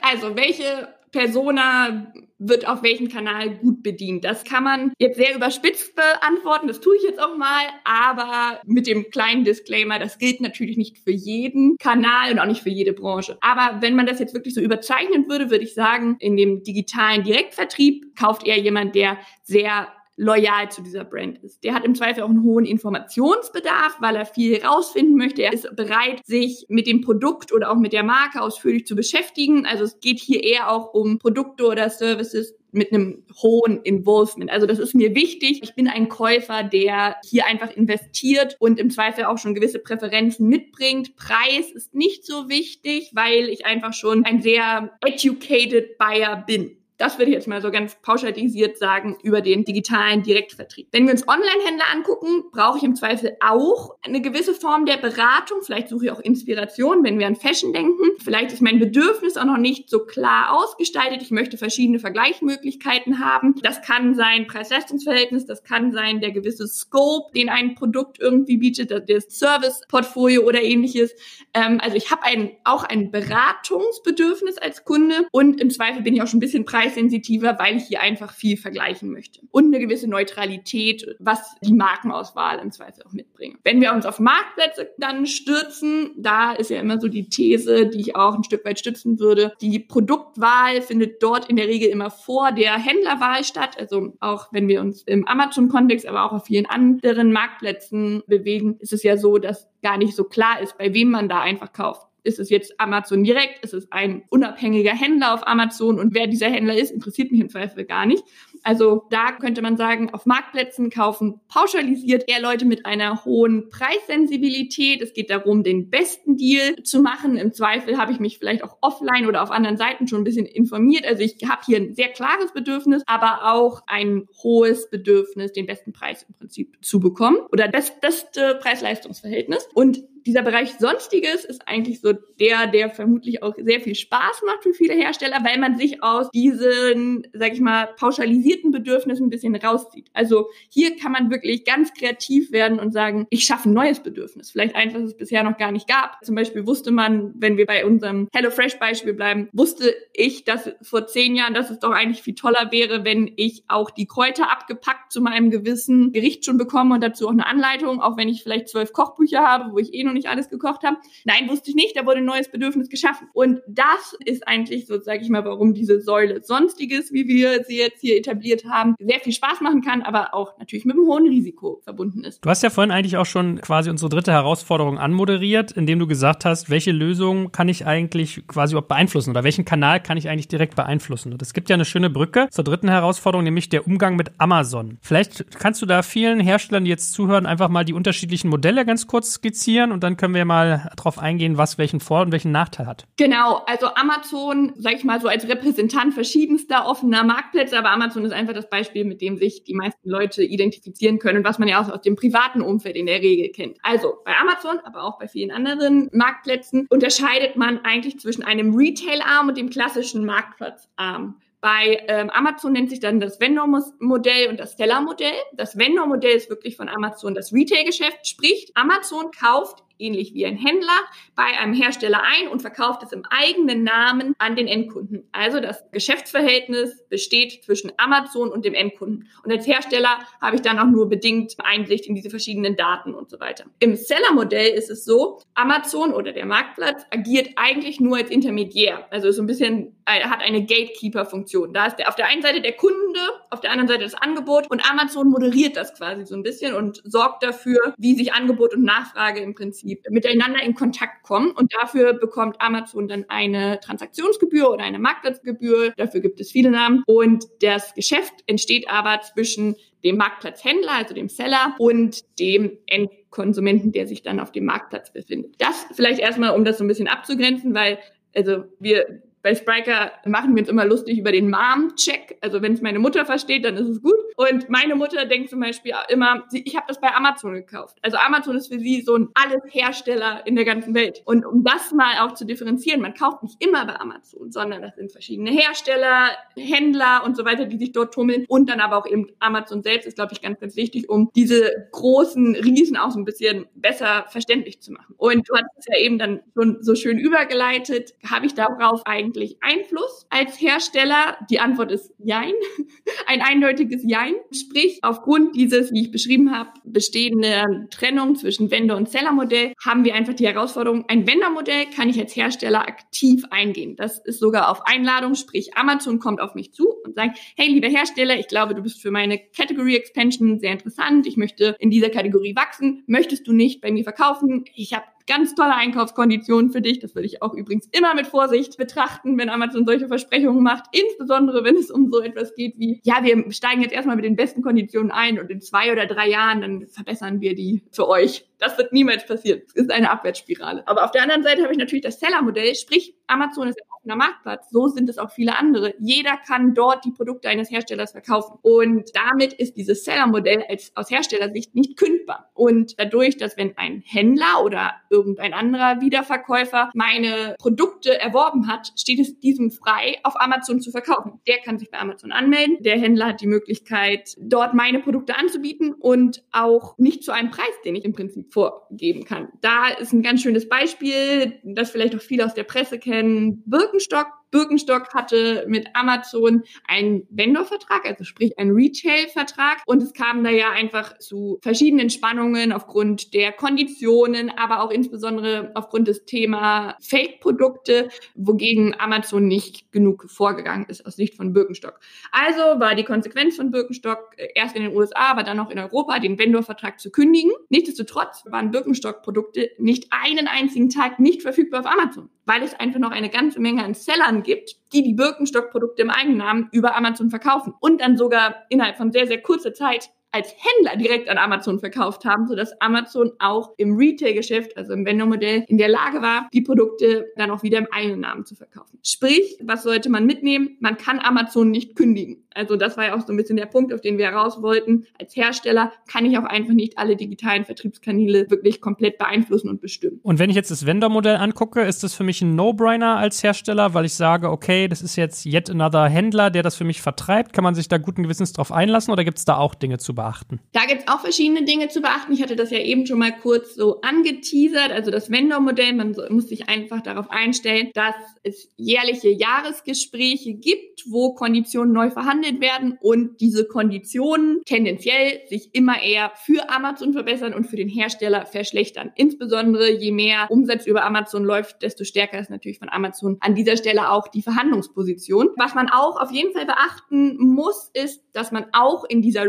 Also, 0.01 0.35
welche 0.35 0.87
Persona 1.11 2.13
wird 2.39 2.67
auf 2.67 2.83
welchem 2.83 3.09
Kanal 3.09 3.57
gut 3.57 3.81
bedient. 3.81 4.23
Das 4.23 4.43
kann 4.43 4.63
man 4.63 4.93
jetzt 4.99 5.17
sehr 5.17 5.35
überspitzt 5.35 5.95
beantworten, 5.95 6.67
das 6.67 6.79
tue 6.79 6.95
ich 6.97 7.03
jetzt 7.03 7.19
auch 7.19 7.35
mal, 7.35 7.63
aber 7.83 8.61
mit 8.65 8.85
dem 8.85 9.09
kleinen 9.09 9.43
Disclaimer, 9.43 9.97
das 9.97 10.19
gilt 10.19 10.41
natürlich 10.41 10.77
nicht 10.77 10.99
für 10.99 11.11
jeden 11.11 11.77
Kanal 11.77 12.31
und 12.31 12.39
auch 12.39 12.45
nicht 12.45 12.61
für 12.61 12.69
jede 12.69 12.93
Branche. 12.93 13.37
Aber 13.41 13.81
wenn 13.81 13.95
man 13.95 14.05
das 14.05 14.19
jetzt 14.19 14.33
wirklich 14.33 14.53
so 14.53 14.61
überzeichnen 14.61 15.27
würde, 15.27 15.49
würde 15.49 15.63
ich 15.63 15.73
sagen, 15.73 16.17
in 16.19 16.37
dem 16.37 16.63
digitalen 16.63 17.23
Direktvertrieb 17.23 18.15
kauft 18.15 18.45
eher 18.45 18.59
jemand, 18.59 18.93
der 18.93 19.17
sehr 19.41 19.87
loyal 20.17 20.69
zu 20.71 20.81
dieser 20.81 21.05
Brand 21.05 21.37
ist. 21.43 21.63
Der 21.63 21.73
hat 21.73 21.85
im 21.85 21.95
Zweifel 21.95 22.23
auch 22.23 22.29
einen 22.29 22.43
hohen 22.43 22.65
Informationsbedarf, 22.65 23.97
weil 24.01 24.15
er 24.15 24.25
viel 24.25 24.59
herausfinden 24.59 25.15
möchte. 25.15 25.43
Er 25.43 25.53
ist 25.53 25.73
bereit, 25.75 26.21
sich 26.25 26.65
mit 26.69 26.87
dem 26.87 27.01
Produkt 27.01 27.53
oder 27.53 27.71
auch 27.71 27.77
mit 27.77 27.93
der 27.93 28.03
Marke 28.03 28.41
ausführlich 28.41 28.85
zu 28.85 28.95
beschäftigen. 28.95 29.65
Also 29.65 29.83
es 29.83 29.99
geht 29.99 30.19
hier 30.19 30.43
eher 30.43 30.71
auch 30.71 30.93
um 30.93 31.19
Produkte 31.19 31.65
oder 31.65 31.89
Services 31.89 32.55
mit 32.71 32.91
einem 32.91 33.23
hohen 33.41 33.81
Involvement. 33.81 34.51
Also 34.51 34.65
das 34.65 34.79
ist 34.79 34.93
mir 34.93 35.15
wichtig. 35.15 35.61
Ich 35.63 35.75
bin 35.75 35.87
ein 35.87 36.09
Käufer, 36.09 36.63
der 36.63 37.15
hier 37.23 37.45
einfach 37.45 37.71
investiert 37.75 38.55
und 38.59 38.79
im 38.79 38.89
Zweifel 38.89 39.25
auch 39.25 39.37
schon 39.37 39.55
gewisse 39.55 39.79
Präferenzen 39.79 40.47
mitbringt. 40.47 41.15
Preis 41.15 41.71
ist 41.73 41.93
nicht 41.93 42.25
so 42.25 42.49
wichtig, 42.49 43.11
weil 43.13 43.49
ich 43.49 43.65
einfach 43.65 43.93
schon 43.93 44.25
ein 44.25 44.41
sehr 44.41 44.97
educated 45.05 45.97
Buyer 45.97 46.43
bin. 46.45 46.76
Das 46.97 47.19
würde 47.19 47.29
ich 47.29 47.35
jetzt 47.35 47.47
mal 47.47 47.61
so 47.61 47.69
ganz 47.69 47.95
pauschalisiert 48.01 48.77
sagen 48.77 49.17
über 49.21 49.41
den 49.41 49.65
digitalen 49.65 50.23
Direktvertrieb. 50.23 50.87
Wenn 50.91 51.05
wir 51.05 51.11
uns 51.11 51.27
Online-Händler 51.27 51.85
angucken, 51.93 52.45
brauche 52.51 52.79
ich 52.79 52.83
im 52.83 52.95
Zweifel 52.95 53.37
auch 53.39 53.95
eine 54.01 54.19
gewisse 54.19 54.55
Form 54.55 54.87
der 54.87 54.97
Beratung. 54.97 55.61
Vielleicht 55.61 55.89
suche 55.89 56.05
ich 56.05 56.11
auch 56.11 56.19
Inspiration, 56.19 57.03
wenn 57.03 57.19
wir 57.19 57.27
an 57.27 57.35
Fashion 57.35 57.71
denken. 57.71 58.03
Vielleicht 58.23 58.51
ist 58.51 58.61
mein 58.61 58.79
Bedürfnis 58.79 59.37
auch 59.37 59.45
noch 59.45 59.57
nicht 59.57 59.91
so 59.91 60.05
klar 60.05 60.57
ausgestaltet. 60.57 61.21
Ich 61.21 61.29
möchte 61.29 61.57
verschiedene 61.57 61.99
Vergleichsmöglichkeiten 61.99 63.23
haben. 63.23 63.53
Das 63.61 63.83
kann 63.83 64.15
sein 64.15 64.47
Preis-Leistungs-Verhältnis, 64.47 65.45
das 65.45 65.63
kann 65.63 65.91
sein 65.91 66.19
der 66.19 66.31
gewisse 66.31 66.67
Scope, 66.67 67.31
den 67.35 67.49
ein 67.49 67.75
Produkt 67.75 68.19
irgendwie 68.19 68.57
bietet, 68.57 68.91
das 69.07 69.25
Service-Portfolio 69.29 70.41
oder 70.43 70.63
ähnliches. 70.63 71.13
Ähm, 71.53 71.79
also 71.79 71.95
ich 71.95 72.09
habe 72.09 72.23
ein, 72.23 72.51
auch 72.63 72.83
ein 72.83 73.11
Beratungsbedürfnis 73.11 74.57
als 74.57 74.83
Kunde 74.83 75.27
und 75.31 75.61
im 75.61 75.69
Zweifel 75.69 76.01
bin 76.01 76.15
ich 76.15 76.23
auch 76.23 76.27
schon 76.27 76.37
ein 76.37 76.41
bisschen 76.41 76.65
preis 76.65 76.86
preissensitiver, 76.87 77.57
weil 77.59 77.77
ich 77.77 77.83
hier 77.83 78.01
einfach 78.01 78.33
viel 78.33 78.57
vergleichen 78.57 79.11
möchte. 79.11 79.41
Und 79.51 79.65
eine 79.65 79.79
gewisse 79.79 80.07
Neutralität, 80.09 81.15
was 81.19 81.55
die 81.61 81.73
Markenauswahl 81.73 82.59
im 82.59 82.71
Zweifel 82.71 83.03
auch 83.03 83.13
mitbringt. 83.13 83.59
Wenn 83.63 83.81
wir 83.81 83.93
uns 83.93 84.05
auf 84.05 84.19
Marktplätze 84.19 84.89
dann 84.97 85.25
stürzen, 85.25 86.11
da 86.17 86.53
ist 86.53 86.69
ja 86.69 86.79
immer 86.79 86.99
so 86.99 87.07
die 87.07 87.29
These, 87.29 87.87
die 87.87 87.99
ich 87.99 88.15
auch 88.15 88.35
ein 88.35 88.43
Stück 88.43 88.65
weit 88.65 88.79
stützen 88.79 89.19
würde. 89.19 89.53
Die 89.61 89.79
Produktwahl 89.79 90.81
findet 90.81 91.21
dort 91.21 91.49
in 91.49 91.55
der 91.55 91.67
Regel 91.67 91.89
immer 91.89 92.09
vor 92.09 92.51
der 92.51 92.77
Händlerwahl 92.77 93.43
statt. 93.43 93.77
Also 93.79 94.13
auch 94.19 94.47
wenn 94.51 94.67
wir 94.67 94.81
uns 94.81 95.03
im 95.03 95.27
Amazon-Kontext, 95.27 96.05
aber 96.05 96.25
auch 96.25 96.33
auf 96.33 96.45
vielen 96.45 96.65
anderen 96.65 97.31
Marktplätzen 97.31 98.23
bewegen, 98.27 98.77
ist 98.79 98.93
es 98.93 99.03
ja 99.03 99.17
so, 99.17 99.37
dass 99.37 99.69
gar 99.83 99.97
nicht 99.97 100.15
so 100.15 100.23
klar 100.23 100.61
ist, 100.61 100.77
bei 100.77 100.93
wem 100.93 101.11
man 101.11 101.29
da 101.29 101.41
einfach 101.41 101.73
kauft. 101.73 102.06
Ist 102.27 102.39
es 102.39 102.49
jetzt 102.49 102.79
Amazon 102.79 103.23
direkt? 103.23 103.63
Ist 103.63 103.73
es 103.73 103.91
ein 103.91 104.23
unabhängiger 104.29 104.93
Händler 104.93 105.33
auf 105.33 105.47
Amazon? 105.47 105.97
Und 105.97 106.13
wer 106.13 106.27
dieser 106.27 106.49
Händler 106.49 106.77
ist, 106.77 106.91
interessiert 106.91 107.31
mich 107.31 107.39
im 107.39 107.49
Zweifel 107.49 107.85
gar 107.85 108.05
nicht. 108.05 108.23
Also 108.63 109.05
da 109.09 109.31
könnte 109.31 109.61
man 109.61 109.77
sagen, 109.77 110.13
auf 110.13 110.25
Marktplätzen 110.25 110.89
kaufen 110.89 111.41
pauschalisiert 111.47 112.25
eher 112.27 112.41
Leute 112.41 112.65
mit 112.65 112.85
einer 112.85 113.25
hohen 113.25 113.69
Preissensibilität. 113.69 115.01
Es 115.01 115.13
geht 115.13 115.29
darum, 115.29 115.63
den 115.63 115.89
besten 115.89 116.37
Deal 116.37 116.83
zu 116.83 117.01
machen. 117.01 117.37
Im 117.37 117.53
Zweifel 117.53 117.97
habe 117.97 118.11
ich 118.11 118.19
mich 118.19 118.37
vielleicht 118.37 118.63
auch 118.63 118.77
offline 118.81 119.27
oder 119.27 119.43
auf 119.43 119.51
anderen 119.51 119.77
Seiten 119.77 120.07
schon 120.07 120.21
ein 120.21 120.25
bisschen 120.25 120.45
informiert. 120.45 121.05
Also 121.05 121.23
ich 121.23 121.37
habe 121.47 121.61
hier 121.65 121.77
ein 121.77 121.95
sehr 121.95 122.09
klares 122.09 122.53
Bedürfnis, 122.53 123.03
aber 123.05 123.53
auch 123.53 123.81
ein 123.87 124.27
hohes 124.43 124.89
Bedürfnis, 124.89 125.53
den 125.53 125.65
besten 125.65 125.93
Preis 125.93 126.25
im 126.27 126.35
Prinzip 126.35 126.77
zu 126.81 126.99
bekommen 126.99 127.37
oder 127.51 127.67
das 127.67 127.99
beste 127.99 128.59
Preis-Leistungs-Verhältnis. 128.61 129.67
Und 129.73 130.03
dieser 130.27 130.41
Bereich 130.41 130.73
Sonstiges 130.77 131.45
ist 131.45 131.67
eigentlich 131.67 132.01
so 132.01 132.11
der, 132.11 132.67
der 132.67 132.89
vermutlich 132.89 133.41
auch 133.41 133.55
sehr 133.57 133.79
viel 133.79 133.95
Spaß 133.95 134.41
macht 134.45 134.63
für 134.63 134.73
viele 134.73 134.93
Hersteller, 134.93 135.37
weil 135.43 135.57
man 135.57 135.77
sich 135.77 136.03
aus 136.03 136.29
diesen, 136.31 137.25
sag 137.33 137.53
ich 137.53 137.61
mal, 137.61 137.87
pauschalisierten 137.97 138.46
Bedürfnissen 138.71 139.27
ein 139.27 139.29
bisschen 139.29 139.55
rauszieht. 139.55 140.09
Also 140.13 140.49
hier 140.69 140.95
kann 140.95 141.11
man 141.11 141.29
wirklich 141.29 141.65
ganz 141.65 141.93
kreativ 141.93 142.51
werden 142.51 142.79
und 142.79 142.91
sagen, 142.91 143.27
ich 143.29 143.43
schaffe 143.43 143.69
ein 143.69 143.73
neues 143.73 144.01
Bedürfnis. 144.01 144.51
Vielleicht 144.51 144.75
eins, 144.75 144.93
was 144.93 145.03
es 145.03 145.17
bisher 145.17 145.43
noch 145.43 145.57
gar 145.57 145.71
nicht 145.71 145.87
gab. 145.87 146.23
Zum 146.23 146.35
Beispiel 146.35 146.65
wusste 146.65 146.91
man, 146.91 147.33
wenn 147.35 147.57
wir 147.57 147.65
bei 147.65 147.85
unserem 147.85 148.27
HelloFresh-Beispiel 148.33 149.13
bleiben, 149.13 149.49
wusste 149.53 149.93
ich, 150.13 150.43
dass 150.43 150.71
vor 150.81 151.07
zehn 151.07 151.35
Jahren, 151.35 151.53
dass 151.53 151.69
es 151.69 151.79
doch 151.79 151.91
eigentlich 151.91 152.21
viel 152.21 152.35
toller 152.35 152.71
wäre, 152.71 153.03
wenn 153.03 153.31
ich 153.35 153.63
auch 153.67 153.91
die 153.91 154.05
Kräuter 154.05 154.51
abgepackt 154.51 155.11
zu 155.11 155.21
meinem 155.21 155.51
gewissen 155.51 156.11
Gericht 156.11 156.45
schon 156.45 156.57
bekomme 156.57 156.95
und 156.95 157.03
dazu 157.03 157.27
auch 157.27 157.31
eine 157.31 157.47
Anleitung, 157.47 158.01
auch 158.01 158.17
wenn 158.17 158.29
ich 158.29 158.43
vielleicht 158.43 158.69
zwölf 158.69 158.93
Kochbücher 158.93 159.41
habe, 159.41 159.71
wo 159.73 159.77
ich 159.77 159.93
eh 159.93 160.03
noch 160.03 160.13
nicht 160.13 160.27
alles 160.27 160.49
gekocht 160.49 160.83
habe. 160.83 160.97
Nein, 161.25 161.49
wusste 161.49 161.69
ich 161.69 161.75
nicht, 161.75 161.97
da 161.97 162.05
wurde 162.05 162.19
ein 162.19 162.25
neues 162.25 162.49
Bedürfnis 162.49 162.89
geschaffen. 162.89 163.27
Und 163.33 163.61
das 163.67 164.15
ist 164.25 164.47
eigentlich 164.47 164.87
so, 164.87 164.99
sage 164.99 165.21
ich 165.21 165.29
mal, 165.29 165.45
warum 165.45 165.73
diese 165.73 165.99
Säule 165.99 166.43
Sonstiges, 166.43 167.11
wie 167.11 167.27
wir 167.27 167.63
sie 167.63 167.77
jetzt 167.77 168.01
hier 168.01 168.17
etablieren, 168.17 168.36
etabliert 168.37 168.65
haben, 168.69 168.95
sehr 168.99 169.19
viel 169.19 169.33
Spaß 169.33 169.61
machen 169.61 169.81
kann, 169.81 170.01
aber 170.01 170.33
auch 170.33 170.57
natürlich 170.59 170.85
mit 170.85 170.95
einem 170.95 171.07
hohen 171.07 171.27
Risiko 171.27 171.81
verbunden 171.83 172.23
ist. 172.23 172.43
Du 172.43 172.49
hast 172.49 172.63
ja 172.63 172.69
vorhin 172.69 172.91
eigentlich 172.91 173.17
auch 173.17 173.25
schon 173.25 173.59
quasi 173.61 173.89
unsere 173.89 174.09
dritte 174.09 174.31
Herausforderung 174.31 174.97
anmoderiert, 174.97 175.71
indem 175.71 175.99
du 175.99 176.07
gesagt 176.07 176.45
hast, 176.45 176.69
welche 176.69 176.91
Lösung 176.91 177.51
kann 177.51 177.69
ich 177.69 177.85
eigentlich 177.85 178.47
quasi 178.47 178.73
überhaupt 178.73 178.89
beeinflussen 178.89 179.31
oder 179.31 179.43
welchen 179.43 179.65
Kanal 179.65 180.01
kann 180.01 180.17
ich 180.17 180.29
eigentlich 180.29 180.47
direkt 180.47 180.75
beeinflussen? 180.75 181.33
Und 181.33 181.41
es 181.41 181.53
gibt 181.53 181.69
ja 181.69 181.73
eine 181.73 181.85
schöne 181.85 182.09
Brücke 182.09 182.47
zur 182.51 182.63
dritten 182.63 182.89
Herausforderung, 182.89 183.43
nämlich 183.43 183.69
der 183.69 183.87
Umgang 183.87 184.15
mit 184.15 184.31
Amazon. 184.37 184.97
Vielleicht 185.01 185.59
kannst 185.59 185.81
du 185.81 185.85
da 185.85 186.01
vielen 186.03 186.39
Herstellern, 186.39 186.85
die 186.85 186.91
jetzt 186.91 187.13
zuhören, 187.13 187.45
einfach 187.45 187.69
mal 187.69 187.85
die 187.85 187.93
unterschiedlichen 187.93 188.49
Modelle 188.49 188.85
ganz 188.85 189.07
kurz 189.07 189.33
skizzieren 189.33 189.91
und 189.91 190.03
dann 190.03 190.17
können 190.17 190.33
wir 190.33 190.45
mal 190.45 190.91
darauf 190.95 191.19
eingehen, 191.19 191.57
was 191.57 191.77
welchen 191.77 191.99
Vor- 191.99 192.21
und 192.21 192.31
welchen 192.31 192.51
Nachteil 192.51 192.85
hat. 192.85 193.05
Genau, 193.17 193.63
also 193.65 193.87
Amazon, 193.95 194.73
sag 194.77 194.93
ich 194.93 195.03
mal 195.03 195.19
so 195.19 195.27
als 195.27 195.47
Repräsentant 195.47 196.13
verschiedenster 196.13 196.87
offener 196.87 197.23
Marktplätze, 197.23 197.77
aber 197.77 197.91
Amazon 197.91 198.26
ist 198.27 198.33
einfach 198.33 198.53
das 198.53 198.69
Beispiel, 198.69 199.05
mit 199.05 199.21
dem 199.21 199.37
sich 199.37 199.63
die 199.63 199.73
meisten 199.73 200.09
Leute 200.09 200.43
identifizieren 200.43 201.17
können 201.17 201.43
was 201.47 201.59
man 201.59 201.67
ja 201.67 201.81
auch 201.81 201.89
aus 201.89 202.01
dem 202.01 202.15
privaten 202.15 202.61
Umfeld 202.61 202.95
in 202.95 203.05
der 203.05 203.21
Regel 203.21 203.49
kennt. 203.49 203.77
Also 203.81 204.17
bei 204.25 204.35
Amazon, 204.35 204.79
aber 204.83 205.03
auch 205.03 205.17
bei 205.17 205.27
vielen 205.27 205.51
anderen 205.51 206.09
Marktplätzen 206.11 206.85
unterscheidet 206.89 207.55
man 207.55 207.79
eigentlich 207.85 208.19
zwischen 208.19 208.43
einem 208.43 208.75
Retail-Arm 208.75 209.47
und 209.47 209.57
dem 209.57 209.69
klassischen 209.69 210.25
Marktplatzarm. 210.25 211.39
Bei 211.61 212.03
ähm, 212.07 212.29
Amazon 212.29 212.73
nennt 212.73 212.89
sich 212.89 212.99
dann 212.99 213.19
das 213.19 213.39
Vendor-Modell 213.39 214.49
und 214.49 214.59
das 214.59 214.77
Seller-Modell. 214.77 215.33
Das 215.53 215.77
Vendor-Modell 215.77 216.35
ist 216.35 216.49
wirklich 216.49 216.75
von 216.75 216.87
Amazon 216.87 217.33
das 217.33 217.51
Retail-Geschäft, 217.51 218.27
sprich 218.27 218.71
Amazon 218.75 219.31
kauft 219.31 219.83
ähnlich 219.99 220.33
wie 220.33 220.45
ein 220.45 220.57
Händler, 220.57 220.99
bei 221.35 221.43
einem 221.43 221.73
Hersteller 221.73 222.21
ein 222.23 222.47
und 222.47 222.61
verkauft 222.61 223.03
es 223.03 223.11
im 223.11 223.23
eigenen 223.29 223.83
Namen 223.83 224.33
an 224.37 224.55
den 224.55 224.67
Endkunden. 224.67 225.27
Also 225.31 225.59
das 225.59 225.83
Geschäftsverhältnis 225.91 227.05
besteht 227.09 227.63
zwischen 227.63 227.91
Amazon 227.97 228.49
und 228.49 228.65
dem 228.65 228.73
Endkunden. 228.73 229.29
Und 229.43 229.51
als 229.51 229.67
Hersteller 229.67 230.19
habe 230.41 230.55
ich 230.55 230.61
dann 230.61 230.79
auch 230.79 230.87
nur 230.87 231.09
bedingt 231.09 231.55
Einsicht 231.63 232.07
in 232.07 232.15
diese 232.15 232.29
verschiedenen 232.29 232.75
Daten 232.75 233.13
und 233.13 233.29
so 233.29 233.39
weiter. 233.39 233.65
Im 233.79 233.95
Seller-Modell 233.95 234.73
ist 234.73 234.89
es 234.89 235.05
so, 235.05 235.39
Amazon 235.53 236.13
oder 236.13 236.31
der 236.31 236.45
Marktplatz 236.45 237.03
agiert 237.11 237.49
eigentlich 237.55 237.99
nur 237.99 238.17
als 238.17 238.29
Intermediär. 238.29 239.05
Also 239.11 239.31
so 239.31 239.41
ein 239.41 239.47
bisschen, 239.47 239.95
äh, 240.05 240.21
hat 240.23 240.41
eine 240.41 240.65
Gatekeeper-Funktion. 240.65 241.73
Da 241.73 241.87
ist 241.87 241.97
der, 241.97 242.09
auf 242.09 242.15
der 242.15 242.27
einen 242.27 242.41
Seite 242.41 242.61
der 242.61 242.73
Kunde, 242.73 243.19
auf 243.49 243.61
der 243.61 243.71
anderen 243.71 243.87
Seite 243.87 244.03
das 244.03 244.13
Angebot 244.13 244.69
und 244.69 244.89
Amazon 244.89 245.29
moderiert 245.29 245.77
das 245.77 245.93
quasi 245.93 246.25
so 246.25 246.35
ein 246.35 246.43
bisschen 246.43 246.75
und 246.75 247.01
sorgt 247.03 247.43
dafür, 247.43 247.93
wie 247.97 248.15
sich 248.15 248.33
Angebot 248.33 248.73
und 248.73 248.83
Nachfrage 248.83 249.41
im 249.41 249.55
Prinzip 249.55 250.03
miteinander 250.09 250.61
in 250.61 250.75
Kontakt 250.75 251.23
kommen. 251.23 251.51
Und 251.51 251.73
dafür 251.73 252.13
bekommt 252.13 252.61
Amazon 252.61 253.07
dann 253.07 253.25
eine 253.29 253.79
Transaktionsgebühr 253.79 254.69
oder 254.69 254.83
eine 254.83 254.99
Marktplatzgebühr. 254.99 255.93
Dafür 255.97 256.21
gibt 256.21 256.39
es 256.39 256.51
viele 256.51 256.71
Namen. 256.71 257.03
Und 257.05 257.45
das 257.61 257.93
Geschäft 257.93 258.33
entsteht 258.45 258.89
aber 258.89 259.21
zwischen 259.21 259.75
dem 260.03 260.17
Marktplatzhändler, 260.17 260.93
also 260.93 261.13
dem 261.13 261.29
Seller, 261.29 261.75
und 261.79 262.23
dem 262.39 262.77
Endkonsumenten, 262.85 263.91
der 263.91 264.07
sich 264.07 264.21
dann 264.21 264.39
auf 264.39 264.51
dem 264.51 264.65
Marktplatz 264.65 265.11
befindet. 265.11 265.55
Das 265.57 265.87
vielleicht 265.93 266.19
erstmal, 266.19 266.55
um 266.55 266.63
das 266.63 266.77
so 266.77 266.83
ein 266.83 266.87
bisschen 266.87 267.07
abzugrenzen, 267.07 267.73
weil 267.73 267.97
also 268.35 268.65
wir 268.79 269.23
bei 269.47 269.55
Spriker 269.55 270.11
machen 270.25 270.53
wir 270.55 270.59
uns 270.59 270.67
immer 270.67 270.83
lustig 270.83 271.17
über 271.17 271.31
den 271.31 271.49
Mom-Check. 271.49 272.37
Also 272.41 272.61
wenn 272.61 272.73
es 272.73 272.81
meine 272.81 272.99
Mutter 272.99 273.25
versteht, 273.25 273.63
dann 273.63 273.77
ist 273.77 273.87
es 273.87 274.01
gut. 274.01 274.17
Und 274.35 274.69
meine 274.69 274.93
Mutter 274.93 275.25
denkt 275.25 275.49
zum 275.49 275.61
Beispiel 275.61 275.93
immer, 276.09 276.43
ich 276.51 276.75
habe 276.75 276.85
das 276.89 276.99
bei 276.99 277.15
Amazon 277.15 277.53
gekauft. 277.53 277.97
Also 278.01 278.17
Amazon 278.17 278.57
ist 278.57 278.67
für 278.67 278.77
sie 278.77 279.01
so 279.01 279.15
ein 279.15 279.29
alles 279.35 279.61
Hersteller 279.69 280.45
in 280.45 280.57
der 280.57 280.65
ganzen 280.65 280.93
Welt. 280.93 281.21
Und 281.23 281.45
um 281.45 281.63
das 281.63 281.93
mal 281.93 282.25
auch 282.25 282.33
zu 282.33 282.45
differenzieren, 282.45 282.99
man 282.99 283.13
kauft 283.13 283.41
nicht 283.41 283.63
immer 283.63 283.85
bei 283.85 283.97
Amazon, 283.97 284.51
sondern 284.51 284.81
das 284.81 284.97
sind 284.97 285.13
verschiedene 285.13 285.49
Hersteller, 285.49 286.31
Händler 286.57 287.23
und 287.23 287.37
so 287.37 287.45
weiter, 287.45 287.67
die 287.67 287.77
sich 287.77 287.93
dort 287.93 288.13
tummeln. 288.13 288.43
Und 288.49 288.69
dann 288.69 288.81
aber 288.81 288.97
auch 288.97 289.07
eben 289.07 289.27
Amazon 289.39 289.81
selbst 289.81 290.07
ist, 290.07 290.15
glaube 290.15 290.33
ich, 290.33 290.41
ganz, 290.41 290.59
ganz 290.59 290.75
wichtig, 290.75 291.07
um 291.07 291.31
diese 291.37 291.71
großen 291.93 292.53
Riesen 292.57 292.97
auch 292.97 293.11
so 293.11 293.19
ein 293.19 293.25
bisschen 293.25 293.67
besser 293.75 294.25
verständlich 294.27 294.81
zu 294.81 294.91
machen. 294.91 295.15
Und 295.15 295.47
du 295.47 295.55
hast 295.55 295.65
es 295.77 295.85
ja 295.89 295.97
eben 295.99 296.19
dann 296.19 296.41
schon 296.53 296.83
so 296.83 296.95
schön 296.95 297.17
übergeleitet. 297.17 298.13
Habe 298.29 298.45
ich 298.45 298.53
darauf 298.53 299.05
eigentlich 299.05 299.36
eigentlich 299.37 299.57
Einfluss 299.61 300.25
als 300.29 300.59
Hersteller? 300.59 301.37
Die 301.49 301.59
Antwort 301.59 301.91
ist 301.91 302.13
Jein. 302.17 302.53
Ein 303.27 303.41
eindeutiges 303.41 304.03
Jein. 304.05 304.33
Sprich, 304.51 304.99
aufgrund 305.03 305.55
dieses, 305.55 305.91
wie 305.91 306.01
ich 306.01 306.11
beschrieben 306.11 306.55
habe, 306.55 306.71
bestehenden 306.83 307.89
Trennung 307.89 308.35
zwischen 308.35 308.71
Vendor- 308.71 308.97
und 308.97 309.09
Seller-Modell 309.09 309.73
haben 309.83 310.03
wir 310.03 310.15
einfach 310.15 310.33
die 310.33 310.47
Herausforderung, 310.47 311.05
ein 311.07 311.27
Vendor-Modell 311.27 311.85
kann 311.95 312.09
ich 312.09 312.19
als 312.19 312.35
Hersteller 312.35 312.87
aktiv 312.87 313.43
eingehen. 313.51 313.95
Das 313.95 314.19
ist 314.19 314.39
sogar 314.39 314.69
auf 314.69 314.85
Einladung, 314.85 315.35
sprich 315.35 315.75
Amazon 315.77 316.19
kommt 316.19 316.41
auf 316.41 316.55
mich 316.55 316.73
zu 316.73 316.89
und 317.03 317.15
sagt, 317.15 317.37
hey, 317.55 317.67
lieber 317.67 317.87
Hersteller, 317.87 318.37
ich 318.37 318.47
glaube, 318.47 318.75
du 318.75 318.81
bist 318.81 319.01
für 319.01 319.11
meine 319.11 319.39
Category 319.55 319.95
Expansion 319.95 320.59
sehr 320.59 320.71
interessant. 320.71 321.27
Ich 321.27 321.37
möchte 321.37 321.75
in 321.79 321.91
dieser 321.91 322.09
Kategorie 322.09 322.55
wachsen. 322.55 323.03
Möchtest 323.07 323.47
du 323.47 323.53
nicht 323.53 323.81
bei 323.81 323.91
mir 323.91 324.03
verkaufen? 324.03 324.65
Ich 324.75 324.93
habe 324.93 325.05
ganz 325.27 325.53
tolle 325.53 325.75
Einkaufskonditionen 325.75 326.71
für 326.71 326.81
dich. 326.81 326.99
Das 326.99 327.13
würde 327.13 327.27
ich 327.27 327.41
auch 327.41 327.53
übrigens 327.53 327.87
immer 327.91 328.15
mit 328.15 328.27
Vorsicht 328.27 328.77
betrachten, 328.77 329.37
wenn 329.37 329.49
Amazon 329.49 329.85
solche 329.85 330.07
Versprechungen 330.07 330.63
macht. 330.63 330.85
Insbesondere, 330.91 331.63
wenn 331.63 331.75
es 331.75 331.91
um 331.91 332.09
so 332.09 332.21
etwas 332.21 332.55
geht 332.55 332.79
wie, 332.79 333.01
ja, 333.03 333.23
wir 333.23 333.51
steigen 333.51 333.81
jetzt 333.81 333.93
erstmal 333.93 334.15
mit 334.15 334.25
den 334.25 334.35
besten 334.35 334.61
Konditionen 334.61 335.11
ein 335.11 335.39
und 335.39 335.51
in 335.51 335.61
zwei 335.61 335.91
oder 335.91 336.05
drei 336.07 336.29
Jahren, 336.29 336.61
dann 336.61 336.87
verbessern 336.87 337.41
wir 337.41 337.53
die 337.53 337.83
für 337.91 338.07
euch. 338.07 338.47
Das 338.57 338.77
wird 338.77 338.93
niemals 338.93 339.25
passieren. 339.25 339.61
Es 339.67 339.75
ist 339.75 339.91
eine 339.91 340.09
Abwärtsspirale. 340.09 340.87
Aber 340.87 341.03
auf 341.03 341.11
der 341.11 341.21
anderen 341.21 341.43
Seite 341.43 341.61
habe 341.61 341.73
ich 341.73 341.77
natürlich 341.77 342.03
das 342.03 342.19
Seller-Modell, 342.19 342.73
sprich 342.75 343.13
Amazon 343.27 343.67
ist 343.67 343.77
ein 343.79 343.87
offener 344.07 344.15
Marktplatz. 344.15 344.69
So 344.69 344.87
sind 344.87 345.09
es 345.09 345.17
auch 345.17 345.31
viele 345.31 345.57
andere. 345.57 345.93
Jeder 345.99 346.37
kann 346.37 346.73
dort 346.73 347.03
die 347.05 347.11
Produkte 347.11 347.49
eines 347.49 347.69
Herstellers 347.69 348.11
verkaufen. 348.11 348.57
Und 348.61 349.09
damit 349.13 349.53
ist 349.53 349.75
dieses 349.75 350.05
Seller-Modell 350.05 350.63
aus 350.95 351.11
Herstellersicht 351.11 351.75
nicht 351.75 351.97
kündbar. 351.97 352.49
Und 352.53 352.97
dadurch, 352.97 353.37
dass 353.37 353.57
wenn 353.57 353.77
ein 353.77 354.01
Händler 354.05 354.63
oder 354.63 354.93
irgendein 355.09 355.53
anderer 355.53 356.01
Wiederverkäufer 356.01 356.89
meine 356.93 357.55
Produkte 357.59 358.19
erworben 358.19 358.67
hat, 358.67 358.91
steht 358.97 359.19
es 359.19 359.39
diesem 359.39 359.71
frei, 359.71 360.17
auf 360.23 360.39
Amazon 360.39 360.79
zu 360.79 360.91
verkaufen. 360.91 361.39
Der 361.47 361.57
kann 361.57 361.77
sich 361.77 361.91
bei 361.91 361.99
Amazon 361.99 362.31
anmelden. 362.31 362.77
Der 362.79 362.97
Händler 362.97 363.27
hat 363.27 363.41
die 363.41 363.47
Möglichkeit, 363.47 364.35
dort 364.39 364.73
meine 364.73 364.99
Produkte 364.99 365.37
anzubieten 365.37 365.93
und 365.93 366.43
auch 366.51 366.97
nicht 366.97 367.23
zu 367.23 367.31
einem 367.31 367.51
Preis, 367.51 367.65
den 367.83 367.95
ich 367.95 368.05
im 368.05 368.13
Prinzip 368.13 368.53
vorgeben 368.53 369.25
kann. 369.25 369.49
Da 369.61 369.89
ist 369.89 370.13
ein 370.13 370.23
ganz 370.23 370.41
schönes 370.41 370.69
Beispiel, 370.69 371.59
das 371.63 371.91
vielleicht 371.91 372.15
auch 372.15 372.21
viele 372.21 372.45
aus 372.45 372.53
der 372.53 372.63
Presse 372.63 372.99
kennen. 372.99 373.63
Birkenstock 373.97 374.27
Birkenstock 374.51 375.13
hatte 375.13 375.65
mit 375.67 375.87
Amazon 375.93 376.63
einen 376.87 377.27
Vendor-Vertrag, 377.29 378.05
also 378.05 378.23
sprich 378.23 378.57
einen 378.57 378.71
Retail-Vertrag. 378.71 379.81
Und 379.85 380.01
es 380.01 380.13
kam 380.13 380.43
da 380.43 380.49
ja 380.49 380.71
einfach 380.71 381.17
zu 381.17 381.59
verschiedenen 381.61 382.09
Spannungen 382.09 382.71
aufgrund 382.71 383.33
der 383.33 383.51
Konditionen, 383.51 384.49
aber 384.49 384.81
auch 384.81 384.91
insbesondere 384.91 385.71
aufgrund 385.75 386.07
des 386.07 386.25
Thema 386.25 386.95
Fake-Produkte, 387.01 388.09
wogegen 388.35 388.95
Amazon 388.99 389.47
nicht 389.47 389.91
genug 389.91 390.29
vorgegangen 390.29 390.85
ist 390.87 391.05
aus 391.05 391.15
Sicht 391.15 391.35
von 391.35 391.53
Birkenstock. 391.53 391.99
Also 392.31 392.61
war 392.79 392.95
die 392.95 393.03
Konsequenz 393.03 393.55
von 393.55 393.71
Birkenstock 393.71 394.33
äh, 394.37 394.47
erst 394.55 394.75
in 394.75 394.83
den 394.83 394.95
USA, 394.95 395.31
aber 395.31 395.43
dann 395.43 395.59
auch 395.59 395.69
in 395.69 395.79
Europa, 395.79 396.19
den 396.19 396.37
Vendor-Vertrag 396.37 396.99
zu 396.99 397.11
kündigen. 397.11 397.51
Nichtsdestotrotz 397.69 398.43
waren 398.49 398.71
Birkenstock-Produkte 398.71 399.71
nicht 399.77 400.07
einen 400.11 400.47
einzigen 400.47 400.89
Tag 400.89 401.19
nicht 401.19 401.41
verfügbar 401.41 401.81
auf 401.81 401.85
Amazon, 401.85 402.29
weil 402.45 402.63
es 402.63 402.73
einfach 402.73 402.99
noch 402.99 403.11
eine 403.11 403.29
ganze 403.29 403.59
Menge 403.59 403.83
an 403.83 403.93
Sellern 403.93 404.36
Händlern 404.37 404.43
gibt, 404.43 404.75
die 404.93 405.03
die 405.03 405.13
Birkenstock-Produkte 405.13 406.01
im 406.01 406.09
Eigennamen 406.09 406.69
über 406.71 406.95
Amazon 406.95 407.29
verkaufen 407.29 407.73
und 407.79 408.01
dann 408.01 408.17
sogar 408.17 408.65
innerhalb 408.69 408.97
von 408.97 409.11
sehr, 409.11 409.27
sehr 409.27 409.41
kurzer 409.41 409.73
Zeit 409.73 410.09
als 410.31 410.53
Händler 410.57 410.97
direkt 410.97 411.29
an 411.29 411.37
Amazon 411.37 411.79
verkauft 411.79 412.25
haben, 412.25 412.47
sodass 412.47 412.79
Amazon 412.81 413.31
auch 413.39 413.71
im 413.77 413.95
Retail-Geschäft, 413.95 414.77
also 414.77 414.93
im 414.93 415.05
Vendor-Modell, 415.05 415.65
in 415.67 415.77
der 415.77 415.87
Lage 415.87 416.21
war, 416.21 416.47
die 416.53 416.61
Produkte 416.61 417.27
dann 417.37 417.51
auch 417.51 417.63
wieder 417.63 417.77
im 417.77 417.87
eigenen 417.91 418.21
Namen 418.21 418.45
zu 418.45 418.55
verkaufen. 418.55 418.99
Sprich, 419.03 419.57
was 419.63 419.83
sollte 419.83 420.09
man 420.09 420.25
mitnehmen? 420.25 420.77
Man 420.79 420.97
kann 420.97 421.19
Amazon 421.19 421.71
nicht 421.71 421.95
kündigen. 421.95 422.43
Also 422.53 422.75
das 422.75 422.97
war 422.97 423.05
ja 423.05 423.15
auch 423.15 423.25
so 423.25 423.31
ein 423.31 423.37
bisschen 423.37 423.55
der 423.55 423.67
Punkt, 423.67 423.93
auf 423.93 424.01
den 424.01 424.17
wir 424.17 424.25
heraus 424.25 424.61
wollten. 424.61 425.05
Als 425.19 425.35
Hersteller 425.35 425.91
kann 426.07 426.25
ich 426.25 426.37
auch 426.37 426.43
einfach 426.43 426.73
nicht 426.73 426.97
alle 426.97 427.15
digitalen 427.15 427.65
Vertriebskanäle 427.65 428.49
wirklich 428.49 428.81
komplett 428.81 429.19
beeinflussen 429.19 429.69
und 429.69 429.79
bestimmen. 429.79 430.19
Und 430.23 430.39
wenn 430.39 430.49
ich 430.49 430.55
jetzt 430.55 430.71
das 430.71 430.85
Vendor-Modell 430.85 431.37
angucke, 431.37 431.81
ist 431.81 432.03
das 432.03 432.15
für 432.15 432.23
mich 432.23 432.41
ein 432.41 432.55
No-Brainer 432.55 433.17
als 433.17 433.43
Hersteller, 433.43 433.93
weil 433.93 434.05
ich 434.05 434.15
sage, 434.15 434.49
okay, 434.49 434.87
das 434.87 435.03
ist 435.03 435.15
jetzt 435.15 435.45
yet 435.45 435.69
another 435.69 436.09
Händler, 436.09 436.49
der 436.49 436.63
das 436.63 436.75
für 436.75 436.83
mich 436.83 437.01
vertreibt. 437.01 437.53
Kann 437.53 437.63
man 437.63 437.75
sich 437.75 437.87
da 437.87 437.99
guten 437.99 438.23
Gewissens 438.23 438.53
drauf 438.53 438.71
einlassen 438.71 439.13
oder 439.13 439.23
gibt 439.23 439.37
es 439.37 439.45
da 439.45 439.57
auch 439.57 439.75
Dinge 439.75 439.99
zu 439.99 440.16
beachten? 440.17 440.59
Da 440.73 440.81
gibt 440.85 441.03
es 441.03 441.07
auch 441.07 441.21
verschiedene 441.21 441.63
Dinge 441.63 441.87
zu 441.87 442.01
beachten. 442.01 442.33
Ich 442.33 442.43
hatte 442.43 442.57
das 442.57 442.71
ja 442.71 442.79
eben 442.79 443.07
schon 443.07 443.19
mal 443.19 443.31
kurz 443.31 443.75
so 443.75 444.01
angeteasert. 444.01 444.91
Also 444.91 445.09
das 445.11 445.31
Vendor-Modell, 445.31 445.93
man 445.93 446.15
muss 446.29 446.49
sich 446.49 446.67
einfach 446.67 447.01
darauf 447.01 447.31
einstellen, 447.31 447.91
dass 447.93 448.15
es 448.43 448.69
jährliche 448.75 449.29
Jahresgespräche 449.29 450.55
gibt, 450.55 451.03
wo 451.09 451.33
Konditionen 451.33 451.93
neu 451.93 452.09
verhandelt 452.09 452.59
werden 452.59 452.97
und 453.01 453.39
diese 453.39 453.65
Konditionen 453.65 454.61
tendenziell 454.65 455.41
sich 455.47 455.69
immer 455.73 456.01
eher 456.01 456.31
für 456.35 456.69
Amazon 456.69 457.13
verbessern 457.13 457.53
und 457.53 457.65
für 457.65 457.77
den 457.77 457.87
Hersteller 457.87 458.45
verschlechtern. 458.45 459.11
Insbesondere 459.15 459.91
je 459.91 460.11
mehr 460.11 460.47
Umsatz 460.49 460.85
über 460.85 461.05
Amazon 461.05 461.45
läuft, 461.45 461.81
desto 461.81 462.03
stärker 462.03 462.39
ist 462.39 462.49
natürlich 462.49 462.79
von 462.79 462.89
Amazon 462.89 463.37
an 463.39 463.55
dieser 463.55 463.77
Stelle 463.77 464.11
auch 464.11 464.27
die 464.27 464.41
Verhandlungsposition. 464.41 465.49
Was 465.57 465.75
man 465.75 465.89
auch 465.89 466.19
auf 466.19 466.31
jeden 466.31 466.53
Fall 466.53 466.65
beachten 466.65 467.37
muss, 467.37 467.89
ist, 467.93 468.23
dass 468.33 468.51
man 468.51 468.65
auch 468.73 469.03
in 469.05 469.21
dieser 469.21 469.45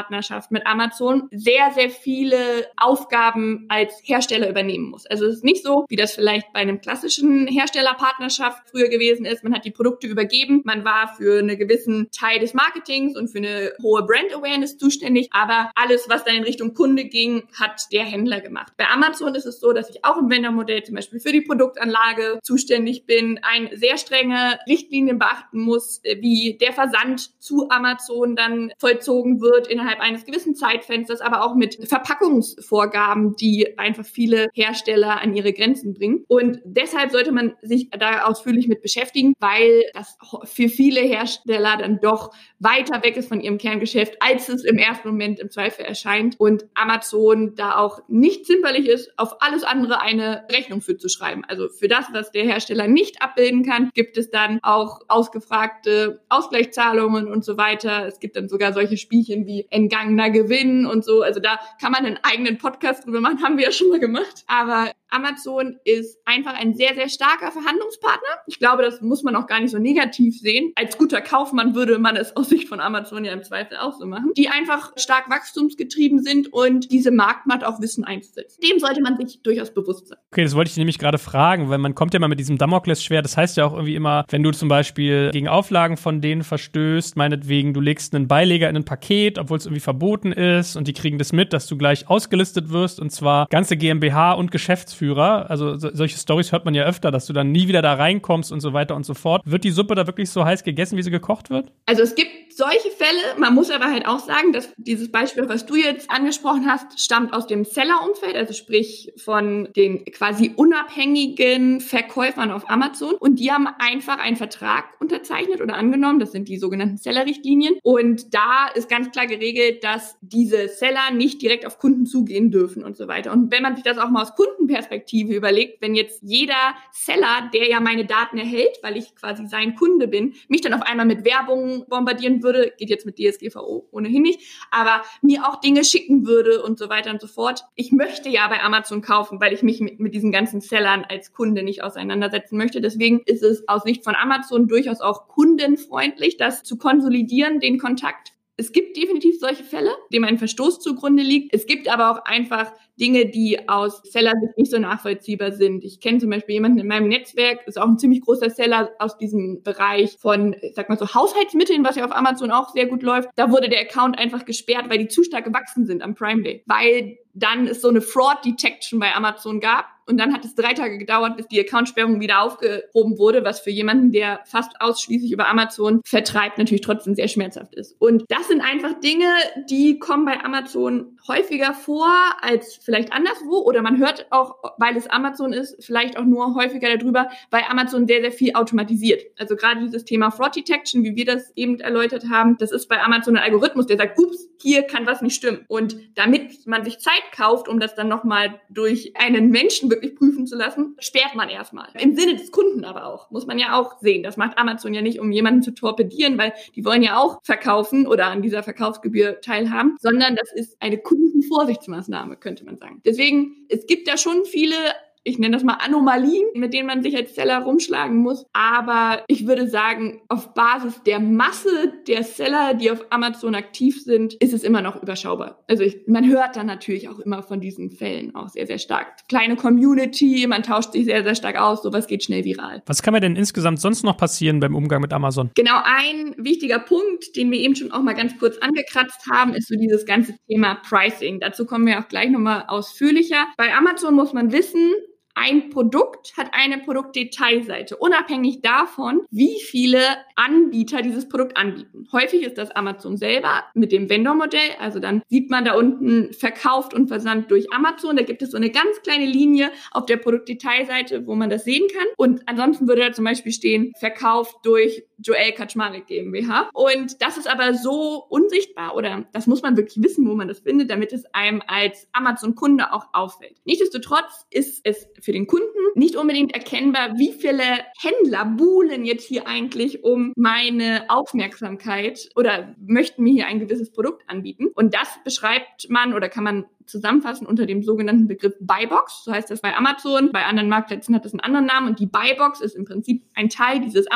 Retail-Partnerschaft 0.00 0.50
mit 0.50 0.66
Amazon 0.66 1.28
sehr, 1.30 1.70
sehr 1.74 1.90
viele 1.90 2.66
Aufgaben 2.76 3.66
als 3.68 4.00
Hersteller 4.04 4.48
übernehmen 4.48 4.90
muss. 4.90 5.06
Also 5.06 5.26
es 5.26 5.36
ist 5.36 5.44
nicht 5.44 5.62
so, 5.62 5.84
wie 5.88 5.96
das 5.96 6.12
vielleicht 6.12 6.52
bei 6.52 6.60
einem 6.60 6.80
klassischen 6.80 7.46
Herstellerpartnerschaft 7.46 8.70
früher 8.70 8.88
gewesen 8.88 9.24
ist. 9.24 9.44
Man 9.44 9.54
hat 9.54 9.64
die 9.64 9.70
Produkte 9.70 10.06
übergeben, 10.06 10.62
man 10.64 10.84
war 10.84 11.14
für 11.16 11.38
einen 11.38 11.58
gewissen 11.58 12.08
Teil 12.12 12.38
des 12.40 12.54
Marketings 12.54 13.16
und 13.16 13.28
für 13.28 13.38
eine 13.38 13.72
hohe 13.82 14.04
Brand 14.04 14.34
Awareness 14.34 14.78
zuständig, 14.78 15.28
aber 15.32 15.70
alles, 15.74 16.08
was 16.08 16.24
dann 16.24 16.36
in 16.36 16.44
Richtung 16.44 16.74
Kunde 16.74 17.04
ging, 17.04 17.44
hat 17.58 17.86
der 17.92 18.04
Händler 18.04 18.40
gemacht. 18.40 18.72
Bei 18.76 18.86
Amazon 18.88 19.34
ist 19.34 19.46
es 19.46 19.60
so, 19.60 19.72
dass 19.72 19.90
ich 19.90 20.04
auch 20.04 20.18
im 20.18 20.30
Vendor-Modell 20.30 20.82
zum 20.84 20.94
Beispiel 20.94 21.20
für 21.20 21.32
die 21.32 21.40
Produktanlage 21.40 22.38
zuständig 22.42 23.06
bin, 23.06 23.40
ein 23.42 23.70
sehr 23.74 23.98
strenge 23.98 24.58
Richtlinien 24.66 25.18
beachten 25.18 25.60
muss, 25.60 26.00
wie 26.04 26.56
der 26.60 26.72
Versand 26.72 27.30
zu 27.40 27.68
Amazon 27.70 28.36
dann 28.36 28.72
vollzogen 28.78 29.40
wird 29.40 29.66
innerhalb 29.66 29.89
eines 29.98 30.24
gewissen 30.24 30.54
Zeitfensters, 30.54 31.20
aber 31.20 31.44
auch 31.44 31.54
mit 31.54 31.88
Verpackungsvorgaben, 31.88 33.34
die 33.36 33.78
einfach 33.78 34.04
viele 34.04 34.48
Hersteller 34.52 35.20
an 35.20 35.34
ihre 35.34 35.52
Grenzen 35.52 35.94
bringen. 35.94 36.24
Und 36.28 36.60
deshalb 36.64 37.10
sollte 37.10 37.32
man 37.32 37.54
sich 37.62 37.90
da 37.90 38.24
ausführlich 38.24 38.68
mit 38.68 38.82
beschäftigen, 38.82 39.34
weil 39.40 39.84
das 39.94 40.16
für 40.44 40.68
viele 40.68 41.00
Hersteller 41.00 41.76
dann 41.78 41.98
doch 42.00 42.32
weiter 42.58 43.02
weg 43.02 43.16
ist 43.16 43.28
von 43.28 43.40
ihrem 43.40 43.58
Kerngeschäft, 43.58 44.16
als 44.20 44.48
es 44.48 44.64
im 44.64 44.78
ersten 44.78 45.08
Moment 45.08 45.40
im 45.40 45.50
Zweifel 45.50 45.84
erscheint. 45.84 46.38
Und 46.38 46.66
Amazon 46.74 47.54
da 47.56 47.76
auch 47.76 48.00
nicht 48.08 48.46
zimperlich 48.46 48.86
ist, 48.86 49.12
auf 49.18 49.40
alles 49.40 49.64
andere 49.64 50.00
eine 50.00 50.44
Rechnung 50.52 50.80
für 50.80 50.96
zu 50.96 51.08
schreiben. 51.08 51.42
Also 51.48 51.68
für 51.68 51.88
das, 51.88 52.06
was 52.12 52.30
der 52.30 52.44
Hersteller 52.44 52.86
nicht 52.86 53.22
abbilden 53.22 53.64
kann, 53.64 53.90
gibt 53.94 54.16
es 54.16 54.30
dann 54.30 54.60
auch 54.62 55.00
ausgefragte 55.08 56.20
Ausgleichszahlungen 56.28 57.26
und 57.26 57.44
so 57.44 57.56
weiter. 57.56 58.06
Es 58.06 58.20
gibt 58.20 58.36
dann 58.36 58.48
sogar 58.48 58.72
solche 58.72 58.96
Spielchen 58.96 59.46
wie 59.46 59.66
entgangener 59.82 60.30
Gewinn 60.30 60.86
und 60.86 61.04
so. 61.04 61.22
Also 61.22 61.40
da 61.40 61.58
kann 61.80 61.92
man 61.92 62.04
einen 62.04 62.18
eigenen 62.22 62.58
Podcast 62.58 63.06
drüber 63.06 63.20
machen, 63.20 63.42
haben 63.42 63.56
wir 63.56 63.64
ja 63.64 63.72
schon 63.72 63.88
mal 63.88 64.00
gemacht. 64.00 64.44
Aber 64.46 64.92
Amazon 65.10 65.76
ist 65.84 66.18
einfach 66.24 66.54
ein 66.54 66.74
sehr, 66.74 66.94
sehr 66.94 67.08
starker 67.08 67.50
Verhandlungspartner. 67.50 68.28
Ich 68.46 68.58
glaube, 68.58 68.82
das 68.82 69.00
muss 69.00 69.22
man 69.22 69.36
auch 69.36 69.46
gar 69.46 69.60
nicht 69.60 69.70
so 69.70 69.78
negativ 69.78 70.38
sehen. 70.38 70.72
Als 70.76 70.96
guter 70.98 71.20
Kaufmann 71.20 71.74
würde 71.74 71.98
man 71.98 72.16
es 72.16 72.36
aus 72.36 72.48
Sicht 72.48 72.68
von 72.68 72.80
Amazon 72.80 73.24
ja 73.24 73.32
im 73.32 73.42
Zweifel 73.42 73.76
auch 73.78 73.98
so 73.98 74.06
machen. 74.06 74.32
Die 74.36 74.48
einfach 74.48 74.92
stark 74.96 75.28
wachstumsgetrieben 75.28 76.22
sind 76.22 76.52
und 76.52 76.92
diese 76.92 77.10
Marktmacht 77.10 77.64
auch 77.64 77.80
Wissen 77.80 78.04
einsetzt. 78.04 78.62
Dem 78.62 78.78
sollte 78.78 79.02
man 79.02 79.16
sich 79.16 79.42
durchaus 79.42 79.72
bewusst 79.74 80.08
sein. 80.08 80.18
Okay, 80.30 80.44
das 80.44 80.54
wollte 80.54 80.70
ich 80.70 80.76
nämlich 80.76 80.98
gerade 80.98 81.18
fragen, 81.18 81.70
weil 81.70 81.78
man 81.78 81.94
kommt 81.94 82.14
ja 82.14 82.20
mal 82.20 82.28
mit 82.28 82.38
diesem 82.38 82.58
Damoklesschwert. 82.58 83.24
Das 83.24 83.36
heißt 83.36 83.56
ja 83.56 83.64
auch 83.64 83.72
irgendwie 83.72 83.96
immer, 83.96 84.24
wenn 84.30 84.42
du 84.42 84.52
zum 84.52 84.68
Beispiel 84.68 85.30
gegen 85.32 85.48
Auflagen 85.48 85.96
von 85.96 86.20
denen 86.20 86.44
verstößt, 86.44 87.16
meinetwegen, 87.16 87.74
du 87.74 87.80
legst 87.80 88.14
einen 88.14 88.28
Beileger 88.28 88.68
in 88.68 88.76
ein 88.76 88.84
Paket, 88.84 89.38
obwohl 89.38 89.58
es 89.58 89.66
irgendwie 89.70 89.80
verboten 89.80 90.32
ist 90.32 90.76
und 90.76 90.88
die 90.88 90.92
kriegen 90.92 91.18
das 91.18 91.32
mit, 91.32 91.52
dass 91.52 91.66
du 91.66 91.76
gleich 91.76 92.08
ausgelistet 92.08 92.70
wirst 92.70 93.00
und 93.00 93.10
zwar 93.10 93.46
ganze 93.48 93.76
GmbH 93.76 94.32
und 94.32 94.50
Geschäftsführer 94.50 95.48
also 95.48 95.76
so, 95.76 95.90
solche 95.92 96.18
Stories 96.18 96.52
hört 96.52 96.64
man 96.64 96.74
ja 96.74 96.84
öfter, 96.84 97.10
dass 97.10 97.26
du 97.26 97.32
dann 97.32 97.52
nie 97.52 97.68
wieder 97.68 97.82
da 97.82 97.94
reinkommst 97.94 98.52
und 98.52 98.60
so 98.60 98.72
weiter 98.72 98.96
und 98.96 99.06
so 99.06 99.14
fort. 99.14 99.42
Wird 99.44 99.64
die 99.64 99.70
Suppe 99.70 99.94
da 99.94 100.06
wirklich 100.06 100.30
so 100.30 100.44
heiß 100.44 100.64
gegessen, 100.64 100.96
wie 100.96 101.02
sie 101.02 101.10
gekocht 101.10 101.50
wird? 101.50 101.72
Also 101.86 102.02
es 102.02 102.14
gibt 102.14 102.49
solche 102.60 102.90
Fälle, 102.90 103.38
man 103.38 103.54
muss 103.54 103.70
aber 103.70 103.86
halt 103.86 104.06
auch 104.06 104.18
sagen, 104.18 104.52
dass 104.52 104.70
dieses 104.76 105.10
Beispiel, 105.10 105.48
was 105.48 105.64
du 105.64 105.76
jetzt 105.76 106.10
angesprochen 106.10 106.70
hast, 106.70 107.00
stammt 107.00 107.32
aus 107.32 107.46
dem 107.46 107.64
Seller-Umfeld, 107.64 108.36
also 108.36 108.52
sprich 108.52 109.14
von 109.16 109.70
den 109.74 110.04
quasi 110.04 110.52
unabhängigen 110.54 111.80
Verkäufern 111.80 112.50
auf 112.50 112.68
Amazon. 112.68 113.14
Und 113.14 113.40
die 113.40 113.50
haben 113.50 113.66
einfach 113.78 114.18
einen 114.18 114.36
Vertrag 114.36 114.84
unterzeichnet 115.00 115.62
oder 115.62 115.74
angenommen. 115.74 116.20
Das 116.20 116.32
sind 116.32 116.48
die 116.48 116.58
sogenannten 116.58 116.98
Seller-Richtlinien. 116.98 117.76
Und 117.82 118.34
da 118.34 118.68
ist 118.74 118.90
ganz 118.90 119.10
klar 119.10 119.26
geregelt, 119.26 119.82
dass 119.82 120.18
diese 120.20 120.68
Seller 120.68 121.10
nicht 121.14 121.40
direkt 121.40 121.64
auf 121.64 121.78
Kunden 121.78 122.04
zugehen 122.04 122.50
dürfen 122.50 122.84
und 122.84 122.94
so 122.94 123.08
weiter. 123.08 123.32
Und 123.32 123.50
wenn 123.50 123.62
man 123.62 123.74
sich 123.74 123.84
das 123.84 123.96
auch 123.96 124.10
mal 124.10 124.20
aus 124.20 124.34
Kundenperspektive 124.34 125.34
überlegt, 125.34 125.80
wenn 125.80 125.94
jetzt 125.94 126.20
jeder 126.22 126.74
Seller, 126.92 127.48
der 127.54 127.70
ja 127.70 127.80
meine 127.80 128.04
Daten 128.04 128.36
erhält, 128.36 128.80
weil 128.82 128.98
ich 128.98 129.16
quasi 129.16 129.46
sein 129.46 129.76
Kunde 129.76 130.08
bin, 130.08 130.34
mich 130.48 130.60
dann 130.60 130.74
auf 130.74 130.82
einmal 130.82 131.06
mit 131.06 131.24
Werbung 131.24 131.86
bombardieren 131.88 132.42
würde, 132.42 132.49
geht 132.52 132.90
jetzt 132.90 133.06
mit 133.06 133.18
DSGVO 133.18 133.88
ohnehin 133.90 134.22
nicht, 134.22 134.40
aber 134.70 135.02
mir 135.22 135.48
auch 135.48 135.60
Dinge 135.60 135.84
schicken 135.84 136.26
würde 136.26 136.62
und 136.62 136.78
so 136.78 136.88
weiter 136.88 137.10
und 137.10 137.20
so 137.20 137.26
fort. 137.26 137.64
Ich 137.74 137.92
möchte 137.92 138.28
ja 138.28 138.48
bei 138.48 138.62
Amazon 138.62 139.02
kaufen, 139.02 139.40
weil 139.40 139.52
ich 139.52 139.62
mich 139.62 139.80
mit, 139.80 140.00
mit 140.00 140.14
diesen 140.14 140.32
ganzen 140.32 140.60
Sellern 140.60 141.04
als 141.08 141.32
Kunde 141.32 141.62
nicht 141.62 141.82
auseinandersetzen 141.82 142.56
möchte. 142.56 142.80
Deswegen 142.80 143.20
ist 143.26 143.42
es 143.42 143.66
aus 143.68 143.82
Sicht 143.82 144.04
von 144.04 144.14
Amazon 144.14 144.68
durchaus 144.68 145.00
auch 145.00 145.28
kundenfreundlich, 145.28 146.36
das 146.36 146.62
zu 146.62 146.76
konsolidieren, 146.76 147.60
den 147.60 147.78
Kontakt 147.78 148.32
es 148.60 148.72
gibt 148.72 148.94
definitiv 148.98 149.40
solche 149.40 149.64
Fälle, 149.64 149.90
dem 150.12 150.22
ein 150.22 150.36
Verstoß 150.36 150.80
zugrunde 150.80 151.22
liegt. 151.22 151.54
Es 151.54 151.64
gibt 151.64 151.88
aber 151.88 152.10
auch 152.10 152.26
einfach 152.26 152.70
Dinge, 153.00 153.26
die 153.26 153.68
aus 153.68 154.02
Sellersicht 154.04 154.58
nicht 154.58 154.70
so 154.70 154.78
nachvollziehbar 154.78 155.52
sind. 155.52 155.82
Ich 155.84 156.00
kenne 156.00 156.18
zum 156.18 156.30
Beispiel 156.30 156.54
jemanden 156.54 156.78
in 156.78 156.86
meinem 156.86 157.08
Netzwerk, 157.08 157.66
ist 157.66 157.80
auch 157.80 157.88
ein 157.88 157.98
ziemlich 157.98 158.20
großer 158.20 158.50
Seller 158.50 158.90
aus 158.98 159.16
diesem 159.16 159.62
Bereich 159.62 160.18
von, 160.18 160.54
ich 160.60 160.74
sag 160.74 160.88
mal 160.88 160.98
so, 160.98 161.14
Haushaltsmitteln, 161.14 161.84
was 161.84 161.96
ja 161.96 162.04
auf 162.04 162.14
Amazon 162.14 162.50
auch 162.50 162.68
sehr 162.70 162.86
gut 162.86 163.02
läuft. 163.02 163.30
Da 163.36 163.50
wurde 163.50 163.68
der 163.68 163.80
Account 163.80 164.18
einfach 164.18 164.44
gesperrt, 164.44 164.88
weil 164.88 164.98
die 164.98 165.08
zu 165.08 165.24
stark 165.24 165.44
gewachsen 165.44 165.86
sind 165.86 166.02
am 166.02 166.14
Prime 166.14 166.42
Day. 166.42 166.62
Weil 166.66 167.18
dann 167.32 167.66
es 167.66 167.80
so 167.80 167.88
eine 167.88 168.00
Fraud 168.00 168.44
Detection 168.44 168.98
bei 168.98 169.14
Amazon 169.14 169.60
gab 169.60 169.86
und 170.10 170.18
dann 170.18 170.32
hat 170.34 170.44
es 170.44 170.56
drei 170.56 170.74
Tage 170.74 170.98
gedauert, 170.98 171.36
bis 171.36 171.46
die 171.46 171.60
Accountsperrung 171.60 172.20
wieder 172.20 172.42
aufgehoben 172.42 173.16
wurde, 173.18 173.44
was 173.44 173.60
für 173.60 173.70
jemanden, 173.70 174.10
der 174.10 174.40
fast 174.44 174.80
ausschließlich 174.80 175.30
über 175.30 175.48
Amazon 175.48 176.00
vertreibt, 176.04 176.58
natürlich 176.58 176.80
trotzdem 176.80 177.14
sehr 177.14 177.28
schmerzhaft 177.28 177.76
ist. 177.76 177.94
Und 178.00 178.24
das 178.28 178.48
sind 178.48 178.60
einfach 178.60 178.98
Dinge, 179.00 179.32
die 179.70 180.00
kommen 180.00 180.24
bei 180.24 180.42
Amazon 180.42 181.16
häufiger 181.28 181.74
vor 181.74 182.10
als 182.40 182.74
vielleicht 182.90 183.12
anderswo 183.12 183.58
oder 183.58 183.82
man 183.82 183.98
hört 183.98 184.26
auch, 184.30 184.56
weil 184.78 184.96
es 184.96 185.06
Amazon 185.06 185.52
ist, 185.52 185.76
vielleicht 185.84 186.18
auch 186.18 186.24
nur 186.24 186.56
häufiger 186.56 186.96
darüber, 186.96 187.28
weil 187.52 187.62
Amazon 187.68 188.08
sehr, 188.08 188.20
sehr 188.20 188.32
viel 188.32 188.54
automatisiert. 188.54 189.22
Also 189.38 189.54
gerade 189.54 189.80
dieses 189.80 190.04
Thema 190.04 190.32
Fraud 190.32 190.56
Detection, 190.56 191.04
wie 191.04 191.14
wir 191.14 191.24
das 191.24 191.52
eben 191.54 191.78
erläutert 191.78 192.24
haben, 192.28 192.56
das 192.58 192.72
ist 192.72 192.88
bei 192.88 193.00
Amazon 193.00 193.36
ein 193.36 193.44
Algorithmus, 193.44 193.86
der 193.86 193.96
sagt, 193.96 194.18
ups, 194.18 194.48
hier 194.60 194.82
kann 194.82 195.06
was 195.06 195.22
nicht 195.22 195.36
stimmen. 195.36 195.64
Und 195.68 195.96
damit 196.16 196.66
man 196.66 196.84
sich 196.84 196.98
Zeit 196.98 197.22
kauft, 197.32 197.68
um 197.68 197.78
das 197.78 197.94
dann 197.94 198.08
nochmal 198.08 198.60
durch 198.68 199.14
einen 199.16 199.50
Menschen 199.50 199.88
wirklich 199.88 200.16
prüfen 200.16 200.48
zu 200.48 200.56
lassen, 200.56 200.96
sperrt 200.98 201.36
man 201.36 201.48
erstmal. 201.48 201.88
Im 201.98 202.16
Sinne 202.16 202.34
des 202.34 202.50
Kunden 202.50 202.84
aber 202.84 203.06
auch, 203.06 203.30
muss 203.30 203.46
man 203.46 203.58
ja 203.60 203.78
auch 203.78 204.00
sehen. 204.00 204.24
Das 204.24 204.36
macht 204.36 204.58
Amazon 204.58 204.94
ja 204.94 205.00
nicht, 205.00 205.20
um 205.20 205.30
jemanden 205.30 205.62
zu 205.62 205.70
torpedieren, 205.70 206.38
weil 206.38 206.52
die 206.74 206.84
wollen 206.84 207.02
ja 207.04 207.18
auch 207.18 207.38
verkaufen 207.44 208.08
oder 208.08 208.26
an 208.26 208.42
dieser 208.42 208.64
Verkaufsgebühr 208.64 209.40
teilhaben, 209.40 209.96
sondern 210.00 210.34
das 210.34 210.52
ist 210.52 210.76
eine 210.80 210.98
Kundenvorsichtsmaßnahme, 210.98 212.36
könnte 212.36 212.64
man 212.64 212.79
sagen. 212.80 213.00
Deswegen, 213.04 213.66
es 213.68 213.86
gibt 213.86 214.08
da 214.08 214.16
schon 214.16 214.44
viele 214.44 214.74
ich 215.22 215.38
nenne 215.38 215.54
das 215.54 215.64
mal 215.64 215.74
Anomalien, 215.74 216.46
mit 216.54 216.72
denen 216.72 216.86
man 216.86 217.02
sich 217.02 217.14
als 217.14 217.34
Seller 217.34 217.58
rumschlagen 217.58 218.16
muss. 218.16 218.46
Aber 218.52 219.22
ich 219.28 219.46
würde 219.46 219.68
sagen, 219.68 220.22
auf 220.28 220.54
Basis 220.54 221.02
der 221.04 221.20
Masse 221.20 221.92
der 222.06 222.24
Seller, 222.24 222.74
die 222.74 222.90
auf 222.90 223.04
Amazon 223.10 223.54
aktiv 223.54 224.02
sind, 224.02 224.34
ist 224.34 224.54
es 224.54 224.62
immer 224.62 224.80
noch 224.80 225.02
überschaubar. 225.02 225.62
Also 225.68 225.82
ich, 225.82 226.00
man 226.06 226.28
hört 226.28 226.56
dann 226.56 226.66
natürlich 226.66 227.08
auch 227.08 227.18
immer 227.18 227.42
von 227.42 227.60
diesen 227.60 227.90
Fällen 227.90 228.34
auch 228.34 228.48
sehr, 228.48 228.66
sehr 228.66 228.78
stark. 228.78 229.28
Kleine 229.28 229.56
Community, 229.56 230.46
man 230.48 230.62
tauscht 230.62 230.92
sich 230.92 231.04
sehr, 231.04 231.22
sehr 231.22 231.34
stark 231.34 231.60
aus, 231.60 231.82
sowas 231.82 232.06
geht 232.06 232.24
schnell 232.24 232.44
viral. 232.44 232.82
Was 232.86 233.02
kann 233.02 233.12
mir 233.12 233.20
denn 233.20 233.36
insgesamt 233.36 233.80
sonst 233.80 234.02
noch 234.02 234.16
passieren 234.16 234.60
beim 234.60 234.74
Umgang 234.74 235.02
mit 235.02 235.12
Amazon? 235.12 235.50
Genau, 235.54 235.80
ein 235.84 236.34
wichtiger 236.38 236.78
Punkt, 236.78 237.36
den 237.36 237.50
wir 237.50 237.58
eben 237.58 237.76
schon 237.76 237.92
auch 237.92 238.02
mal 238.02 238.14
ganz 238.14 238.38
kurz 238.38 238.56
angekratzt 238.58 239.26
haben, 239.30 239.52
ist 239.52 239.68
so 239.68 239.76
dieses 239.76 240.06
ganze 240.06 240.34
Thema 240.48 240.76
Pricing. 240.88 241.40
Dazu 241.40 241.66
kommen 241.66 241.86
wir 241.86 241.98
auch 241.98 242.08
gleich 242.08 242.30
nochmal 242.30 242.64
ausführlicher. 242.68 243.46
Bei 243.58 243.74
Amazon 243.74 244.14
muss 244.14 244.32
man 244.32 244.52
wissen, 244.52 244.92
ein 245.34 245.70
Produkt 245.70 246.36
hat 246.36 246.48
eine 246.52 246.78
Produktdetailseite, 246.78 247.96
unabhängig 247.96 248.62
davon, 248.62 249.22
wie 249.30 249.60
viele 249.60 250.00
Anbieter 250.36 251.02
dieses 251.02 251.28
Produkt 251.28 251.56
anbieten. 251.56 252.08
Häufig 252.12 252.42
ist 252.42 252.58
das 252.58 252.70
Amazon 252.70 253.16
selber 253.16 253.64
mit 253.74 253.92
dem 253.92 254.08
Vendor-Modell. 254.08 254.70
Also 254.78 254.98
dann 254.98 255.22
sieht 255.28 255.50
man 255.50 255.64
da 255.64 255.74
unten 255.74 256.32
verkauft 256.32 256.94
und 256.94 257.08
versandt 257.08 257.50
durch 257.50 257.72
Amazon. 257.72 258.16
Da 258.16 258.22
gibt 258.22 258.42
es 258.42 258.50
so 258.50 258.56
eine 258.56 258.70
ganz 258.70 259.02
kleine 259.02 259.26
Linie 259.26 259.70
auf 259.92 260.06
der 260.06 260.16
Produktdetailseite, 260.16 261.26
wo 261.26 261.34
man 261.34 261.50
das 261.50 261.64
sehen 261.64 261.86
kann. 261.92 262.06
Und 262.16 262.42
ansonsten 262.46 262.88
würde 262.88 263.02
da 263.02 263.12
zum 263.12 263.24
Beispiel 263.24 263.52
stehen, 263.52 263.92
verkauft 263.98 264.56
durch 264.64 265.04
Joel 265.22 265.52
Kaczmarek 265.52 266.06
GmbH. 266.06 266.70
Und 266.72 267.20
das 267.22 267.36
ist 267.36 267.48
aber 267.48 267.74
so 267.74 268.24
unsichtbar 268.28 268.96
oder 268.96 269.24
das 269.32 269.46
muss 269.46 269.62
man 269.62 269.76
wirklich 269.76 270.02
wissen, 270.02 270.28
wo 270.28 270.34
man 270.34 270.48
das 270.48 270.60
findet, 270.60 270.90
damit 270.90 271.12
es 271.12 271.24
einem 271.32 271.62
als 271.66 272.08
Amazon-Kunde 272.12 272.92
auch 272.92 273.06
auffällt. 273.12 273.56
Nichtsdestotrotz 273.64 274.46
ist 274.50 274.80
es 274.84 275.08
für 275.20 275.32
den 275.32 275.46
Kunden 275.46 275.66
nicht 275.94 276.16
unbedingt 276.16 276.54
erkennbar, 276.54 277.18
wie 277.18 277.32
viele 277.32 277.62
Händler 278.00 278.44
buhlen 278.44 279.04
jetzt 279.04 279.26
hier 279.26 279.46
eigentlich 279.46 280.04
um 280.04 280.32
meine 280.36 281.04
Aufmerksamkeit 281.08 282.28
oder 282.36 282.74
möchten 282.78 283.22
mir 283.22 283.32
hier 283.32 283.46
ein 283.46 283.60
gewisses 283.60 283.90
Produkt 283.90 284.22
anbieten. 284.28 284.68
Und 284.74 284.94
das 284.94 285.08
beschreibt 285.24 285.88
man 285.88 286.14
oder 286.14 286.28
kann 286.28 286.44
man 286.44 286.66
zusammenfassen 286.90 287.46
unter 287.46 287.66
dem 287.66 287.82
sogenannten 287.82 288.26
Begriff 288.26 288.54
Buybox. 288.60 289.24
So 289.24 289.32
heißt 289.32 289.50
das 289.50 289.60
bei 289.60 289.74
Amazon. 289.74 290.30
Bei 290.32 290.44
anderen 290.44 290.68
Marktplätzen 290.68 291.14
hat 291.14 291.24
das 291.24 291.32
einen 291.32 291.40
anderen 291.40 291.66
Namen. 291.66 291.88
Und 291.88 292.00
die 292.00 292.06
Buybox 292.06 292.60
ist 292.60 292.74
im 292.74 292.84
Prinzip 292.84 293.24
ein 293.34 293.48
Teil 293.48 293.80
dieses 293.80 294.10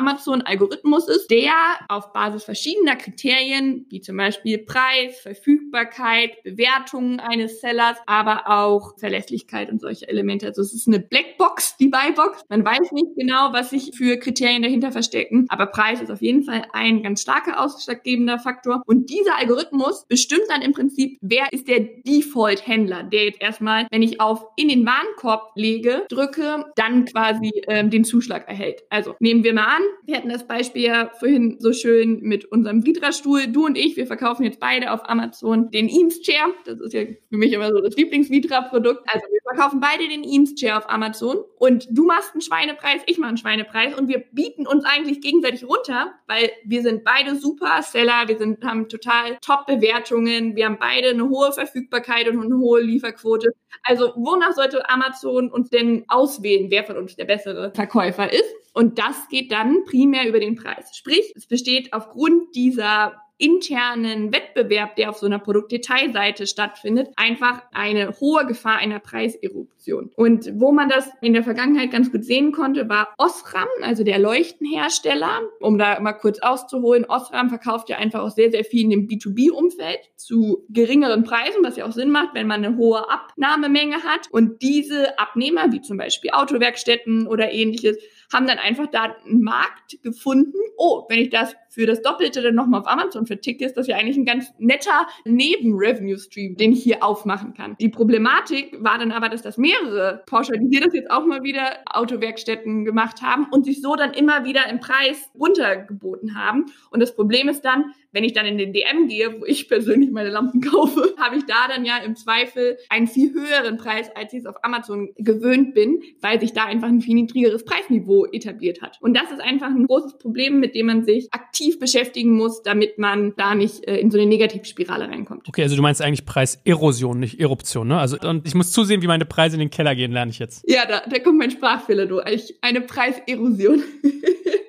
Amazon-Algorithmuses, 0.94 1.26
der 1.28 1.52
auf 1.88 2.12
Basis 2.12 2.44
verschiedener 2.44 2.96
Kriterien, 2.96 3.86
wie 3.90 4.00
zum 4.00 4.16
Beispiel 4.16 4.58
Preis, 4.58 5.18
Verfügbarkeit, 5.20 6.42
Bewertungen 6.42 7.20
eines 7.20 7.60
Sellers, 7.60 7.98
aber 8.06 8.44
auch 8.46 8.98
Verlässlichkeit 8.98 9.70
und 9.70 9.80
solche 9.80 10.08
Elemente. 10.08 10.46
Also 10.46 10.62
es 10.62 10.74
ist 10.74 10.88
eine 10.88 11.00
Blackbox, 11.00 11.76
die 11.78 11.88
Buybox. 11.88 12.44
Man 12.48 12.64
weiß 12.64 12.92
nicht 12.92 13.16
genau, 13.16 13.52
was 13.52 13.70
sich 13.70 13.92
für 13.94 14.18
Kriterien 14.18 14.62
dahinter 14.62 14.92
verstecken, 14.92 15.46
aber 15.48 15.66
Preis 15.66 16.00
ist 16.00 16.10
auf 16.10 16.22
jeden 16.22 16.44
Fall 16.44 16.64
ein 16.72 17.02
ganz 17.02 17.22
starker 17.22 17.62
ausschlaggebender 17.62 18.38
Faktor. 18.38 18.82
Und 18.86 19.10
dieser 19.10 19.38
Algorithmus 19.38 20.06
bestimmt 20.08 20.44
dann 20.48 20.62
im 20.62 20.72
Prinzip, 20.72 21.18
wer 21.20 21.52
ist 21.52 21.68
der 21.68 21.80
Default 21.80 22.66
Händler, 22.66 23.02
der 23.04 23.24
jetzt 23.24 23.40
erstmal, 23.40 23.86
wenn 23.90 24.02
ich 24.02 24.20
auf 24.20 24.44
in 24.56 24.68
den 24.68 24.86
Warenkorb 24.86 25.52
lege, 25.54 26.04
drücke, 26.08 26.64
dann 26.76 27.04
quasi 27.04 27.50
ähm, 27.68 27.90
den 27.90 28.04
Zuschlag 28.04 28.48
erhält. 28.48 28.82
Also 28.90 29.14
nehmen 29.18 29.44
wir 29.44 29.54
mal 29.54 29.64
an, 29.76 29.82
wir 30.04 30.16
hatten 30.16 30.28
das 30.28 30.46
Beispiel 30.46 30.83
ja 30.84 31.10
vorhin 31.18 31.56
so 31.58 31.72
schön 31.72 32.20
mit 32.20 32.44
unserem 32.46 32.86
Vitra-Stuhl. 32.86 33.48
Du 33.48 33.66
und 33.66 33.76
ich, 33.76 33.96
wir 33.96 34.06
verkaufen 34.06 34.44
jetzt 34.44 34.60
beide 34.60 34.92
auf 34.92 35.08
Amazon 35.08 35.70
den 35.70 35.88
Eames 35.88 36.20
Chair. 36.20 36.46
Das 36.64 36.80
ist 36.80 36.92
ja 36.92 37.02
für 37.04 37.36
mich 37.36 37.52
immer 37.52 37.70
so 37.72 37.80
das 37.80 37.96
Lieblings-Vitra-Produkt. 37.96 39.02
Also 39.06 39.26
wir 39.30 39.40
verkaufen 39.42 39.80
beide 39.80 40.08
den 40.08 40.24
Eames 40.24 40.54
Chair 40.54 40.78
auf 40.78 40.88
Amazon 40.88 41.38
und 41.58 41.86
du 41.90 42.04
machst 42.04 42.32
einen 42.32 42.40
Schweinepreis, 42.40 43.02
ich 43.06 43.18
mache 43.18 43.28
einen 43.28 43.36
Schweinepreis 43.36 43.98
und 43.98 44.08
wir 44.08 44.24
bieten 44.32 44.66
uns 44.66 44.84
eigentlich 44.84 45.20
gegenseitig 45.20 45.64
runter, 45.64 46.14
weil 46.26 46.50
wir 46.64 46.82
sind 46.82 47.04
beide 47.04 47.36
super 47.36 47.82
Seller, 47.82 48.24
wir 48.26 48.38
sind, 48.38 48.64
haben 48.64 48.88
total 48.88 49.38
Top-Bewertungen, 49.40 50.56
wir 50.56 50.66
haben 50.66 50.78
beide 50.78 51.10
eine 51.10 51.28
hohe 51.28 51.52
Verfügbarkeit 51.52 52.28
und 52.28 52.42
eine 52.42 52.56
hohe 52.56 52.80
Lieferquote. 52.80 53.54
Also 53.82 54.12
wonach 54.16 54.52
sollte 54.52 54.88
Amazon 54.88 55.50
uns 55.50 55.70
denn 55.70 56.04
auswählen, 56.08 56.70
wer 56.70 56.84
von 56.84 56.96
uns 56.96 57.16
der 57.16 57.24
bessere 57.24 57.72
Verkäufer 57.74 58.32
ist? 58.32 58.54
Und 58.72 58.98
das 58.98 59.28
geht 59.28 59.52
dann 59.52 59.84
primär 59.84 60.28
über 60.28 60.40
den 60.40 60.56
Preis. 60.56 60.96
Sprich, 60.96 61.32
es 61.36 61.46
besteht 61.46 61.92
aufgrund 61.92 62.54
dieser 62.54 63.14
internen 63.38 64.32
Wettbewerb, 64.32 64.96
der 64.96 65.10
auf 65.10 65.18
so 65.18 65.26
einer 65.26 65.38
Produktdetailseite 65.38 66.46
stattfindet, 66.46 67.08
einfach 67.16 67.62
eine 67.72 68.18
hohe 68.20 68.46
Gefahr 68.46 68.76
einer 68.76 69.00
Preiseruption. 69.00 69.68
Und 69.92 70.50
wo 70.54 70.72
man 70.72 70.88
das 70.88 71.10
in 71.20 71.32
der 71.32 71.42
Vergangenheit 71.42 71.90
ganz 71.90 72.10
gut 72.10 72.24
sehen 72.24 72.52
konnte, 72.52 72.88
war 72.88 73.14
Osram, 73.18 73.68
also 73.82 74.04
der 74.04 74.18
Leuchtenhersteller. 74.18 75.40
Um 75.60 75.78
da 75.78 76.00
mal 76.00 76.12
kurz 76.12 76.38
auszuholen, 76.40 77.04
Osram 77.04 77.48
verkauft 77.48 77.88
ja 77.88 77.98
einfach 77.98 78.20
auch 78.20 78.30
sehr, 78.30 78.50
sehr 78.50 78.64
viel 78.64 78.84
in 78.84 78.90
dem 78.90 79.08
B2B-Umfeld 79.08 80.00
zu 80.16 80.64
geringeren 80.70 81.24
Preisen, 81.24 81.62
was 81.62 81.76
ja 81.76 81.86
auch 81.86 81.92
Sinn 81.92 82.10
macht, 82.10 82.34
wenn 82.34 82.46
man 82.46 82.64
eine 82.64 82.76
hohe 82.76 83.10
Abnahmemenge 83.10 84.02
hat. 84.02 84.28
Und 84.30 84.62
diese 84.62 85.18
Abnehmer, 85.18 85.72
wie 85.72 85.80
zum 85.80 85.96
Beispiel 85.96 86.30
Autowerkstätten 86.32 87.26
oder 87.26 87.52
ähnliches, 87.52 87.98
haben 88.32 88.46
dann 88.46 88.58
einfach 88.58 88.86
da 88.88 89.14
einen 89.24 89.42
Markt 89.42 90.02
gefunden. 90.02 90.58
Oh, 90.76 91.04
wenn 91.08 91.20
ich 91.20 91.30
das 91.30 91.54
für 91.68 91.86
das 91.86 92.02
Doppelte 92.02 92.42
dann 92.42 92.54
nochmal 92.54 92.80
auf 92.80 92.88
Amazon 92.88 93.26
verticke, 93.26 93.64
ist 93.64 93.76
das 93.76 93.86
ja 93.86 93.96
eigentlich 93.96 94.16
ein 94.16 94.24
ganz 94.24 94.52
netter 94.58 95.06
Neben-Revenue-Stream, 95.24 96.56
den 96.56 96.72
ich 96.72 96.82
hier 96.82 97.02
aufmachen 97.02 97.54
kann. 97.54 97.76
Die 97.80 97.88
Problematik 97.88 98.76
war 98.80 98.98
dann 98.98 99.12
aber, 99.12 99.28
dass 99.28 99.42
das 99.42 99.58
mehrere 99.82 100.22
pauschalisiert 100.26 100.86
das 100.86 100.94
jetzt 100.94 101.10
auch 101.10 101.24
mal 101.24 101.42
wieder 101.42 101.78
Autowerkstätten 101.86 102.84
gemacht 102.84 103.22
haben 103.22 103.46
und 103.50 103.64
sich 103.64 103.80
so 103.80 103.96
dann 103.96 104.12
immer 104.12 104.44
wieder 104.44 104.68
im 104.68 104.80
Preis 104.80 105.30
runtergeboten 105.38 106.36
haben. 106.36 106.66
Und 106.90 107.00
das 107.00 107.14
Problem 107.14 107.48
ist 107.48 107.64
dann, 107.64 107.92
wenn 108.14 108.24
ich 108.24 108.32
dann 108.32 108.46
in 108.46 108.56
den 108.56 108.72
DM 108.72 109.08
gehe, 109.08 109.40
wo 109.40 109.44
ich 109.44 109.68
persönlich 109.68 110.10
meine 110.10 110.30
Lampen 110.30 110.60
kaufe, 110.60 111.14
habe 111.18 111.36
ich 111.36 111.44
da 111.44 111.68
dann 111.68 111.84
ja 111.84 111.98
im 111.98 112.16
Zweifel 112.16 112.78
einen 112.88 113.08
viel 113.08 113.34
höheren 113.34 113.76
Preis, 113.76 114.08
als 114.14 114.32
ich 114.32 114.40
es 114.40 114.46
auf 114.46 114.56
Amazon 114.62 115.10
gewöhnt 115.16 115.74
bin, 115.74 116.00
weil 116.20 116.40
sich 116.40 116.52
da 116.52 116.64
einfach 116.64 116.88
ein 116.88 117.00
viel 117.00 117.14
niedrigeres 117.14 117.64
Preisniveau 117.64 118.26
etabliert 118.26 118.80
hat. 118.80 118.98
Und 119.00 119.14
das 119.14 119.30
ist 119.32 119.40
einfach 119.40 119.66
ein 119.66 119.86
großes 119.86 120.18
Problem, 120.18 120.60
mit 120.60 120.74
dem 120.74 120.86
man 120.86 121.04
sich 121.04 121.28
aktiv 121.32 121.78
beschäftigen 121.78 122.34
muss, 122.34 122.62
damit 122.62 122.98
man 122.98 123.34
da 123.36 123.54
nicht 123.54 123.86
äh, 123.86 123.98
in 123.98 124.10
so 124.10 124.18
eine 124.18 124.26
Negativspirale 124.26 125.08
reinkommt. 125.08 125.48
Okay, 125.48 125.62
also 125.62 125.74
du 125.74 125.82
meinst 125.82 126.00
eigentlich 126.00 126.24
Preiserosion, 126.24 127.18
nicht 127.18 127.40
Eruption, 127.40 127.88
ne? 127.88 127.98
Also 127.98 128.16
und 128.20 128.46
ich 128.46 128.54
muss 128.54 128.70
zusehen, 128.70 129.02
wie 129.02 129.08
meine 129.08 129.24
Preise 129.24 129.56
in 129.56 129.60
den 129.60 129.70
Keller 129.70 129.96
gehen, 129.96 130.12
lerne 130.12 130.30
ich 130.30 130.38
jetzt. 130.38 130.64
Ja, 130.68 130.86
da, 130.86 131.02
da 131.08 131.18
kommt 131.18 131.38
mein 131.38 131.50
Sprachfehler 131.50 132.06
durch. 132.06 132.54
Eine 132.60 132.80
Preiserosion. 132.80 133.82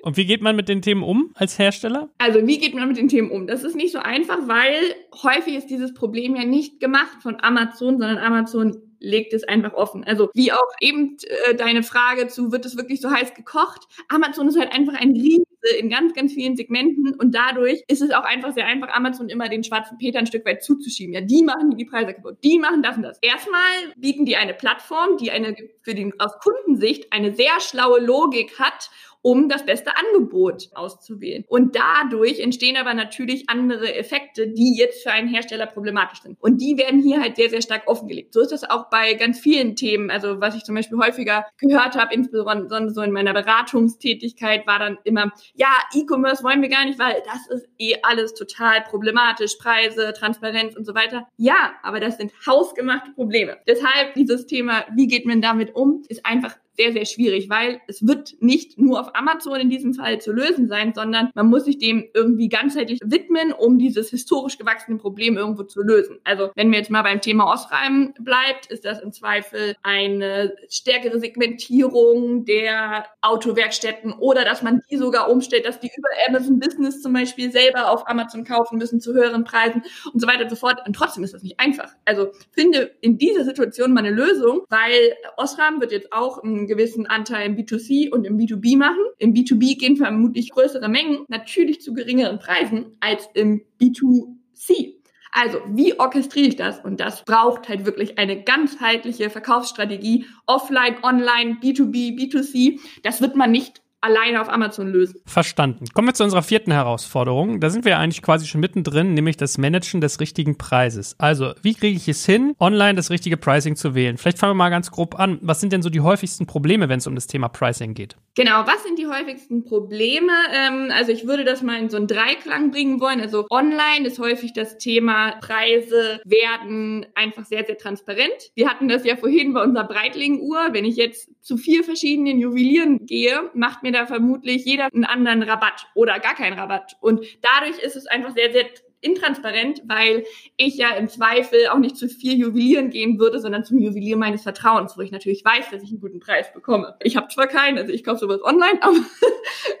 Und 0.06 0.16
wie 0.16 0.24
geht 0.24 0.40
man 0.40 0.54
mit 0.54 0.68
den 0.68 0.82
Themen 0.82 1.02
um 1.02 1.32
als 1.34 1.58
Hersteller? 1.58 2.10
Also 2.18 2.46
wie 2.46 2.58
geht 2.58 2.76
man 2.76 2.86
mit 2.86 2.96
den 2.96 3.08
Themen 3.08 3.28
um? 3.28 3.35
Das 3.44 3.64
ist 3.64 3.76
nicht 3.76 3.92
so 3.92 3.98
einfach, 3.98 4.48
weil 4.48 4.94
häufig 5.22 5.56
ist 5.56 5.68
dieses 5.68 5.92
Problem 5.92 6.36
ja 6.36 6.44
nicht 6.44 6.80
gemacht 6.80 7.22
von 7.22 7.38
Amazon, 7.40 7.98
sondern 7.98 8.18
Amazon 8.18 8.86
legt 9.00 9.32
es 9.32 9.44
einfach 9.44 9.74
offen. 9.74 10.04
Also 10.04 10.30
wie 10.34 10.52
auch 10.52 10.72
eben 10.80 11.16
äh, 11.48 11.54
deine 11.54 11.82
Frage 11.82 12.28
zu, 12.28 12.52
wird 12.52 12.64
es 12.64 12.76
wirklich 12.76 13.00
so 13.00 13.10
heiß 13.10 13.34
gekocht? 13.34 13.86
Amazon 14.08 14.48
ist 14.48 14.58
halt 14.58 14.72
einfach 14.72 14.94
ein 14.94 15.12
Riese 15.12 15.44
in 15.78 15.90
ganz, 15.90 16.14
ganz 16.14 16.32
vielen 16.32 16.56
Segmenten 16.56 17.14
und 17.14 17.34
dadurch 17.34 17.82
ist 17.88 18.02
es 18.02 18.10
auch 18.12 18.24
einfach 18.24 18.54
sehr 18.54 18.66
einfach, 18.66 18.88
Amazon 18.88 19.28
immer 19.28 19.48
den 19.48 19.64
schwarzen 19.64 19.98
Peter 19.98 20.18
ein 20.18 20.26
Stück 20.26 20.46
weit 20.46 20.62
zuzuschieben. 20.62 21.14
Ja, 21.14 21.20
die 21.20 21.42
machen 21.42 21.76
die 21.76 21.84
Preise 21.84 22.14
kaputt, 22.14 22.38
die 22.44 22.58
machen 22.58 22.82
das 22.82 22.96
und 22.96 23.02
das. 23.02 23.18
Erstmal 23.20 23.60
bieten 23.96 24.26
die 24.26 24.36
eine 24.36 24.54
Plattform, 24.54 25.16
die 25.16 25.30
eine 25.30 25.56
für 25.82 25.94
den 25.94 26.18
aus 26.20 26.32
Kundensicht 26.38 27.12
eine 27.12 27.34
sehr 27.34 27.60
schlaue 27.60 28.00
Logik 28.00 28.58
hat 28.58 28.90
um 29.26 29.48
das 29.48 29.66
beste 29.66 29.90
Angebot 29.96 30.68
auszuwählen. 30.72 31.44
Und 31.48 31.74
dadurch 31.74 32.38
entstehen 32.38 32.76
aber 32.76 32.94
natürlich 32.94 33.48
andere 33.48 33.92
Effekte, 33.92 34.46
die 34.46 34.76
jetzt 34.78 35.02
für 35.02 35.10
einen 35.10 35.26
Hersteller 35.26 35.66
problematisch 35.66 36.20
sind. 36.20 36.40
Und 36.40 36.60
die 36.60 36.78
werden 36.78 37.02
hier 37.02 37.20
halt 37.20 37.34
sehr, 37.34 37.50
sehr 37.50 37.60
stark 37.60 37.88
offengelegt. 37.88 38.32
So 38.32 38.40
ist 38.40 38.52
das 38.52 38.62
auch 38.62 38.88
bei 38.88 39.14
ganz 39.14 39.40
vielen 39.40 39.74
Themen. 39.74 40.12
Also 40.12 40.40
was 40.40 40.54
ich 40.54 40.62
zum 40.62 40.76
Beispiel 40.76 40.98
häufiger 40.98 41.44
gehört 41.58 41.96
habe, 41.96 42.14
insbesondere 42.14 42.88
so 42.90 43.02
in 43.02 43.10
meiner 43.10 43.32
Beratungstätigkeit, 43.32 44.64
war 44.68 44.78
dann 44.78 44.96
immer, 45.02 45.32
ja, 45.56 45.72
E-Commerce 45.92 46.44
wollen 46.44 46.62
wir 46.62 46.68
gar 46.68 46.84
nicht, 46.84 47.00
weil 47.00 47.20
das 47.24 47.48
ist 47.48 47.68
eh 47.78 47.96
alles 48.04 48.32
total 48.32 48.82
problematisch. 48.82 49.56
Preise, 49.56 50.12
Transparenz 50.16 50.76
und 50.76 50.84
so 50.84 50.94
weiter. 50.94 51.26
Ja, 51.36 51.72
aber 51.82 51.98
das 51.98 52.16
sind 52.16 52.32
hausgemachte 52.46 53.10
Probleme. 53.10 53.56
Deshalb 53.66 54.14
dieses 54.14 54.46
Thema, 54.46 54.84
wie 54.94 55.08
geht 55.08 55.26
man 55.26 55.40
damit 55.42 55.74
um, 55.74 56.04
ist 56.08 56.24
einfach 56.24 56.54
sehr, 56.76 56.92
sehr 56.92 57.04
schwierig, 57.04 57.48
weil 57.48 57.80
es 57.86 58.06
wird 58.06 58.34
nicht 58.40 58.78
nur 58.78 59.00
auf 59.00 59.14
Amazon 59.14 59.60
in 59.60 59.70
diesem 59.70 59.94
Fall 59.94 60.20
zu 60.20 60.32
lösen 60.32 60.68
sein, 60.68 60.92
sondern 60.94 61.30
man 61.34 61.46
muss 61.46 61.64
sich 61.64 61.78
dem 61.78 62.04
irgendwie 62.14 62.48
ganzheitlich 62.48 63.00
widmen, 63.04 63.52
um 63.52 63.78
dieses 63.78 64.10
historisch 64.10 64.58
gewachsene 64.58 64.98
Problem 64.98 65.36
irgendwo 65.36 65.62
zu 65.62 65.82
lösen. 65.82 66.18
Also 66.24 66.50
wenn 66.54 66.70
wir 66.70 66.78
jetzt 66.78 66.90
mal 66.90 67.02
beim 67.02 67.20
Thema 67.20 67.52
Osreim 67.52 68.14
bleibt, 68.20 68.66
ist 68.66 68.84
das 68.84 69.00
im 69.00 69.12
Zweifel 69.12 69.74
eine 69.82 70.54
stärkere 70.68 71.18
Segmentierung 71.18 72.44
der 72.44 73.06
Autowerkstätten 73.22 74.12
oder 74.12 74.44
dass 74.44 74.62
man 74.62 74.82
die 74.90 74.96
sogar 74.96 75.30
umstellt, 75.30 75.66
dass 75.66 75.80
die 75.80 75.90
über 75.96 76.08
Amazon 76.28 76.58
Business 76.58 77.02
zum 77.02 77.12
Beispiel 77.12 77.50
selber 77.50 77.90
auf 77.90 78.08
Amazon 78.08 78.44
kaufen 78.44 78.78
müssen 78.78 79.00
zu 79.00 79.14
höheren 79.14 79.44
Preisen 79.44 79.82
und 80.12 80.20
so 80.20 80.26
weiter 80.26 80.44
und 80.44 80.50
so 80.50 80.56
fort. 80.56 80.80
Und 80.86 80.94
trotzdem 80.94 81.24
ist 81.24 81.34
das 81.34 81.42
nicht 81.42 81.58
einfach. 81.58 81.92
Also 82.04 82.32
finde 82.52 82.92
in 83.00 83.18
dieser 83.18 83.44
Situation 83.44 83.92
mal 83.92 84.00
eine 84.04 84.10
Lösung, 84.10 84.62
weil 84.68 85.14
Osram 85.36 85.80
wird 85.80 85.92
jetzt 85.92 86.12
auch 86.12 86.42
ein 86.42 86.65
gewissen 86.66 87.06
Anteil 87.06 87.46
im 87.46 87.56
B2C 87.56 88.10
und 88.10 88.24
im 88.24 88.36
B2B 88.36 88.76
machen. 88.76 89.02
Im 89.18 89.34
B2B 89.34 89.78
gehen 89.78 89.96
vermutlich 89.96 90.50
größere 90.50 90.88
Mengen 90.88 91.24
natürlich 91.28 91.80
zu 91.80 91.94
geringeren 91.94 92.38
Preisen 92.38 92.96
als 93.00 93.28
im 93.34 93.62
B2C. 93.80 94.94
Also, 95.32 95.58
wie 95.68 95.98
orchestriere 95.98 96.48
ich 96.48 96.56
das? 96.56 96.82
Und 96.82 96.98
das 96.98 97.22
braucht 97.24 97.68
halt 97.68 97.84
wirklich 97.84 98.18
eine 98.18 98.42
ganzheitliche 98.42 99.28
Verkaufsstrategie, 99.28 100.24
offline, 100.46 100.96
online, 101.02 101.58
B2B, 101.62 102.16
B2C. 102.16 102.80
Das 103.02 103.20
wird 103.20 103.36
man 103.36 103.50
nicht 103.50 103.82
alleine 104.00 104.40
auf 104.40 104.48
Amazon 104.48 104.88
lösen. 104.88 105.20
Verstanden. 105.26 105.86
Kommen 105.94 106.08
wir 106.08 106.14
zu 106.14 106.24
unserer 106.24 106.42
vierten 106.42 106.72
Herausforderung. 106.72 107.60
Da 107.60 107.70
sind 107.70 107.84
wir 107.84 107.98
eigentlich 107.98 108.22
quasi 108.22 108.46
schon 108.46 108.60
mittendrin, 108.60 109.14
nämlich 109.14 109.36
das 109.36 109.58
Managen 109.58 110.00
des 110.00 110.20
richtigen 110.20 110.58
Preises. 110.58 111.16
Also, 111.18 111.52
wie 111.62 111.74
kriege 111.74 111.96
ich 111.96 112.08
es 112.08 112.24
hin, 112.24 112.54
online 112.60 112.94
das 112.94 113.10
richtige 113.10 113.36
Pricing 113.36 113.76
zu 113.76 113.94
wählen? 113.94 114.16
Vielleicht 114.18 114.38
fangen 114.38 114.50
wir 114.50 114.56
mal 114.56 114.70
ganz 114.70 114.90
grob 114.90 115.18
an. 115.18 115.38
Was 115.42 115.60
sind 115.60 115.72
denn 115.72 115.82
so 115.82 115.90
die 115.90 116.00
häufigsten 116.00 116.46
Probleme, 116.46 116.88
wenn 116.88 116.98
es 116.98 117.06
um 117.06 117.14
das 117.14 117.26
Thema 117.26 117.48
Pricing 117.48 117.94
geht? 117.94 118.16
Genau, 118.34 118.66
was 118.66 118.82
sind 118.82 118.98
die 118.98 119.06
häufigsten 119.06 119.64
Probleme? 119.64 120.32
Ähm, 120.54 120.90
also 120.94 121.10
ich 121.10 121.26
würde 121.26 121.44
das 121.44 121.62
mal 121.62 121.80
in 121.80 121.88
so 121.88 121.96
einen 121.96 122.06
Dreiklang 122.06 122.70
bringen 122.70 123.00
wollen. 123.00 123.20
Also 123.20 123.46
online 123.50 124.06
ist 124.06 124.18
häufig 124.18 124.52
das 124.52 124.76
Thema 124.76 125.32
Preise 125.40 126.20
werden 126.24 127.06
einfach 127.14 127.46
sehr, 127.46 127.64
sehr 127.64 127.78
transparent. 127.78 128.50
Wir 128.54 128.68
hatten 128.68 128.88
das 128.88 129.04
ja 129.06 129.16
vorhin 129.16 129.54
bei 129.54 129.62
unserer 129.62 129.88
Breitling-Uhr. 129.88 130.68
Wenn 130.72 130.84
ich 130.84 130.96
jetzt 130.96 131.30
zu 131.42 131.56
vier 131.56 131.82
verschiedenen 131.82 132.38
Juwelieren 132.38 133.06
gehe, 133.06 133.50
macht 133.54 133.82
mir 133.86 133.92
da 133.92 134.06
vermutlich 134.06 134.64
jeder 134.64 134.88
einen 134.92 135.04
anderen 135.04 135.42
Rabatt 135.42 135.86
oder 135.94 136.18
gar 136.18 136.34
keinen 136.34 136.58
Rabatt. 136.58 136.96
Und 137.00 137.24
dadurch 137.42 137.78
ist 137.78 137.96
es 137.96 138.06
einfach 138.06 138.34
sehr, 138.34 138.52
sehr 138.52 138.66
intransparent, 139.00 139.82
weil 139.86 140.24
ich 140.56 140.76
ja 140.76 140.90
im 140.90 141.08
Zweifel 141.08 141.68
auch 141.68 141.78
nicht 141.78 141.96
zu 141.96 142.08
viel 142.08 142.36
juwelieren 142.38 142.90
gehen 142.90 143.18
würde, 143.18 143.38
sondern 143.38 143.64
zum 143.64 143.78
Juwelier 143.78 144.16
meines 144.16 144.42
Vertrauens, 144.42 144.96
wo 144.96 145.02
ich 145.02 145.12
natürlich 145.12 145.44
weiß, 145.44 145.70
dass 145.70 145.82
ich 145.82 145.90
einen 145.90 146.00
guten 146.00 146.18
Preis 146.18 146.52
bekomme. 146.52 146.96
Ich 147.02 147.16
habe 147.16 147.28
zwar 147.28 147.46
keinen, 147.46 147.78
also 147.78 147.92
ich 147.92 148.02
kaufe 148.02 148.20
sowas 148.20 148.42
online, 148.42 148.78
aber 148.80 148.96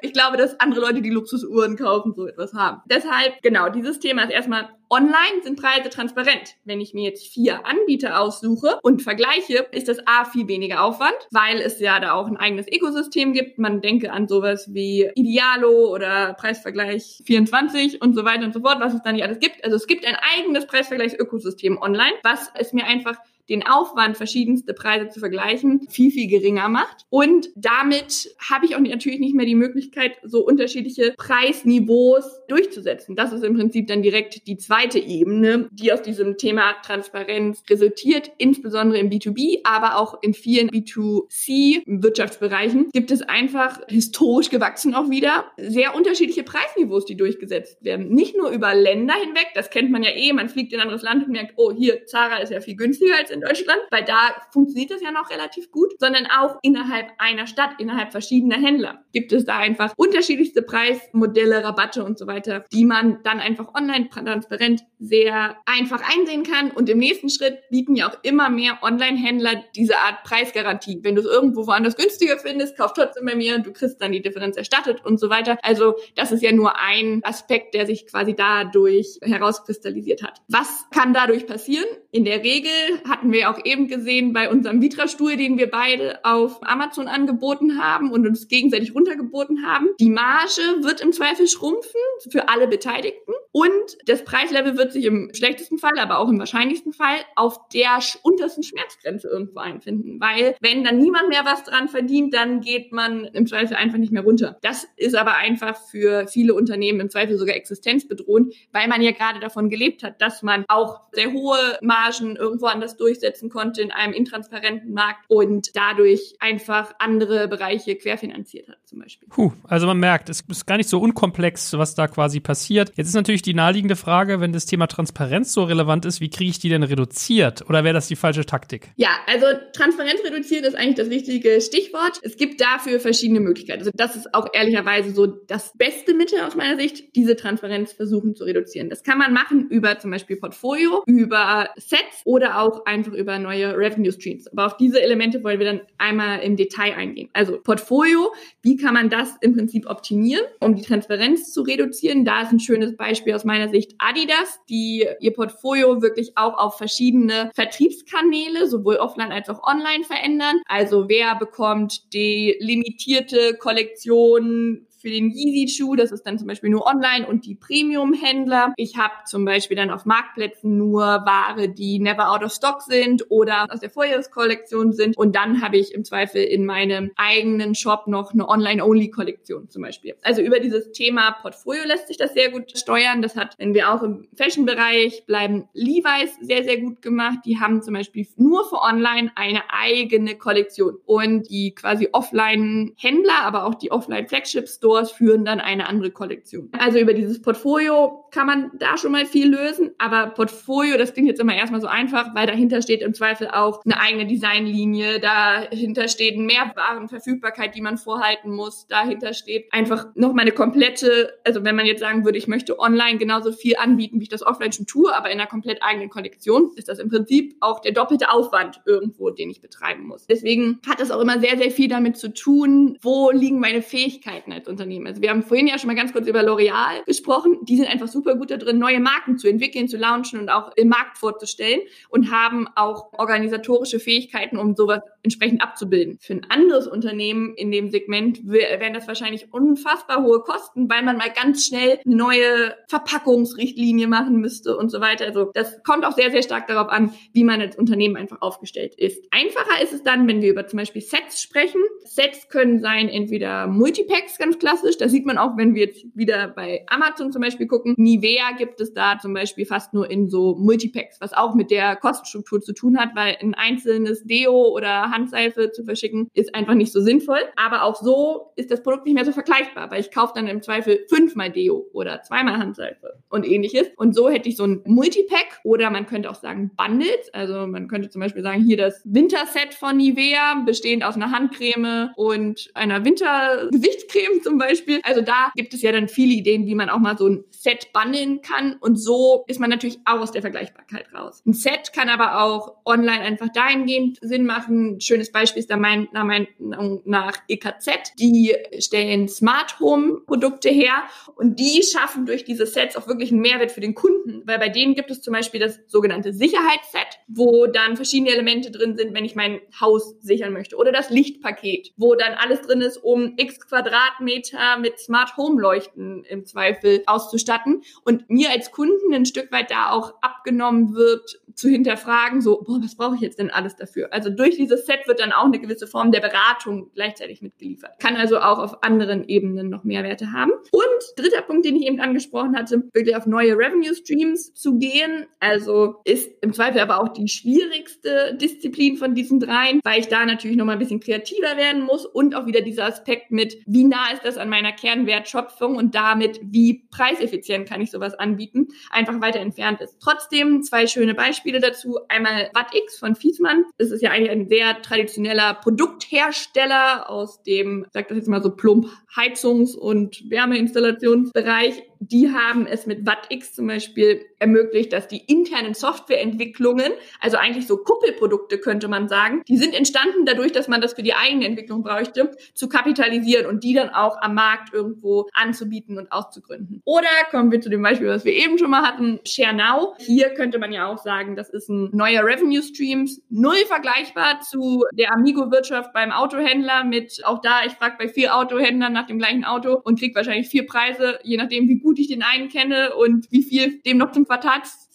ich 0.02 0.12
glaube, 0.12 0.36
dass 0.36 0.60
andere 0.60 0.80
Leute, 0.80 1.02
die 1.02 1.10
Luxusuhren 1.10 1.76
kaufen, 1.76 2.14
so 2.14 2.26
etwas 2.26 2.54
haben. 2.54 2.82
Deshalb, 2.88 3.42
genau, 3.42 3.68
dieses 3.68 3.98
Thema 3.98 4.22
ist 4.22 4.30
erstmal 4.30 4.68
Online 4.88 5.42
sind 5.42 5.60
Preise 5.60 5.90
transparent. 5.90 6.54
Wenn 6.64 6.80
ich 6.80 6.94
mir 6.94 7.04
jetzt 7.04 7.26
vier 7.26 7.66
Anbieter 7.66 8.20
aussuche 8.20 8.78
und 8.82 9.02
vergleiche, 9.02 9.66
ist 9.72 9.88
das 9.88 9.98
A 10.06 10.24
viel 10.24 10.46
weniger 10.46 10.82
Aufwand, 10.82 11.16
weil 11.32 11.60
es 11.60 11.80
ja 11.80 11.98
da 11.98 12.12
auch 12.12 12.26
ein 12.28 12.36
eigenes 12.36 12.66
Ökosystem 12.68 13.32
gibt. 13.32 13.58
Man 13.58 13.80
denke 13.80 14.12
an 14.12 14.28
sowas 14.28 14.72
wie 14.72 15.10
Idealo 15.16 15.92
oder 15.92 16.34
Preisvergleich 16.34 17.22
24 17.24 18.00
und 18.00 18.14
so 18.14 18.24
weiter 18.24 18.44
und 18.44 18.54
so 18.54 18.60
fort, 18.60 18.78
was 18.78 18.94
es 18.94 19.02
dann 19.02 19.16
nicht 19.16 19.24
alles 19.24 19.40
gibt. 19.40 19.64
Also 19.64 19.76
es 19.76 19.88
gibt 19.88 20.06
ein 20.06 20.16
eigenes 20.36 20.66
Preisvergleichsökosystem 20.66 21.78
online, 21.78 22.14
was 22.22 22.50
es 22.54 22.72
mir 22.72 22.86
einfach 22.86 23.16
den 23.48 23.66
Aufwand, 23.66 24.16
verschiedenste 24.16 24.74
Preise 24.74 25.08
zu 25.08 25.20
vergleichen, 25.20 25.86
viel, 25.88 26.10
viel 26.10 26.28
geringer 26.28 26.68
macht. 26.68 27.06
Und 27.08 27.48
damit 27.54 28.34
habe 28.50 28.66
ich 28.66 28.76
auch 28.76 28.80
natürlich 28.80 29.20
nicht 29.20 29.34
mehr 29.34 29.46
die 29.46 29.54
Möglichkeit, 29.54 30.18
so 30.24 30.44
unterschiedliche 30.44 31.14
Preisniveaus 31.16 32.24
durchzusetzen. 32.48 33.16
Das 33.16 33.32
ist 33.32 33.44
im 33.44 33.54
Prinzip 33.54 33.86
dann 33.86 34.02
direkt 34.02 34.46
die 34.46 34.56
zweite 34.56 34.98
Ebene, 34.98 35.68
die 35.72 35.92
aus 35.92 36.02
diesem 36.02 36.36
Thema 36.36 36.74
Transparenz 36.84 37.62
resultiert, 37.70 38.32
insbesondere 38.38 38.98
im 38.98 39.10
B2B, 39.10 39.60
aber 39.64 39.98
auch 39.98 40.22
in 40.22 40.34
vielen 40.34 40.70
B2C-Wirtschaftsbereichen 40.70 42.90
gibt 42.92 43.10
es 43.10 43.22
einfach 43.22 43.80
historisch 43.88 44.50
gewachsen 44.50 44.94
auch 44.94 45.10
wieder 45.10 45.46
sehr 45.56 45.94
unterschiedliche 45.94 46.42
Preisniveaus, 46.42 47.04
die 47.04 47.16
durchgesetzt 47.16 47.84
werden. 47.84 48.08
Nicht 48.08 48.36
nur 48.36 48.50
über 48.50 48.74
Länder 48.74 49.14
hinweg, 49.14 49.48
das 49.54 49.70
kennt 49.70 49.90
man 49.90 50.02
ja 50.02 50.10
eh, 50.10 50.32
man 50.32 50.48
fliegt 50.48 50.72
in 50.72 50.80
ein 50.80 50.84
anderes 50.84 51.02
Land 51.02 51.26
und 51.26 51.32
merkt, 51.32 51.54
oh, 51.56 51.72
hier, 51.72 52.06
Zara 52.06 52.38
ist 52.38 52.50
ja 52.50 52.60
viel 52.60 52.76
günstiger 52.76 53.16
als 53.16 53.30
in 53.30 53.35
Deutschland, 53.40 53.80
weil 53.90 54.04
da 54.04 54.34
funktioniert 54.52 54.90
das 54.90 55.02
ja 55.02 55.10
noch 55.10 55.30
relativ 55.30 55.70
gut, 55.70 55.92
sondern 55.98 56.26
auch 56.26 56.58
innerhalb 56.62 57.10
einer 57.18 57.46
Stadt, 57.46 57.70
innerhalb 57.78 58.12
verschiedener 58.12 58.56
Händler 58.56 59.04
gibt 59.12 59.32
es 59.32 59.46
da 59.46 59.56
einfach 59.56 59.94
unterschiedlichste 59.96 60.60
Preismodelle, 60.60 61.64
Rabatte 61.64 62.04
und 62.04 62.18
so 62.18 62.26
weiter, 62.26 62.64
die 62.70 62.84
man 62.84 63.22
dann 63.22 63.40
einfach 63.40 63.74
online 63.74 64.10
transparent 64.10 64.82
sehr 64.98 65.56
einfach 65.64 66.02
einsehen 66.14 66.42
kann. 66.42 66.70
Und 66.70 66.88
im 66.88 66.98
nächsten 66.98 67.30
Schritt 67.30 67.60
bieten 67.70 67.96
ja 67.96 68.10
auch 68.10 68.18
immer 68.22 68.50
mehr 68.50 68.78
Online-Händler 68.82 69.64
diese 69.74 69.96
Art 69.96 70.22
Preisgarantie. 70.24 71.00
Wenn 71.02 71.14
du 71.14 71.22
es 71.22 71.26
irgendwo 71.26 71.66
woanders 71.66 71.96
günstiger 71.96 72.38
findest, 72.38 72.76
kauf 72.76 72.92
trotzdem 72.92 73.24
bei 73.26 73.34
mir, 73.34 73.58
du 73.58 73.72
kriegst 73.72 74.00
dann 74.00 74.12
die 74.12 74.22
Differenz 74.22 74.56
erstattet 74.56 75.04
und 75.04 75.18
so 75.18 75.30
weiter. 75.30 75.58
Also 75.62 75.94
das 76.14 76.32
ist 76.32 76.42
ja 76.42 76.52
nur 76.52 76.78
ein 76.78 77.20
Aspekt, 77.24 77.74
der 77.74 77.86
sich 77.86 78.06
quasi 78.06 78.34
dadurch 78.34 79.18
herauskristallisiert 79.22 80.22
hat. 80.22 80.42
Was 80.48 80.86
kann 80.90 81.14
dadurch 81.14 81.46
passieren? 81.46 81.86
In 82.10 82.24
der 82.24 82.42
Regel 82.42 82.70
hatten 83.08 83.25
hatten 83.26 83.32
wir 83.32 83.50
auch 83.50 83.58
eben 83.64 83.88
gesehen 83.88 84.32
bei 84.32 84.48
unserem 84.48 84.80
Vitra-Stuhl, 84.80 85.36
den 85.36 85.58
wir 85.58 85.68
beide 85.68 86.24
auf 86.24 86.60
Amazon 86.62 87.08
angeboten 87.08 87.82
haben 87.82 88.12
und 88.12 88.24
uns 88.24 88.46
gegenseitig 88.46 88.94
runtergeboten 88.94 89.66
haben. 89.66 89.88
Die 89.98 90.10
Marge 90.10 90.62
wird 90.82 91.00
im 91.00 91.12
Zweifel 91.12 91.48
schrumpfen 91.48 92.00
für 92.30 92.48
alle 92.48 92.68
Beteiligten 92.68 93.32
und 93.50 93.98
das 94.06 94.22
Preislevel 94.22 94.76
wird 94.76 94.92
sich 94.92 95.06
im 95.06 95.32
schlechtesten 95.34 95.78
Fall, 95.78 95.98
aber 95.98 96.20
auch 96.20 96.28
im 96.28 96.38
wahrscheinlichsten 96.38 96.92
Fall 96.92 97.16
auf 97.34 97.68
der 97.70 97.98
untersten 98.22 98.62
Schmerzgrenze 98.62 99.28
irgendwo 99.28 99.58
einfinden, 99.58 100.20
weil 100.20 100.54
wenn 100.60 100.84
dann 100.84 100.98
niemand 100.98 101.28
mehr 101.28 101.44
was 101.44 101.64
dran 101.64 101.88
verdient, 101.88 102.32
dann 102.32 102.60
geht 102.60 102.92
man 102.92 103.24
im 103.24 103.48
Zweifel 103.48 103.76
einfach 103.76 103.98
nicht 103.98 104.12
mehr 104.12 104.22
runter. 104.22 104.56
Das 104.62 104.86
ist 104.96 105.16
aber 105.16 105.34
einfach 105.34 105.76
für 105.90 106.28
viele 106.28 106.54
Unternehmen 106.54 107.00
im 107.00 107.10
Zweifel 107.10 107.38
sogar 107.38 107.56
existenzbedrohend, 107.56 108.54
weil 108.72 108.86
man 108.86 109.02
ja 109.02 109.10
gerade 109.10 109.40
davon 109.40 109.68
gelebt 109.68 110.04
hat, 110.04 110.20
dass 110.22 110.42
man 110.42 110.64
auch 110.68 111.00
sehr 111.12 111.32
hohe 111.32 111.78
Margen 111.80 112.36
irgendwo 112.36 112.66
anders 112.66 112.96
durch 112.96 113.15
durchsetzen 113.16 113.50
konnte 113.50 113.82
in 113.82 113.90
einem 113.90 114.12
intransparenten 114.12 114.92
Markt 114.92 115.24
und 115.28 115.74
dadurch 115.74 116.36
einfach 116.38 116.92
andere 116.98 117.48
Bereiche 117.48 117.96
querfinanziert 117.96 118.68
hat 118.68 118.78
zum 118.84 119.00
Beispiel. 119.00 119.28
Puh, 119.28 119.52
also 119.64 119.86
man 119.86 119.98
merkt, 119.98 120.28
es 120.28 120.42
ist 120.48 120.66
gar 120.66 120.76
nicht 120.76 120.88
so 120.88 120.98
unkomplex, 121.00 121.72
was 121.76 121.94
da 121.94 122.06
quasi 122.08 122.40
passiert. 122.40 122.92
Jetzt 122.96 123.08
ist 123.08 123.14
natürlich 123.14 123.42
die 123.42 123.54
naheliegende 123.54 123.96
Frage, 123.96 124.40
wenn 124.40 124.52
das 124.52 124.66
Thema 124.66 124.86
Transparenz 124.86 125.52
so 125.52 125.64
relevant 125.64 126.04
ist, 126.04 126.20
wie 126.20 126.30
kriege 126.30 126.50
ich 126.50 126.58
die 126.58 126.68
denn 126.68 126.82
reduziert? 126.82 127.68
Oder 127.68 127.84
wäre 127.84 127.94
das 127.94 128.06
die 128.06 128.16
falsche 128.16 128.44
Taktik? 128.44 128.90
Ja, 128.96 129.10
also 129.26 129.46
Transparenz 129.72 130.20
reduziert 130.24 130.64
ist 130.64 130.76
eigentlich 130.76 130.96
das 130.96 131.10
wichtige 131.10 131.60
Stichwort. 131.60 132.20
Es 132.22 132.36
gibt 132.36 132.60
dafür 132.60 133.00
verschiedene 133.00 133.40
Möglichkeiten. 133.40 133.80
Also 133.80 133.90
das 133.94 134.16
ist 134.16 134.34
auch 134.34 134.48
ehrlicherweise 134.52 135.12
so 135.12 135.26
das 135.26 135.72
beste 135.76 136.14
Mittel 136.14 136.40
aus 136.40 136.54
meiner 136.54 136.76
Sicht, 136.76 137.16
diese 137.16 137.36
Transparenz 137.36 137.92
versuchen 137.92 138.34
zu 138.34 138.44
reduzieren. 138.44 138.90
Das 138.90 139.02
kann 139.02 139.18
man 139.18 139.32
machen 139.32 139.68
über 139.68 139.98
zum 139.98 140.10
Beispiel 140.10 140.36
Portfolio, 140.36 141.02
über 141.06 141.70
Sets 141.76 142.22
oder 142.24 142.60
auch 142.60 142.84
einfach 142.86 143.05
einfach 143.06 143.18
über 143.18 143.38
neue 143.38 143.76
Revenue 143.76 144.12
Streams. 144.12 144.46
Aber 144.48 144.66
auf 144.66 144.76
diese 144.76 145.00
Elemente 145.00 145.42
wollen 145.42 145.58
wir 145.58 145.66
dann 145.66 145.80
einmal 145.98 146.40
im 146.40 146.56
Detail 146.56 146.94
eingehen. 146.94 147.28
Also 147.32 147.58
Portfolio, 147.58 148.32
wie 148.62 148.76
kann 148.76 148.94
man 148.94 149.10
das 149.10 149.36
im 149.40 149.54
Prinzip 149.54 149.88
optimieren, 149.88 150.44
um 150.60 150.74
die 150.74 150.82
Transparenz 150.82 151.52
zu 151.52 151.62
reduzieren? 151.62 152.24
Da 152.24 152.42
ist 152.42 152.52
ein 152.52 152.60
schönes 152.60 152.96
Beispiel 152.96 153.34
aus 153.34 153.44
meiner 153.44 153.68
Sicht 153.68 153.94
Adidas, 153.98 154.60
die 154.68 155.06
ihr 155.20 155.32
Portfolio 155.32 156.02
wirklich 156.02 156.32
auch 156.36 156.58
auf 156.58 156.78
verschiedene 156.78 157.50
Vertriebskanäle, 157.54 158.66
sowohl 158.68 158.96
offline 158.96 159.32
als 159.32 159.48
auch 159.48 159.62
online 159.62 160.04
verändern. 160.04 160.56
Also 160.66 161.08
wer 161.08 161.36
bekommt 161.36 162.12
die 162.12 162.56
limitierte 162.60 163.56
Kollektion 163.58 164.86
für 165.06 165.12
den 165.12 165.30
Yeezy-Schuh, 165.30 165.94
das 165.94 166.10
ist 166.10 166.24
dann 166.24 166.36
zum 166.36 166.48
Beispiel 166.48 166.68
nur 166.68 166.84
online 166.84 167.28
und 167.28 167.46
die 167.46 167.54
Premium-Händler. 167.54 168.74
Ich 168.76 168.96
habe 168.96 169.12
zum 169.24 169.44
Beispiel 169.44 169.76
dann 169.76 169.92
auf 169.92 170.04
Marktplätzen 170.04 170.76
nur 170.76 171.04
Ware, 171.04 171.68
die 171.68 172.00
never 172.00 172.32
out 172.32 172.42
of 172.42 172.52
stock 172.52 172.82
sind 172.82 173.30
oder 173.30 173.68
aus 173.70 173.78
der 173.78 173.90
Vorjahreskollektion 173.90 174.92
sind. 174.92 175.16
Und 175.16 175.36
dann 175.36 175.62
habe 175.62 175.76
ich 175.76 175.94
im 175.94 176.04
Zweifel 176.04 176.42
in 176.42 176.66
meinem 176.66 177.12
eigenen 177.14 177.76
Shop 177.76 178.08
noch 178.08 178.32
eine 178.32 178.48
Online-Only-Kollektion 178.48 179.70
zum 179.70 179.82
Beispiel. 179.82 180.16
Also 180.22 180.42
über 180.42 180.58
dieses 180.58 180.90
Thema 180.90 181.36
Portfolio 181.40 181.84
lässt 181.86 182.08
sich 182.08 182.16
das 182.16 182.34
sehr 182.34 182.50
gut 182.50 182.76
steuern. 182.76 183.22
Das 183.22 183.36
hat, 183.36 183.54
wenn 183.58 183.74
wir 183.74 183.94
auch 183.94 184.02
im 184.02 184.26
Fashion-Bereich 184.34 185.24
bleiben, 185.26 185.68
Levi's 185.72 186.36
sehr, 186.40 186.64
sehr 186.64 186.80
gut 186.80 187.00
gemacht. 187.00 187.38
Die 187.44 187.60
haben 187.60 187.80
zum 187.80 187.94
Beispiel 187.94 188.26
nur 188.34 188.68
für 188.68 188.82
Online 188.82 189.30
eine 189.36 189.62
eigene 189.70 190.34
Kollektion. 190.36 190.96
Und 191.06 191.48
die 191.48 191.76
quasi 191.76 192.08
Offline-Händler, 192.10 193.44
aber 193.44 193.66
auch 193.66 193.76
die 193.76 193.92
Offline-Flagship-Stores 193.92 194.95
Stores 194.96 195.12
führen 195.12 195.44
dann 195.44 195.60
eine 195.60 195.88
andere 195.88 196.10
Kollektion. 196.10 196.70
Also 196.72 196.98
über 196.98 197.12
dieses 197.12 197.40
Portfolio 197.42 198.25
kann 198.36 198.46
man 198.46 198.70
da 198.78 198.98
schon 198.98 199.12
mal 199.12 199.26
viel 199.26 199.48
lösen, 199.48 199.92
aber 199.96 200.28
Portfolio, 200.28 200.98
das 200.98 201.14
klingt 201.14 201.28
jetzt 201.28 201.40
immer 201.40 201.54
erstmal 201.54 201.80
so 201.80 201.86
einfach, 201.86 202.34
weil 202.34 202.46
dahinter 202.46 202.82
steht 202.82 203.00
im 203.00 203.14
Zweifel 203.14 203.48
auch 203.48 203.82
eine 203.84 203.98
eigene 203.98 204.26
Designlinie, 204.26 205.18
dahinter 205.20 206.08
steht 206.08 206.36
Mehrwarenverfügbarkeit, 206.36 207.74
die 207.74 207.80
man 207.80 207.96
vorhalten 207.96 208.54
muss, 208.54 208.86
dahinter 208.88 209.32
steht 209.32 209.72
einfach 209.72 210.08
nochmal 210.14 210.42
eine 210.42 210.52
komplette, 210.52 211.38
also 211.44 211.64
wenn 211.64 211.74
man 211.74 211.86
jetzt 211.86 212.00
sagen 212.00 212.26
würde, 212.26 212.36
ich 212.36 212.46
möchte 212.46 212.78
online 212.78 213.16
genauso 213.16 213.52
viel 213.52 213.76
anbieten, 213.76 214.20
wie 214.20 214.24
ich 214.24 214.28
das 214.28 214.44
offline 214.44 214.72
schon 214.72 214.86
tue, 214.86 215.16
aber 215.16 215.30
in 215.30 215.40
einer 215.40 215.48
komplett 215.48 215.82
eigenen 215.82 216.10
Kollektion, 216.10 216.72
ist 216.76 216.88
das 216.88 216.98
im 216.98 217.08
Prinzip 217.08 217.56
auch 217.60 217.80
der 217.80 217.92
doppelte 217.92 218.30
Aufwand 218.30 218.82
irgendwo, 218.84 219.30
den 219.30 219.48
ich 219.48 219.62
betreiben 219.62 220.06
muss. 220.06 220.26
Deswegen 220.26 220.78
hat 220.86 221.00
es 221.00 221.10
auch 221.10 221.22
immer 221.22 221.40
sehr, 221.40 221.56
sehr 221.56 221.70
viel 221.70 221.88
damit 221.88 222.18
zu 222.18 222.34
tun, 222.34 222.98
wo 223.00 223.30
liegen 223.30 223.60
meine 223.60 223.80
Fähigkeiten 223.80 224.52
als. 224.52 224.66
Unternehmen. 224.66 225.06
Also 225.06 225.22
wir 225.22 225.30
haben 225.30 225.42
vorhin 225.42 225.66
ja 225.66 225.78
schon 225.78 225.88
mal 225.88 225.94
ganz 225.94 226.12
kurz 226.12 226.26
über 226.26 226.40
L'Oreal 226.40 227.04
gesprochen. 227.06 227.58
Die 227.62 227.76
sind 227.76 227.86
einfach 227.86 228.08
super 228.08 228.25
gut 228.34 228.50
da 228.50 228.72
neue 228.72 229.00
Marken 229.00 229.38
zu 229.38 229.48
entwickeln, 229.48 229.88
zu 229.88 229.96
launchen 229.96 230.40
und 230.40 230.48
auch 230.48 230.72
im 230.76 230.88
Markt 230.88 231.18
vorzustellen 231.18 231.80
und 232.08 232.30
haben 232.30 232.68
auch 232.74 233.12
organisatorische 233.12 234.00
Fähigkeiten, 234.00 234.56
um 234.56 234.74
sowas 234.74 235.00
entsprechend 235.22 235.62
abzubilden. 235.62 236.18
Für 236.20 236.34
ein 236.34 236.46
anderes 236.48 236.86
Unternehmen 236.86 237.54
in 237.54 237.70
dem 237.70 237.90
Segment 237.90 238.40
wären 238.44 238.94
das 238.94 239.08
wahrscheinlich 239.08 239.52
unfassbar 239.52 240.22
hohe 240.22 240.40
Kosten, 240.40 240.88
weil 240.88 241.02
man 241.02 241.16
mal 241.16 241.30
ganz 241.30 241.66
schnell 241.66 241.98
eine 242.04 242.16
neue 242.16 242.74
Verpackungsrichtlinie 242.88 244.06
machen 244.06 244.36
müsste 244.36 244.76
und 244.76 244.90
so 244.90 245.00
weiter. 245.00 245.24
Also 245.24 245.50
das 245.52 245.82
kommt 245.82 246.04
auch 246.04 246.12
sehr, 246.12 246.30
sehr 246.30 246.42
stark 246.42 246.68
darauf 246.68 246.88
an, 246.88 247.12
wie 247.32 247.44
man 247.44 247.60
als 247.60 247.76
Unternehmen 247.76 248.16
einfach 248.16 248.40
aufgestellt 248.40 248.94
ist. 248.96 249.22
Einfacher 249.30 249.82
ist 249.82 249.92
es 249.92 250.02
dann, 250.02 250.28
wenn 250.28 250.42
wir 250.42 250.50
über 250.50 250.66
zum 250.66 250.78
Beispiel 250.78 251.02
Sets 251.02 251.42
sprechen. 251.42 251.80
Sets 252.04 252.48
können 252.48 252.80
sein 252.80 253.08
entweder 253.08 253.66
Multipacks, 253.66 254.38
ganz 254.38 254.58
klassisch. 254.58 254.96
Das 254.98 255.10
sieht 255.10 255.26
man 255.26 255.38
auch, 255.38 255.56
wenn 255.56 255.74
wir 255.74 255.86
jetzt 255.86 256.04
wieder 256.14 256.48
bei 256.48 256.84
Amazon 256.88 257.32
zum 257.32 257.42
Beispiel 257.42 257.66
gucken. 257.66 257.94
Nivea 258.16 258.52
gibt 258.56 258.80
es 258.80 258.94
da 258.94 259.18
zum 259.20 259.34
Beispiel 259.34 259.66
fast 259.66 259.92
nur 259.92 260.10
in 260.10 260.28
so 260.28 260.54
Multipacks, 260.56 261.20
was 261.20 261.32
auch 261.32 261.54
mit 261.54 261.70
der 261.70 261.96
Kostenstruktur 261.96 262.60
zu 262.60 262.72
tun 262.72 262.98
hat, 262.98 263.10
weil 263.14 263.36
ein 263.40 263.54
einzelnes 263.54 264.24
Deo 264.24 264.68
oder 264.68 265.10
Handseife 265.10 265.70
zu 265.72 265.84
verschicken 265.84 266.28
ist 266.32 266.54
einfach 266.54 266.74
nicht 266.74 266.92
so 266.92 267.00
sinnvoll. 267.00 267.40
Aber 267.56 267.82
auch 267.82 267.96
so 267.96 268.52
ist 268.56 268.70
das 268.70 268.82
Produkt 268.82 269.04
nicht 269.04 269.14
mehr 269.14 269.24
so 269.24 269.32
vergleichbar, 269.32 269.90
weil 269.90 270.00
ich 270.00 270.10
kaufe 270.10 270.32
dann 270.34 270.46
im 270.46 270.62
Zweifel 270.62 271.04
fünfmal 271.08 271.50
Deo 271.50 271.86
oder 271.92 272.22
zweimal 272.22 272.58
Handseife 272.58 273.22
und 273.28 273.46
ähnliches. 273.46 273.88
Und 273.96 274.14
so 274.14 274.30
hätte 274.30 274.48
ich 274.48 274.56
so 274.56 274.64
ein 274.64 274.82
Multipack 274.86 275.60
oder 275.64 275.90
man 275.90 276.06
könnte 276.06 276.30
auch 276.30 276.36
sagen 276.36 276.70
Bundles. 276.76 277.32
Also 277.32 277.66
man 277.66 277.88
könnte 277.88 278.08
zum 278.08 278.20
Beispiel 278.20 278.42
sagen, 278.42 278.64
hier 278.64 278.76
das 278.76 279.02
Winterset 279.04 279.74
von 279.74 279.96
Nivea, 279.96 280.62
bestehend 280.64 281.04
aus 281.04 281.16
einer 281.16 281.30
Handcreme 281.30 282.10
und 282.16 282.70
einer 282.74 283.04
Wintergesichtscreme 283.04 284.42
zum 284.42 284.58
Beispiel. 284.58 285.00
Also 285.02 285.20
da 285.20 285.52
gibt 285.54 285.74
es 285.74 285.82
ja 285.82 285.92
dann 285.92 286.08
viele 286.08 286.32
Ideen, 286.32 286.66
wie 286.66 286.74
man 286.74 286.88
auch 286.88 286.98
mal 286.98 287.18
so 287.18 287.28
ein 287.28 287.44
Set 287.50 287.92
bundeln 287.96 288.42
kann. 288.42 288.76
Und 288.80 288.96
so 288.96 289.44
ist 289.46 289.60
man 289.60 289.70
natürlich 289.70 289.98
auch 290.04 290.20
aus 290.20 290.32
der 290.32 290.42
Vergleichbarkeit 290.42 291.06
raus. 291.14 291.42
Ein 291.46 291.52
Set 291.52 291.92
kann 291.92 292.08
aber 292.08 292.42
auch 292.42 292.76
online 292.84 293.20
einfach 293.20 293.48
dahingehend 293.48 294.18
Sinn 294.20 294.46
machen. 294.46 294.96
Ein 294.96 295.00
schönes 295.00 295.32
Beispiel 295.32 295.60
ist 295.60 295.70
da 295.70 295.76
mein, 295.76 296.08
nach 296.12 296.24
Meinung 296.24 297.02
nach 297.04 297.38
EKZ. 297.48 298.14
Die 298.18 298.54
stellen 298.78 299.28
Smart 299.28 299.80
Home 299.80 300.20
Produkte 300.26 300.68
her 300.68 301.04
und 301.36 301.58
die 301.58 301.82
schaffen 301.82 302.26
durch 302.26 302.44
diese 302.44 302.66
Sets 302.66 302.96
auch 302.96 303.06
wirklich 303.06 303.32
einen 303.32 303.40
Mehrwert 303.40 303.72
für 303.72 303.80
den 303.80 303.94
Kunden, 303.94 304.42
weil 304.46 304.58
bei 304.58 304.68
denen 304.68 304.94
gibt 304.94 305.10
es 305.10 305.22
zum 305.22 305.32
Beispiel 305.32 305.60
das 305.60 305.80
sogenannte 305.86 306.32
Sicherheitsset, 306.32 307.20
wo 307.28 307.66
dann 307.66 307.96
verschiedene 307.96 308.30
Elemente 308.30 308.70
drin 308.70 308.96
sind, 308.96 309.14
wenn 309.14 309.24
ich 309.24 309.34
mein 309.34 309.60
Haus 309.80 310.16
sichern 310.20 310.52
möchte 310.52 310.76
oder 310.76 310.92
das 310.92 311.10
Lichtpaket, 311.10 311.92
wo 311.96 312.14
dann 312.14 312.34
alles 312.34 312.62
drin 312.62 312.80
ist, 312.80 312.98
um 312.98 313.34
x 313.36 313.60
Quadratmeter 313.60 314.78
mit 314.78 314.98
Smart 314.98 315.36
Home 315.36 315.60
Leuchten 315.60 316.24
im 316.24 316.44
Zweifel 316.44 317.02
auszustatten 317.06 317.82
und 318.04 318.28
mir 318.28 318.50
als 318.50 318.70
Kunden 318.70 319.12
ein 319.14 319.26
Stück 319.26 319.52
weit 319.52 319.70
da 319.70 319.90
auch 319.90 320.14
abgenommen 320.20 320.94
wird, 320.94 321.40
zu 321.56 321.68
hinterfragen, 321.68 322.42
so, 322.42 322.62
boah, 322.66 322.78
was 322.82 322.96
brauche 322.96 323.14
ich 323.14 323.22
jetzt 323.22 323.38
denn 323.38 323.50
alles 323.50 323.76
dafür? 323.76 324.12
Also 324.12 324.28
durch 324.28 324.56
dieses 324.56 324.84
Set 324.84 325.06
wird 325.06 325.20
dann 325.20 325.32
auch 325.32 325.46
eine 325.46 325.58
gewisse 325.58 325.86
Form 325.86 326.12
der 326.12 326.20
Beratung 326.20 326.90
gleichzeitig 326.94 327.40
mitgeliefert. 327.40 327.98
Kann 327.98 328.16
also 328.16 328.38
auch 328.38 328.58
auf 328.58 328.82
anderen 328.82 329.26
Ebenen 329.26 329.70
noch 329.70 329.82
Mehrwerte 329.82 330.32
haben. 330.32 330.52
Und 330.70 330.84
dritter 331.16 331.42
Punkt, 331.42 331.64
den 331.64 331.76
ich 331.76 331.86
eben 331.86 331.98
angesprochen 331.98 332.56
hatte, 332.56 332.82
wirklich 332.92 333.16
auf 333.16 333.26
neue 333.26 333.56
Revenue 333.56 333.94
Streams 333.94 334.52
zu 334.52 334.78
gehen. 334.78 335.26
Also 335.40 335.96
ist 336.04 336.30
im 336.42 336.52
Zweifel 336.52 336.80
aber 336.80 337.00
auch 337.00 337.08
die 337.08 337.28
schwierigste 337.28 338.36
Disziplin 338.40 338.98
von 338.98 339.14
diesen 339.14 339.40
dreien, 339.40 339.80
weil 339.82 340.00
ich 340.00 340.08
da 340.08 340.26
natürlich 340.26 340.58
noch 340.58 340.66
mal 340.66 340.72
ein 340.72 340.78
bisschen 340.78 341.00
kreativer 341.00 341.56
werden 341.56 341.82
muss 341.82 342.04
und 342.04 342.34
auch 342.34 342.46
wieder 342.46 342.60
dieser 342.60 342.84
Aspekt 342.84 343.30
mit, 343.30 343.56
wie 343.66 343.84
nah 343.84 344.12
ist 344.12 344.24
das 344.24 344.36
an 344.36 344.50
meiner 344.50 344.72
Kernwertschöpfung 344.72 345.76
und 345.76 345.94
damit, 345.94 346.38
wie 346.42 346.86
preiseffizient 346.90 347.66
kann 347.66 347.75
ich 347.80 347.90
sowas 347.90 348.14
anbieten, 348.14 348.68
einfach 348.90 349.20
weiter 349.20 349.40
entfernt 349.40 349.80
ist. 349.80 349.96
Trotzdem 350.00 350.62
zwei 350.62 350.86
schöne 350.86 351.14
Beispiele 351.14 351.60
dazu. 351.60 351.98
Einmal 352.08 352.50
WattX 352.54 352.98
von 352.98 353.14
Fiesmann. 353.14 353.64
Das 353.78 353.90
ist 353.90 354.02
ja 354.02 354.10
eigentlich 354.10 354.30
ein 354.30 354.48
sehr 354.48 354.80
traditioneller 354.82 355.54
Produkthersteller 355.54 357.10
aus 357.10 357.42
dem, 357.42 357.86
sag 357.92 358.08
das 358.08 358.18
jetzt 358.18 358.28
mal 358.28 358.42
so 358.42 358.50
plump, 358.50 358.88
Heizungs- 359.14 359.76
und 359.76 360.30
Wärmeinstallationsbereich 360.30 361.82
die 362.00 362.32
haben 362.32 362.66
es 362.66 362.86
mit 362.86 363.06
WattX 363.06 363.54
zum 363.54 363.66
Beispiel 363.66 364.24
ermöglicht, 364.38 364.92
dass 364.92 365.08
die 365.08 365.22
internen 365.26 365.74
Softwareentwicklungen, 365.74 366.92
also 367.20 367.36
eigentlich 367.36 367.66
so 367.66 367.78
Kuppelprodukte 367.78 368.58
könnte 368.58 368.88
man 368.88 369.08
sagen, 369.08 369.42
die 369.48 369.56
sind 369.56 369.74
entstanden 369.74 370.26
dadurch, 370.26 370.52
dass 370.52 370.68
man 370.68 370.80
das 370.80 370.94
für 370.94 371.02
die 371.02 371.14
eigene 371.14 371.46
Entwicklung 371.46 371.82
bräuchte, 371.82 372.32
zu 372.54 372.68
kapitalisieren 372.68 373.46
und 373.46 373.64
die 373.64 373.74
dann 373.74 373.90
auch 373.90 374.20
am 374.20 374.34
Markt 374.34 374.74
irgendwo 374.74 375.28
anzubieten 375.32 375.98
und 375.98 376.12
auszugründen. 376.12 376.82
Oder 376.84 377.08
kommen 377.30 377.50
wir 377.50 377.60
zu 377.60 377.70
dem 377.70 377.82
Beispiel, 377.82 378.08
was 378.08 378.24
wir 378.24 378.32
eben 378.32 378.58
schon 378.58 378.70
mal 378.70 378.82
hatten, 378.82 379.20
ShareNow. 379.26 379.94
Hier 379.98 380.30
könnte 380.30 380.58
man 380.58 380.72
ja 380.72 380.86
auch 380.86 380.98
sagen, 380.98 381.36
das 381.36 381.48
ist 381.50 381.68
ein 381.68 381.90
neuer 381.92 382.24
Revenue 382.24 382.62
Stream, 382.62 383.08
null 383.30 383.56
vergleichbar 383.66 384.40
zu 384.40 384.84
der 384.92 385.12
Amigo-Wirtschaft 385.12 385.92
beim 385.92 386.12
Autohändler 386.12 386.84
mit, 386.84 387.22
auch 387.24 387.40
da, 387.40 387.64
ich 387.66 387.72
frage 387.72 387.96
bei 387.98 388.08
vier 388.08 388.36
Autohändlern 388.36 388.92
nach 388.92 389.06
dem 389.06 389.18
gleichen 389.18 389.44
Auto 389.44 389.80
und 389.82 389.98
kriege 389.98 390.14
wahrscheinlich 390.14 390.48
vier 390.48 390.66
Preise, 390.66 391.18
je 391.22 391.36
nachdem, 391.36 391.68
wie 391.68 391.78
gut 391.78 391.85
ich 391.98 392.08
den 392.08 392.22
einen 392.22 392.48
kenne 392.48 392.94
und 392.96 393.30
wie 393.30 393.42
viel 393.42 393.80
dem 393.82 393.98
noch 393.98 394.12
zum 394.12 394.26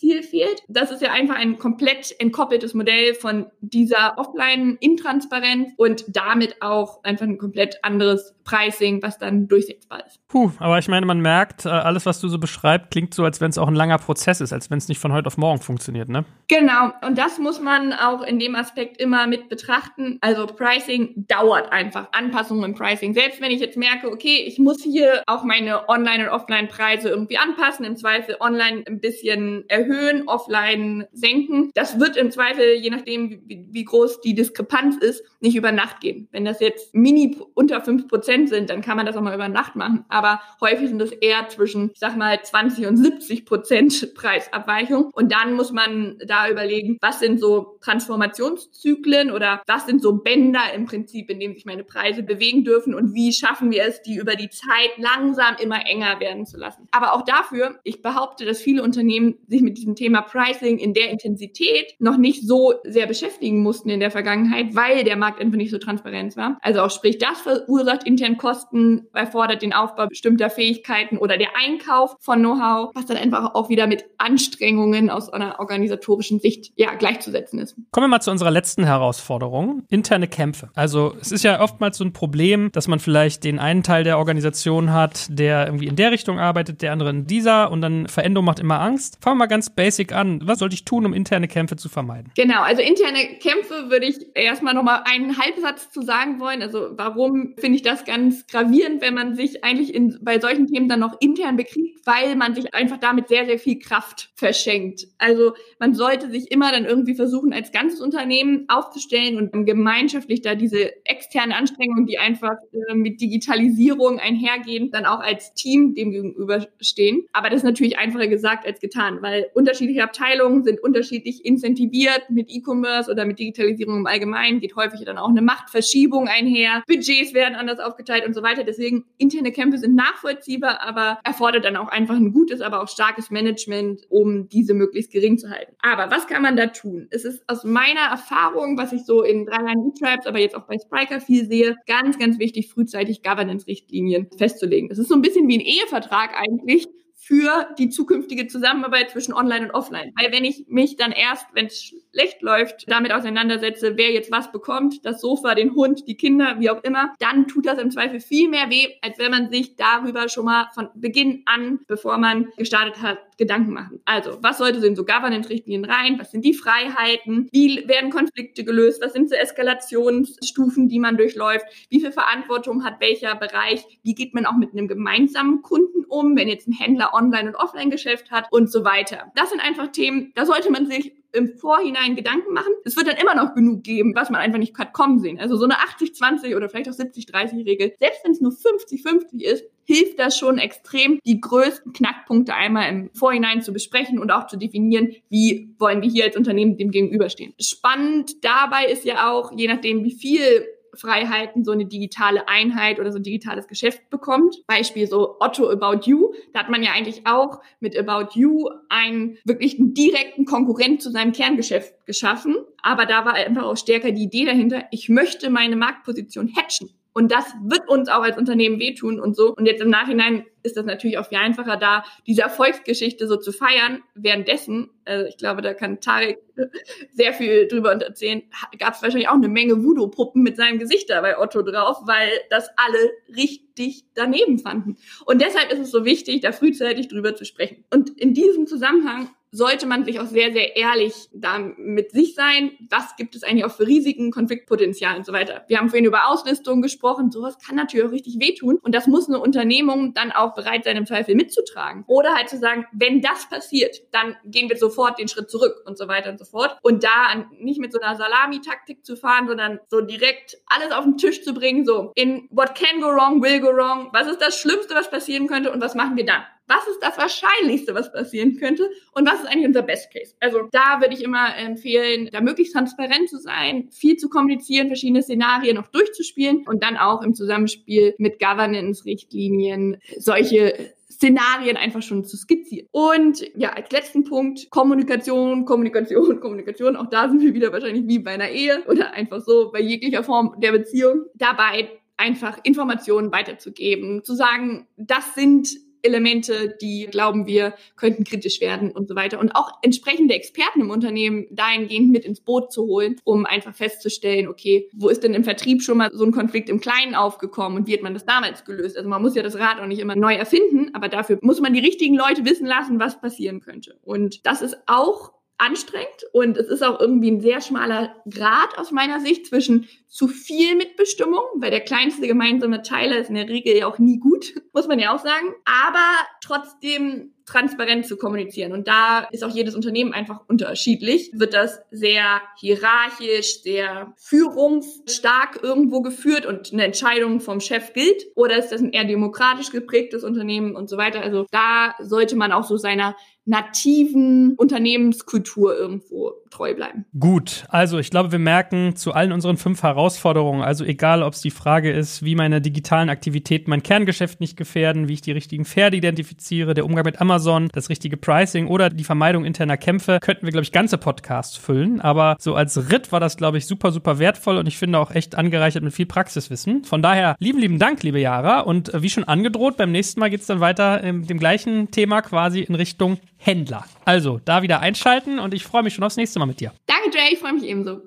Quartalsziel 0.02 0.24
fehlt. 0.24 0.64
Das 0.68 0.92
ist 0.92 1.02
ja 1.02 1.12
einfach 1.12 1.36
ein 1.36 1.58
komplett 1.58 2.16
entkoppeltes 2.20 2.74
Modell 2.74 3.14
von 3.14 3.48
dieser 3.62 4.18
Offline-Intransparenz 4.18 5.74
und 5.78 6.06
damit 6.08 6.62
auch 6.62 7.04
einfach 7.04 7.26
ein 7.26 7.38
komplett 7.38 7.84
anderes 7.84 8.36
Pricing, 8.44 9.02
was 9.02 9.18
dann 9.18 9.48
durchsetzbar 9.48 10.06
ist. 10.06 10.20
Puh, 10.28 10.52
aber 10.60 10.80
ich 10.80 10.88
meine, 10.88 11.06
man 11.06 11.22
merkt, 11.22 11.66
alles, 11.66 12.06
was 12.06 12.20
du 12.20 12.28
so 12.28 12.40
beschreibst, 12.40 12.92
klingt 12.92 13.14
so, 13.14 13.24
als 13.24 13.40
wenn 13.40 13.50
es 13.50 13.58
auch 13.58 13.68
ein 13.68 13.76
langer 13.76 13.98
Prozess 13.98 14.42
ist, 14.42 14.52
als 14.52 14.70
wenn 14.72 14.78
es 14.78 14.88
nicht 14.88 15.00
von 15.00 15.14
heute 15.14 15.28
auf 15.28 15.38
morgen 15.38 15.62
funktioniert, 15.62 16.10
ne? 16.10 16.26
Genau. 16.48 16.92
Und 17.06 17.18
das 17.18 17.38
muss 17.38 17.62
man 17.62 17.94
auch 17.94 18.24
in 18.24 18.40
dem 18.40 18.56
Aspekt 18.56 19.00
immer 19.00 19.28
mit 19.28 19.50
betrachten. 19.50 20.18
Also 20.22 20.48
Pricing 20.48 21.26
dauert 21.28 21.72
einfach. 21.72 22.08
Anpassungen 22.12 22.64
im 22.64 22.76
Pricing. 22.76 23.14
Selbst 23.14 23.42
wenn 23.42 23.52
ich 23.52 23.60
jetzt 23.60 23.78
merke, 23.78 24.12
okay, 24.12 24.44
ich 24.46 24.58
muss 24.58 24.82
hier 24.82 25.24
auch 25.28 25.44
meine 25.44 25.88
Online- 25.88 26.26
und 26.26 26.30
Offline-Preise 26.30 27.10
irgendwie 27.10 27.38
anpassen, 27.38 27.86
im 27.86 27.96
Zweifel 27.96 28.38
online 28.40 28.84
ein 28.88 29.00
bisschen 29.00 29.66
erhöhen, 29.70 29.91
offline 30.28 31.06
senken. 31.12 31.72
Das 31.74 32.00
wird 32.00 32.18
im 32.18 32.32
Zweifel, 32.32 32.76
je 32.76 32.90
nachdem, 32.90 33.42
wie, 33.46 33.68
wie 33.70 33.84
groß 33.84 34.22
die 34.22 34.34
Diskrepanz 34.34 34.98
ist, 34.98 35.24
nicht 35.40 35.56
über 35.56 35.72
Nacht 35.72 36.00
gehen. 36.00 36.28
Wenn 36.32 36.46
das 36.46 36.60
jetzt 36.60 36.94
mini 36.94 37.38
unter 37.54 37.82
fünf 37.82 38.08
Prozent 38.08 38.50
sind, 38.50 38.70
dann 38.70 38.82
kann 38.82 38.98
man 38.98 39.06
das 39.06 39.18
auch 39.18 39.22
mal 39.22 39.34
über 39.34 39.50
Nacht 39.50 39.76
machen. 39.76 40.06
Aber 40.10 40.42
häufig 40.62 40.90
sind 40.90 41.00
das 41.00 41.12
eher 41.12 41.48
zwischen, 41.50 41.92
ich 41.94 42.00
sag 42.00 42.16
mal, 42.16 42.42
20 42.42 42.88
und 42.88 42.98
70 42.98 43.46
Prozent 43.46 44.14
Preisabweichung. 44.14 45.10
Und 45.14 45.32
dann 45.32 45.54
muss 45.54 45.72
man 45.72 46.18
da 46.26 46.50
überlegen, 46.50 46.98
was 47.02 47.20
sind 47.20 47.40
so 47.40 47.78
Transformationszyklen 47.82 49.32
oder 49.32 49.62
was 49.68 49.86
sind 49.86 50.02
so 50.02 50.14
Bänder 50.14 50.74
im 50.76 50.86
Prinzip, 50.86 51.30
in 51.30 51.40
denen 51.40 51.56
sich 51.56 51.66
meine 51.66 51.84
Preise 51.84 52.24
bewegen 52.24 52.64
dürfen 52.64 52.94
und 52.94 53.14
wie 53.14 53.34
schaffen 53.34 53.72
wir 53.72 53.84
es, 53.84 54.02
die 54.02 54.16
über 54.16 54.36
die 54.36 54.50
Zeit 54.50 54.92
langsam 54.98 55.56
immer 55.62 55.86
enger 55.86 56.20
werden 56.20 56.46
zu 56.46 56.58
lassen. 56.58 56.88
Aber 56.92 57.14
auch 57.14 57.24
dafür, 57.24 57.80
ich 57.84 58.02
behaupte, 58.02 58.46
dass 58.46 58.62
viele 58.62 58.84
Unternehmen 58.84 59.36
sich 59.48 59.62
mit 59.62 59.78
diesem 59.82 59.96
Thema 59.96 60.22
Pricing 60.22 60.78
in 60.78 60.94
der 60.94 61.10
Intensität 61.10 61.96
noch 62.00 62.18
nicht 62.18 62.48
so 62.48 62.74
sehr 62.84 63.08
beschäftigen 63.08 63.62
mussten 63.62 63.90
in 63.90 64.00
der 64.00 64.12
Vergangenheit, 64.12 64.76
weil 64.76 65.04
der 65.04 65.18
Markt 65.18 65.42
einfach 65.42 65.58
nicht 65.58 65.72
so 65.72 65.78
transparent 65.78 66.38
war. 66.38 66.58
Also 66.62 66.82
auch 66.82 66.92
sprich, 66.92 67.18
das 67.18 67.42
verursacht 67.42 68.04
intern 68.06 68.38
Kosten, 68.38 69.08
erfordert 69.14 69.62
den 69.62 69.74
Aufbau 69.74 70.08
bestimmter 70.08 70.50
Fähigkeiten 70.50 71.18
oder 71.18 71.38
der 71.38 71.50
Einkauf 71.58 72.16
von 72.20 72.40
Know-how, 72.40 72.92
was 72.94 73.06
dann 73.06 73.18
einfach 73.18 73.56
auch 73.56 73.70
wieder 73.70 73.88
mit 73.88 74.06
Anstrengungen 74.18 75.10
aus 75.10 75.30
einer 75.30 75.60
organisatorischen 75.60 76.40
Sicht 76.40 76.72
ja 76.76 76.94
gleichzusetzen 76.96 77.60
ist. 77.60 77.76
Kommen 77.92 78.06
wir 78.06 78.10
mal 78.10 78.22
zu 78.22 78.32
unserer 78.32 78.52
letzten 78.52 78.84
Herausforderung, 78.84 79.84
interne 79.90 80.28
Kämpfe. 80.28 80.70
Also 80.76 81.14
es 81.20 81.32
ist 81.32 81.44
ja 81.44 81.60
oftmals 81.60 81.98
so 81.98 82.04
ein 82.04 82.14
Problem, 82.14 82.72
dass 82.72 82.88
man 82.88 83.00
vielleicht 83.00 83.44
den 83.44 83.60
einen 83.60 83.84
Teil 83.84 84.04
der 84.04 84.18
Organisation 84.18 84.94
hat, 84.94 85.28
der 85.30 85.66
irgendwie 85.66 85.88
in 85.88 85.96
der 85.96 86.12
Richtung 86.12 86.40
arbeitet, 86.40 86.82
der 86.82 86.92
andere 86.92 87.10
in 87.10 87.26
dieser 87.26 87.72
und 87.72 87.82
dann 87.82 88.08
Veränderung 88.08 88.46
macht 88.46 88.60
immer 88.60 88.80
Angst. 88.80 89.18
Fangen 89.22 89.38
wir 89.38 89.46
mal 89.46 89.48
ganz 89.48 89.71
basic 89.76 90.14
an. 90.14 90.42
Was 90.44 90.60
sollte 90.60 90.76
ich 90.76 90.86
tun, 90.86 91.06
um 91.06 91.14
interne 91.14 91.48
Kämpfe 91.48 91.76
zu 91.76 91.90
vermeiden? 91.90 92.32
Genau, 92.36 92.62
also 92.62 92.82
interne 92.82 93.38
Kämpfe 93.40 93.90
würde 93.90 94.06
ich 94.06 94.18
erstmal 94.36 94.74
nochmal 94.74 95.04
einen 95.06 95.38
Halbsatz 95.38 95.92
zu 95.92 96.02
sagen 96.02 96.40
wollen. 96.40 96.62
Also 96.62 96.90
warum 96.92 97.56
finde 97.58 97.76
ich 97.76 97.82
das 97.82 98.06
ganz 98.06 98.48
gravierend, 98.48 99.02
wenn 99.02 99.14
man 99.14 99.36
sich 99.36 99.64
eigentlich 99.64 99.94
in, 99.94 100.18
bei 100.22 100.40
solchen 100.40 100.68
Themen 100.68 100.90
dann 100.90 101.00
noch 101.00 101.20
intern 101.20 101.58
bekriegt, 101.58 102.06
weil 102.06 102.36
man 102.36 102.56
sich 102.56 102.74
einfach 102.74 102.98
damit 102.98 103.28
sehr, 103.28 103.46
sehr 103.46 103.60
viel 103.60 103.80
Kraft 103.80 104.32
verschenkt. 104.36 105.08
Also 105.18 105.54
man 105.80 105.94
sollte 105.94 106.30
sich 106.30 106.52
immer 106.52 106.72
dann 106.72 106.86
irgendwie 106.86 107.16
versuchen, 107.16 107.54
als 107.54 107.72
ganzes 107.72 108.02
Unternehmen 108.02 108.66
aufzustellen 108.68 109.38
und 109.38 109.66
gemeinschaftlich 109.66 110.42
da 110.42 110.56
diese 110.56 111.06
externe 111.06 111.56
Anstrengung, 111.56 112.06
die 112.06 112.18
einfach 112.18 112.56
äh, 112.74 112.96
mit 112.96 113.22
Digitalisierung 113.22 114.20
einhergehen, 114.20 114.92
dann 114.92 115.06
auch 115.06 115.20
als 115.20 115.54
Team 115.54 115.94
dem 115.94 116.12
gegenüberstehen. 116.12 117.26
Aber 117.34 117.50
das 117.50 117.58
ist 117.58 117.64
natürlich 117.64 117.98
einfacher 117.98 118.28
gesagt 118.28 118.66
als 118.66 118.80
getan, 118.80 119.20
weil 119.22 119.48
unterschiedliche 119.54 120.04
Abteilungen 120.04 120.64
sind 120.64 120.82
unterschiedlich 120.82 121.46
incentiviert 121.46 122.30
mit 122.30 122.50
E-Commerce 122.50 123.12
oder 123.12 123.26
mit 123.26 123.40
Digitalisierung 123.40 123.98
im 123.98 124.06
Allgemeinen, 124.08 124.60
geht 124.60 124.76
häufig 124.76 125.04
dann 125.06 125.18
auch 125.18 125.30
eine 125.30 125.42
Machtverschiebung 125.42 126.28
einher, 126.28 126.84
Budgets 126.88 127.34
werden 127.34 127.56
anders 127.56 127.80
aufgeteilt 127.80 128.26
und 128.26 128.34
so 128.34 128.44
weiter. 128.44 128.64
Deswegen 128.64 129.06
interne 129.18 129.52
Kämpfe 129.52 129.78
sind 129.78 129.96
nachvollziehbar, 129.96 130.82
aber 130.82 131.20
erfordert 131.24 131.66
dann 131.66 131.76
auch 131.76 131.88
einfach 131.88 132.16
ein 132.16 132.32
gutes, 132.32 132.62
aber 132.62 132.82
auch 132.82 132.88
starkes 132.88 133.32
Management, 133.32 134.02
um 134.10 134.48
diese 134.50 134.74
möglichst 134.74 135.12
gering 135.12 135.38
zu 135.38 135.50
halten. 135.50 135.74
Aber 135.82 136.12
was 136.12 136.28
kann 136.28 136.42
man 136.42 136.56
da 136.56 136.68
tun? 136.68 137.08
Es 137.12 137.26
ist 137.26 137.44
aus 137.48 137.64
meiner 137.64 138.02
Erfahrung, 138.12 138.78
was 138.78 138.94
ich 138.94 139.06
so 139.06 139.24
in 139.24 139.46
drei 139.46 139.64
Jahren 139.64 139.92
E-Tribes, 139.92 140.26
aber 140.26 140.40
jetzt 140.40 140.56
auch 140.56 140.68
bei 140.68 140.78
Spriker 140.78 141.20
viel 141.20 141.46
sehe, 141.46 141.78
ganz, 141.88 142.18
ganz 142.18 142.40
wichtig, 142.40 142.70
frühzeitig 142.70 143.24
Governance-Richtlinien 143.24 144.30
festzulegen. 144.38 144.90
Das 144.90 144.98
ist 144.98 145.10
so 145.10 145.16
ein 145.16 145.22
bisschen 145.22 145.48
wie 145.48 145.58
ein 145.58 145.62
Ehevertrag 145.62 146.32
eigentlich, 146.36 146.88
für 147.32 147.66
die 147.78 147.90
zukünftige 147.90 148.48
Zusammenarbeit 148.48 149.12
zwischen 149.12 149.34
Online 149.34 149.68
und 149.68 149.72
Offline. 149.72 150.12
Weil 150.20 150.34
wenn 150.34 150.44
ich 150.44 150.66
mich 150.68 150.98
dann 150.98 151.14
erst, 151.14 151.46
wenn 151.54 151.68
es 151.68 151.94
schlecht 152.12 152.42
läuft, 152.42 152.92
damit 152.92 153.14
auseinandersetze, 153.14 153.96
wer 153.96 154.12
jetzt 154.12 154.34
was 154.34 154.52
bekommt, 154.52 155.06
das 155.06 155.22
Sofa, 155.22 155.56
den 155.56 155.74
Hund, 155.74 156.10
die 156.10 156.18
Kinder, 156.18 156.58
wie 156.60 156.70
auch 156.70 156.84
immer, 156.84 157.14
dann 157.20 157.48
tut 157.48 157.68
das 157.68 157.80
im 157.80 157.90
Zweifel 157.90 158.20
viel 158.20 158.50
mehr 158.50 158.70
weh, 158.70 158.86
als 159.02 159.18
wenn 159.18 159.32
man 159.32 159.50
sich 159.50 159.78
darüber 159.78 160.28
schon 160.28 160.44
mal 160.44 160.68
von 160.74 160.90
Beginn 160.94 161.44
an, 161.46 161.80
bevor 161.88 162.18
man 162.18 162.50
gestartet 162.58 163.02
hat, 163.02 163.20
Gedanken 163.42 163.74
machen. 163.74 164.00
Also, 164.06 164.38
was 164.42 164.60
sollte 164.60 164.86
in 164.86 164.96
so 164.96 165.04
Governance-Richtlinien 165.04 165.84
rein? 165.84 166.20
Was 166.20 166.30
sind 166.30 166.46
die 166.46 166.54
Freiheiten? 166.54 167.50
Wie 167.52 167.88
werden 167.88 168.12
Konflikte 168.12 168.64
gelöst? 168.64 169.02
Was 169.02 169.14
sind 169.14 169.30
so 169.30 169.36
Eskalationsstufen, 169.36 170.88
die 170.88 171.00
man 171.00 171.18
durchläuft? 171.18 171.66
Wie 171.90 172.00
viel 172.00 172.12
Verantwortung 172.12 172.84
hat 172.84 173.02
welcher 173.02 173.34
Bereich? 173.34 173.84
Wie 174.04 174.14
geht 174.14 174.36
man 174.36 174.46
auch 174.46 174.58
mit 174.58 174.74
einem 174.74 174.88
gemeinsamen 174.88 175.64
Kunden 175.64 176.06
um, 176.06 176.38
wenn 176.38 176.48
jetzt 176.48 176.68
ein 176.68 176.74
Händler 176.74 177.16
Online- 177.16 177.50
und 177.50 177.56
Offline-Geschäft 177.56 178.30
hat 178.30 178.46
und 178.52 178.72
so 178.72 178.86
weiter? 178.86 179.32
Das 179.36 179.50
sind 179.50 179.60
einfach 179.60 179.92
Themen, 179.92 180.32
da 180.36 180.46
sollte 180.46 180.72
man 180.72 180.86
sich 180.86 181.14
im 181.34 181.58
Vorhinein 181.58 182.16
Gedanken 182.16 182.54
machen. 182.54 182.74
Es 182.84 182.96
wird 182.96 183.08
dann 183.08 183.18
immer 183.18 183.36
noch 183.36 183.54
genug 183.54 183.84
geben, 183.84 184.14
was 184.16 184.30
man 184.30 184.42
einfach 184.42 184.60
nicht 184.60 184.78
hat 184.78 184.94
kommen 184.94 185.20
sehen. 185.20 185.40
Also 185.40 185.56
so 185.58 185.66
eine 185.66 185.76
80-20 185.76 186.56
oder 186.56 186.70
vielleicht 186.70 186.90
auch 186.90 186.94
70-30-Regel, 186.94 187.94
selbst 188.00 188.24
wenn 188.24 188.32
es 188.32 188.42
nur 188.42 188.52
50-50 188.52 189.42
ist, 189.44 189.66
hilft 189.86 190.20
das 190.20 190.38
schon 190.38 190.58
extrem, 190.58 191.20
die 191.26 191.42
größten 191.42 191.94
Knackpunkte 191.94 192.54
einmal 192.54 192.90
im 192.90 193.10
Vorhinein 193.14 193.62
zu 193.62 193.74
besprechen 193.74 194.20
und 194.20 194.32
auch 194.32 194.48
zu 194.48 194.58
definieren, 194.58 195.16
wie 195.30 195.74
wollen 195.80 196.02
wir 196.02 196.10
hier 196.10 196.26
als 196.26 196.38
Unternehmen 196.38 196.78
dem 196.78 196.92
gegenüberstehen. 196.92 197.54
Spannend 197.60 198.44
dabei 198.44 198.86
ist 198.86 199.06
ja 199.06 199.32
auch, 199.32 199.52
je 199.56 199.68
nachdem, 199.68 200.04
wie 200.04 200.14
viel 200.14 200.66
Freiheiten 200.94 201.64
so 201.64 201.72
eine 201.72 201.86
digitale 201.86 202.48
Einheit 202.48 203.00
oder 203.00 203.12
so 203.12 203.20
ein 203.20 203.24
digitales 203.24 203.68
Geschäft 203.68 204.10
bekommt. 204.10 204.64
Beispiel 204.68 205.08
so 205.08 205.38
Otto 205.40 205.70
About 205.70 206.10
You. 206.10 206.34
Da 206.54 206.60
hat 206.60 206.70
man 206.70 206.84
ja 206.84 206.92
eigentlich 206.92 207.26
auch 207.26 207.62
mit 207.80 207.98
About 207.98 208.40
You 208.40 208.70
einen 208.90 209.38
wirklich 209.46 209.80
einen 209.80 209.94
direkten 209.94 210.46
Konkurrent 210.46 211.02
zu 211.02 211.12
seinem 211.12 211.32
Kerngeschäft 211.32 212.06
geschaffen. 212.06 212.56
Aber 212.82 213.06
da 213.06 213.26
war 213.26 213.34
einfach 213.34 213.64
auch 213.64 213.78
stärker 213.78 214.12
die 214.12 214.24
Idee 214.24 214.46
dahinter, 214.46 214.86
ich 214.92 215.10
möchte 215.10 215.50
meine 215.50 215.76
Marktposition 215.76 216.54
hatchen. 216.56 216.90
Und 217.14 217.32
das 217.32 217.46
wird 217.64 217.90
uns 217.90 218.08
auch 218.08 218.22
als 218.22 218.38
Unternehmen 218.38 218.80
wehtun 218.80 219.20
und 219.20 219.36
so. 219.36 219.54
Und 219.54 219.66
jetzt 219.66 219.82
im 219.82 219.90
Nachhinein 219.90 220.46
ist 220.64 220.78
das 220.78 220.86
natürlich 220.86 221.18
auch 221.18 221.28
viel 221.28 221.40
einfacher, 221.40 221.76
da 221.76 222.06
diese 222.26 222.42
Erfolgsgeschichte 222.42 223.28
so 223.28 223.36
zu 223.36 223.52
feiern. 223.52 224.02
Währenddessen, 224.16 224.92
also 225.04 225.26
ich 225.26 225.38
glaube, 225.38 225.62
da 225.62 225.74
kann 225.74 226.00
Tarek 226.00 226.40
sehr 227.12 227.34
viel 227.34 227.68
drüber 227.68 227.92
erzählen, 227.94 228.44
gab 228.80 228.94
es 228.94 229.02
wahrscheinlich 229.02 229.28
auch 229.28 229.36
eine 229.36 229.50
Menge 229.50 229.84
Voodoo-Puppen 229.84 230.42
mit 230.42 230.56
seinem 230.56 230.80
Gesicht 230.80 231.10
da 231.10 231.20
bei 231.22 231.38
Otto 231.38 231.64
drauf, 231.64 231.98
weil 232.06 232.30
das 232.50 232.70
alle 232.78 233.12
richtig 233.36 234.06
daneben 234.14 234.60
fanden. 234.60 234.98
Und 235.26 235.42
deshalb 235.42 235.72
ist 235.72 235.80
es 235.80 235.92
so 235.92 236.06
wichtig, 236.06 236.42
da 236.42 236.54
frühzeitig 236.54 237.10
drüber 237.10 237.36
zu 237.36 237.44
sprechen. 237.44 237.84
Und 237.92 238.10
in 238.12 238.34
diesem 238.34 238.68
Zusammenhang 238.68 239.30
sollte 239.52 239.86
man 239.86 240.06
sich 240.06 240.20
auch 240.20 240.28
sehr, 240.28 240.54
sehr 240.54 240.76
ehrlich 240.78 241.30
da 241.34 241.60
mit 241.60 242.12
sich 242.12 242.36
sein. 242.36 242.72
Was 242.90 243.16
gibt 243.16 243.36
es 243.36 243.44
eigentlich 243.44 243.66
auch 243.66 243.72
für 243.72 243.86
Risiken, 243.86 244.32
Konfliktpotenzial 244.32 245.18
und 245.18 245.26
so 245.26 245.34
weiter. 245.34 245.66
Wir 245.68 245.78
haben 245.78 245.90
vorhin 245.90 246.06
über 246.06 246.30
Auslistung 246.30 246.82
gesprochen. 246.82 247.32
Sowas 247.32 247.58
kann 247.60 247.76
natürlich 247.76 248.06
auch 248.06 248.12
richtig 248.12 248.40
wehtun. 248.40 248.80
Und 248.82 248.96
das 248.96 249.08
muss 249.08 249.28
eine 249.28 249.40
Unternehmung 249.40 250.14
dann 250.14 250.32
auch 250.32 250.54
bereit 250.54 250.86
sein, 250.86 250.98
im 250.98 251.06
Zweifel 251.06 251.36
mitzutragen. 251.36 252.04
Oder 252.08 252.34
halt 252.36 252.50
zu 252.50 252.58
sagen, 252.58 252.86
wenn 252.94 253.22
das 253.22 253.50
passiert, 253.50 253.98
dann 254.12 254.36
gehen 254.46 254.70
wir 254.70 254.78
sofort 254.78 255.20
den 255.20 255.28
Schritt 255.28 255.50
zurück 255.50 255.84
und 255.86 255.98
so 255.98 256.08
weiter 256.08 256.30
und 256.30 256.40
so 256.40 256.46
fort. 256.46 256.78
Und 256.82 257.04
da 257.04 257.46
nicht 257.60 257.80
mit 257.80 257.92
so 257.92 258.00
einer 258.00 258.16
Salami-Taktik 258.16 259.06
zu 259.06 259.16
fahren, 259.16 259.48
sondern 259.48 259.80
so 259.90 260.02
direkt 260.02 260.58
alles 260.68 260.92
auf 260.92 261.04
den 261.04 261.18
Tisch 261.18 261.44
zu 261.44 261.54
bringen, 261.54 261.86
so 261.86 262.12
in 262.16 262.48
what 262.52 262.76
can 262.76 263.02
go 263.02 263.08
wrong, 263.08 263.42
will 263.42 263.60
go 263.60 263.70
wrong. 263.70 264.10
Was 264.14 264.28
ist 264.28 264.42
das 264.42 264.58
Schlimmste, 264.58 264.96
was 264.96 265.10
passieren 265.10 265.48
könnte 265.48 265.72
und 265.72 265.82
was 265.82 265.96
machen 265.96 266.16
wir 266.16 266.26
dann? 266.26 266.44
Was 266.72 266.88
ist 266.88 267.00
das 267.02 267.18
Wahrscheinlichste, 267.18 267.94
was 267.94 268.12
passieren 268.14 268.56
könnte 268.56 268.90
und 269.12 269.28
was 269.28 269.42
ist 269.42 269.48
eigentlich 269.48 269.68
unser 269.68 269.82
Best 269.82 270.12
Case. 270.14 270.34
Also 270.40 270.70
da 270.72 271.02
würde 271.02 271.14
ich 271.14 271.24
immer 271.24 271.56
empfehlen, 271.58 272.30
da 272.32 272.40
möglichst 272.40 272.74
transparent 272.74 273.30
zu 273.30 273.40
sein, 273.40 273.90
viel 273.92 274.16
zu 274.16 274.30
kommunizieren, 274.30 274.88
verschiedene 274.88 275.22
Szenarien 275.22 275.76
noch 275.76 275.88
durchzuspielen 275.88 276.66
und 276.68 276.84
dann 276.84 276.96
auch 276.96 277.22
im 277.24 277.34
Zusammenspiel 277.34 278.16
mit 278.18 278.40
Governance-Richtlinien 278.40 279.98
solche 280.18 280.94
Szenarien 281.10 281.78
einfach 281.78 282.02
schon 282.02 282.24
zu 282.24 282.38
skizzieren. 282.38 282.88
Und 282.92 283.46
ja, 283.56 283.74
als 283.74 283.92
letzten 283.92 284.24
Punkt 284.24 284.70
Kommunikation, 284.72 285.66
Kommunikation, 285.66 286.40
Kommunikation. 286.42 286.96
Auch 286.96 287.10
da 287.10 287.30
sind 287.30 287.42
wir 287.42 287.54
wieder 287.54 287.72
wahrscheinlich 287.72 288.08
wie 288.08 288.20
bei 288.20 288.32
einer 288.32 288.50
Ehe 288.50 288.84
oder 288.88 289.12
einfach 289.12 289.42
so 289.42 289.72
bei 289.72 289.82
jeglicher 289.82 290.24
Form 290.24 290.56
der 290.58 290.72
Beziehung. 290.72 291.26
Dabei 291.36 291.90
einfach 292.18 292.60
Informationen 292.64 293.32
weiterzugeben, 293.32 294.24
zu 294.24 294.36
sagen, 294.36 294.88
das 294.98 295.36
sind 295.36 295.70
Elemente, 296.04 296.78
die 296.82 297.08
glauben 297.10 297.46
wir 297.46 297.74
könnten 297.96 298.24
kritisch 298.24 298.62
werden 298.62 298.92
und 298.92 299.08
so 299.08 299.16
weiter. 299.16 299.40
Und 299.40 299.56
auch 299.56 299.72
entsprechende 299.82 300.34
Experten 300.34 300.82
im 300.82 300.90
Unternehmen 300.90 301.48
dahingehend 301.52 302.12
mit 302.12 302.26
ins 302.26 302.42
Boot 302.42 302.72
zu 302.72 302.84
holen, 302.84 303.18
um 303.24 303.46
einfach 303.46 303.76
festzustellen, 303.76 304.48
okay, 304.48 304.90
wo 304.94 305.10
ist 305.10 305.24
denn 305.24 305.34
im 305.34 305.44
Vertrieb 305.44 305.82
schon 305.82 305.98
mal 305.98 306.10
so 306.14 306.26
ein 306.26 306.32
Konflikt 306.32 306.70
im 306.70 306.80
Kleinen 306.80 307.16
aufgekommen 307.16 307.78
und 307.78 307.88
wie 307.88 307.94
hat 307.94 308.02
man 308.02 308.14
das 308.14 308.26
damals 308.26 308.66
gelöst? 308.66 308.98
Also 308.98 309.10
man 309.10 309.22
muss 309.22 309.36
ja 309.36 309.44
das 309.44 309.58
Rad 309.58 309.80
auch 309.80 309.88
nicht 309.88 310.00
immer 310.00 310.16
neu 310.16 310.34
erfinden, 310.34 310.92
aber 310.94 311.10
dafür 311.10 311.40
muss 311.42 311.62
man 311.62 311.74
die 311.74 311.80
richtigen 311.80 312.16
Leute 312.16 312.46
wissen 312.46 312.66
lassen, 312.66 313.00
was 313.00 313.20
passieren 313.20 313.62
könnte. 313.62 313.98
Und 314.04 314.46
das 314.46 314.62
ist 314.62 314.78
auch 314.88 315.34
anstrengend 315.62 316.26
und 316.34 316.58
es 316.58 316.68
ist 316.68 316.84
auch 316.84 317.00
irgendwie 317.00 317.30
ein 317.30 317.40
sehr 317.42 317.62
schmaler 317.62 318.16
Grad 318.30 318.78
aus 318.78 318.92
meiner 318.92 319.20
Sicht 319.20 319.46
zwischen 319.46 319.88
zu 320.08 320.28
viel 320.28 320.76
Mitbestimmung, 320.76 321.44
weil 321.56 321.72
der 321.72 321.82
kleinste 321.82 322.28
gemeinsame 322.28 322.82
Teiler 322.82 323.20
ist 323.20 323.30
in 323.30 323.36
der 323.36 323.48
Regel 323.48 323.78
ja 323.78 323.88
auch 323.88 324.00
nie 324.00 324.20
gut, 324.20 324.54
muss 324.74 324.88
man 324.88 325.00
ja 325.00 325.14
auch 325.14 325.20
sagen, 325.20 325.54
aber 325.66 326.06
trotzdem 326.44 327.34
transparent 327.46 328.06
zu 328.06 328.18
kommunizieren. 328.18 328.72
Und 328.72 328.88
da 328.88 329.28
ist 329.32 329.44
auch 329.44 329.54
jedes 329.54 329.76
Unternehmen 329.76 330.14
einfach 330.14 330.42
unterschiedlich. 330.48 331.32
Wird 331.34 331.54
das 331.54 331.82
sehr 331.92 332.42
hierarchisch, 332.58 333.62
sehr 333.62 334.14
führungsstark 334.18 335.60
irgendwo 335.62 336.02
geführt 336.02 336.46
und 336.46 336.72
eine 336.72 336.86
Entscheidung 336.86 337.42
vom 337.42 337.60
Chef 337.60 337.94
gilt? 337.94 338.24
Oder 338.36 338.58
ist 338.58 338.70
das 338.70 338.82
ein 338.82 338.94
eher 338.94 339.06
demokratisch 339.06 339.72
geprägtes 339.72 340.24
Unternehmen 340.24 340.76
und 340.76 340.90
so 340.90 340.98
weiter? 340.98 341.22
Also 341.22 341.46
da 341.52 341.96
sollte 342.00 342.36
man 342.36 342.52
auch 342.52 342.64
so 342.64 342.78
seiner 342.78 343.16
nativen 343.46 344.54
Unternehmenskultur 344.56 345.76
irgendwo 345.76 346.34
treu 346.52 346.76
bleiben. 346.76 347.06
Gut, 347.18 347.66
also 347.70 347.98
ich 347.98 348.12
glaube, 348.12 348.32
wir 348.32 348.40
merken 348.40 348.96
zu 348.96 349.14
allen 349.14 349.32
unseren 349.32 349.58
fünf 349.58 349.82
Herausforderungen, 349.82 350.62
also 350.62 350.84
egal, 350.84 351.24
ob 351.24 351.34
es 351.34 351.42
die 351.42 351.50
Frage 351.50 351.92
ist, 351.92 352.24
wie 352.24 352.36
meine 352.36 352.62
digitalen 352.62 353.10
Aktivitäten 353.10 353.70
mein 353.70 353.84
Kerngeschäft 353.84 354.42
nicht 354.42 354.58
gefährden, 354.58 355.08
wie 355.08 355.14
ich 355.14 355.22
die 355.22 355.32
richtigen 355.32 355.66
Pferde 355.66 355.98
identifiziere, 355.98 356.74
der 356.74 356.86
Umgang 356.86 357.06
mit 357.06 357.20
Amazon, 357.20 357.70
das 357.74 357.90
richtige 357.90 358.18
Pricing 358.18 358.68
oder 358.68 358.90
die 358.90 359.04
Vermeidung 359.04 359.46
interner 359.46 359.78
Kämpfe, 359.78 360.20
könnten 360.22 360.46
wir, 360.46 360.52
glaube 360.52 360.64
ich, 360.64 360.72
ganze 360.72 360.98
Podcasts 360.98 361.58
füllen. 361.58 362.00
Aber 362.00 362.36
so 362.40 362.54
als 362.54 362.92
Ritt 362.92 363.12
war 363.12 363.20
das, 363.20 363.38
glaube 363.38 363.58
ich, 363.58 363.66
super, 363.66 363.92
super 363.92 364.20
wertvoll 364.20 364.58
und 364.58 364.68
ich 364.68 364.78
finde 364.78 365.00
auch 365.00 365.12
echt 365.12 365.36
angereichert 365.36 365.84
mit 365.84 365.94
viel 365.94 366.06
Praxiswissen. 366.06 366.84
Von 366.84 367.02
daher, 367.02 367.36
lieben, 367.40 367.60
lieben 367.60 367.80
Dank, 367.80 368.04
liebe 368.04 368.20
Jara. 368.20 368.60
Und 368.60 368.94
äh, 368.94 369.02
wie 369.02 369.10
schon 369.10 369.24
angedroht, 369.24 369.78
beim 369.78 369.92
nächsten 369.92 370.20
Mal 370.20 370.30
geht 370.30 370.42
es 370.42 370.48
dann 370.48 370.60
weiter 370.60 371.02
mit 371.12 371.30
dem 371.30 371.40
gleichen 371.40 371.92
Thema 371.92 372.22
quasi 372.22 372.62
in 372.62 372.76
Richtung 372.76 373.18
Händler. 373.42 373.86
Also 374.06 374.40
da 374.44 374.62
wieder 374.62 374.80
einschalten 374.80 375.40
und 375.40 375.54
ich 375.54 375.64
freue 375.64 375.84
mich 375.84 375.94
schon 375.96 376.04
aufs 376.04 376.18
nächste 376.18 376.40
Mal 376.40 376.46
mit 376.46 376.60
dir. 376.60 376.72
Danke, 376.86 377.18
Jay, 377.18 377.34
ich 377.34 377.40
freue 377.40 377.54
mich 377.54 377.64
ebenso. 377.64 378.02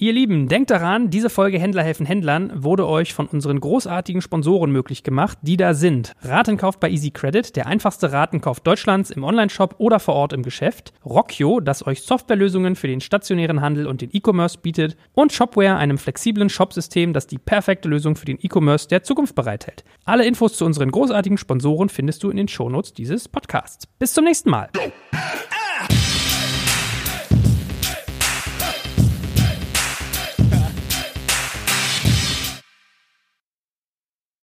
Ihr 0.00 0.12
Lieben, 0.12 0.46
denkt 0.46 0.70
daran, 0.70 1.10
diese 1.10 1.28
Folge 1.28 1.58
Händler 1.58 1.82
helfen 1.82 2.06
Händlern 2.06 2.52
wurde 2.54 2.86
euch 2.86 3.12
von 3.12 3.26
unseren 3.26 3.58
großartigen 3.58 4.22
Sponsoren 4.22 4.70
möglich 4.70 5.02
gemacht, 5.02 5.38
die 5.42 5.56
da 5.56 5.74
sind. 5.74 6.12
Ratenkauf 6.22 6.78
bei 6.78 6.88
Easy 6.88 7.10
Credit, 7.10 7.56
der 7.56 7.66
einfachste 7.66 8.12
Ratenkauf 8.12 8.60
Deutschlands 8.60 9.10
im 9.10 9.24
Onlineshop 9.24 9.74
oder 9.78 9.98
vor 9.98 10.14
Ort 10.14 10.32
im 10.32 10.44
Geschäft. 10.44 10.92
Rockio, 11.04 11.58
das 11.58 11.84
euch 11.84 12.02
Softwarelösungen 12.02 12.76
für 12.76 12.86
den 12.86 13.00
stationären 13.00 13.60
Handel 13.60 13.88
und 13.88 14.00
den 14.00 14.10
E-Commerce 14.12 14.58
bietet. 14.62 14.96
Und 15.14 15.32
Shopware, 15.32 15.78
einem 15.78 15.98
flexiblen 15.98 16.48
Shopsystem, 16.48 17.12
das 17.12 17.26
die 17.26 17.38
perfekte 17.38 17.88
Lösung 17.88 18.14
für 18.14 18.26
den 18.26 18.38
E-Commerce 18.40 18.86
der 18.86 19.02
Zukunft 19.02 19.34
bereithält. 19.34 19.82
Alle 20.04 20.24
Infos 20.24 20.56
zu 20.56 20.64
unseren 20.64 20.92
großartigen 20.92 21.38
Sponsoren 21.38 21.88
findest 21.88 22.22
du 22.22 22.30
in 22.30 22.36
den 22.36 22.46
Shownotes 22.46 22.92
dieses 22.92 23.26
Podcasts. 23.26 23.88
Bis 23.98 24.14
zum 24.14 24.22
nächsten 24.22 24.50
Mal. 24.50 24.68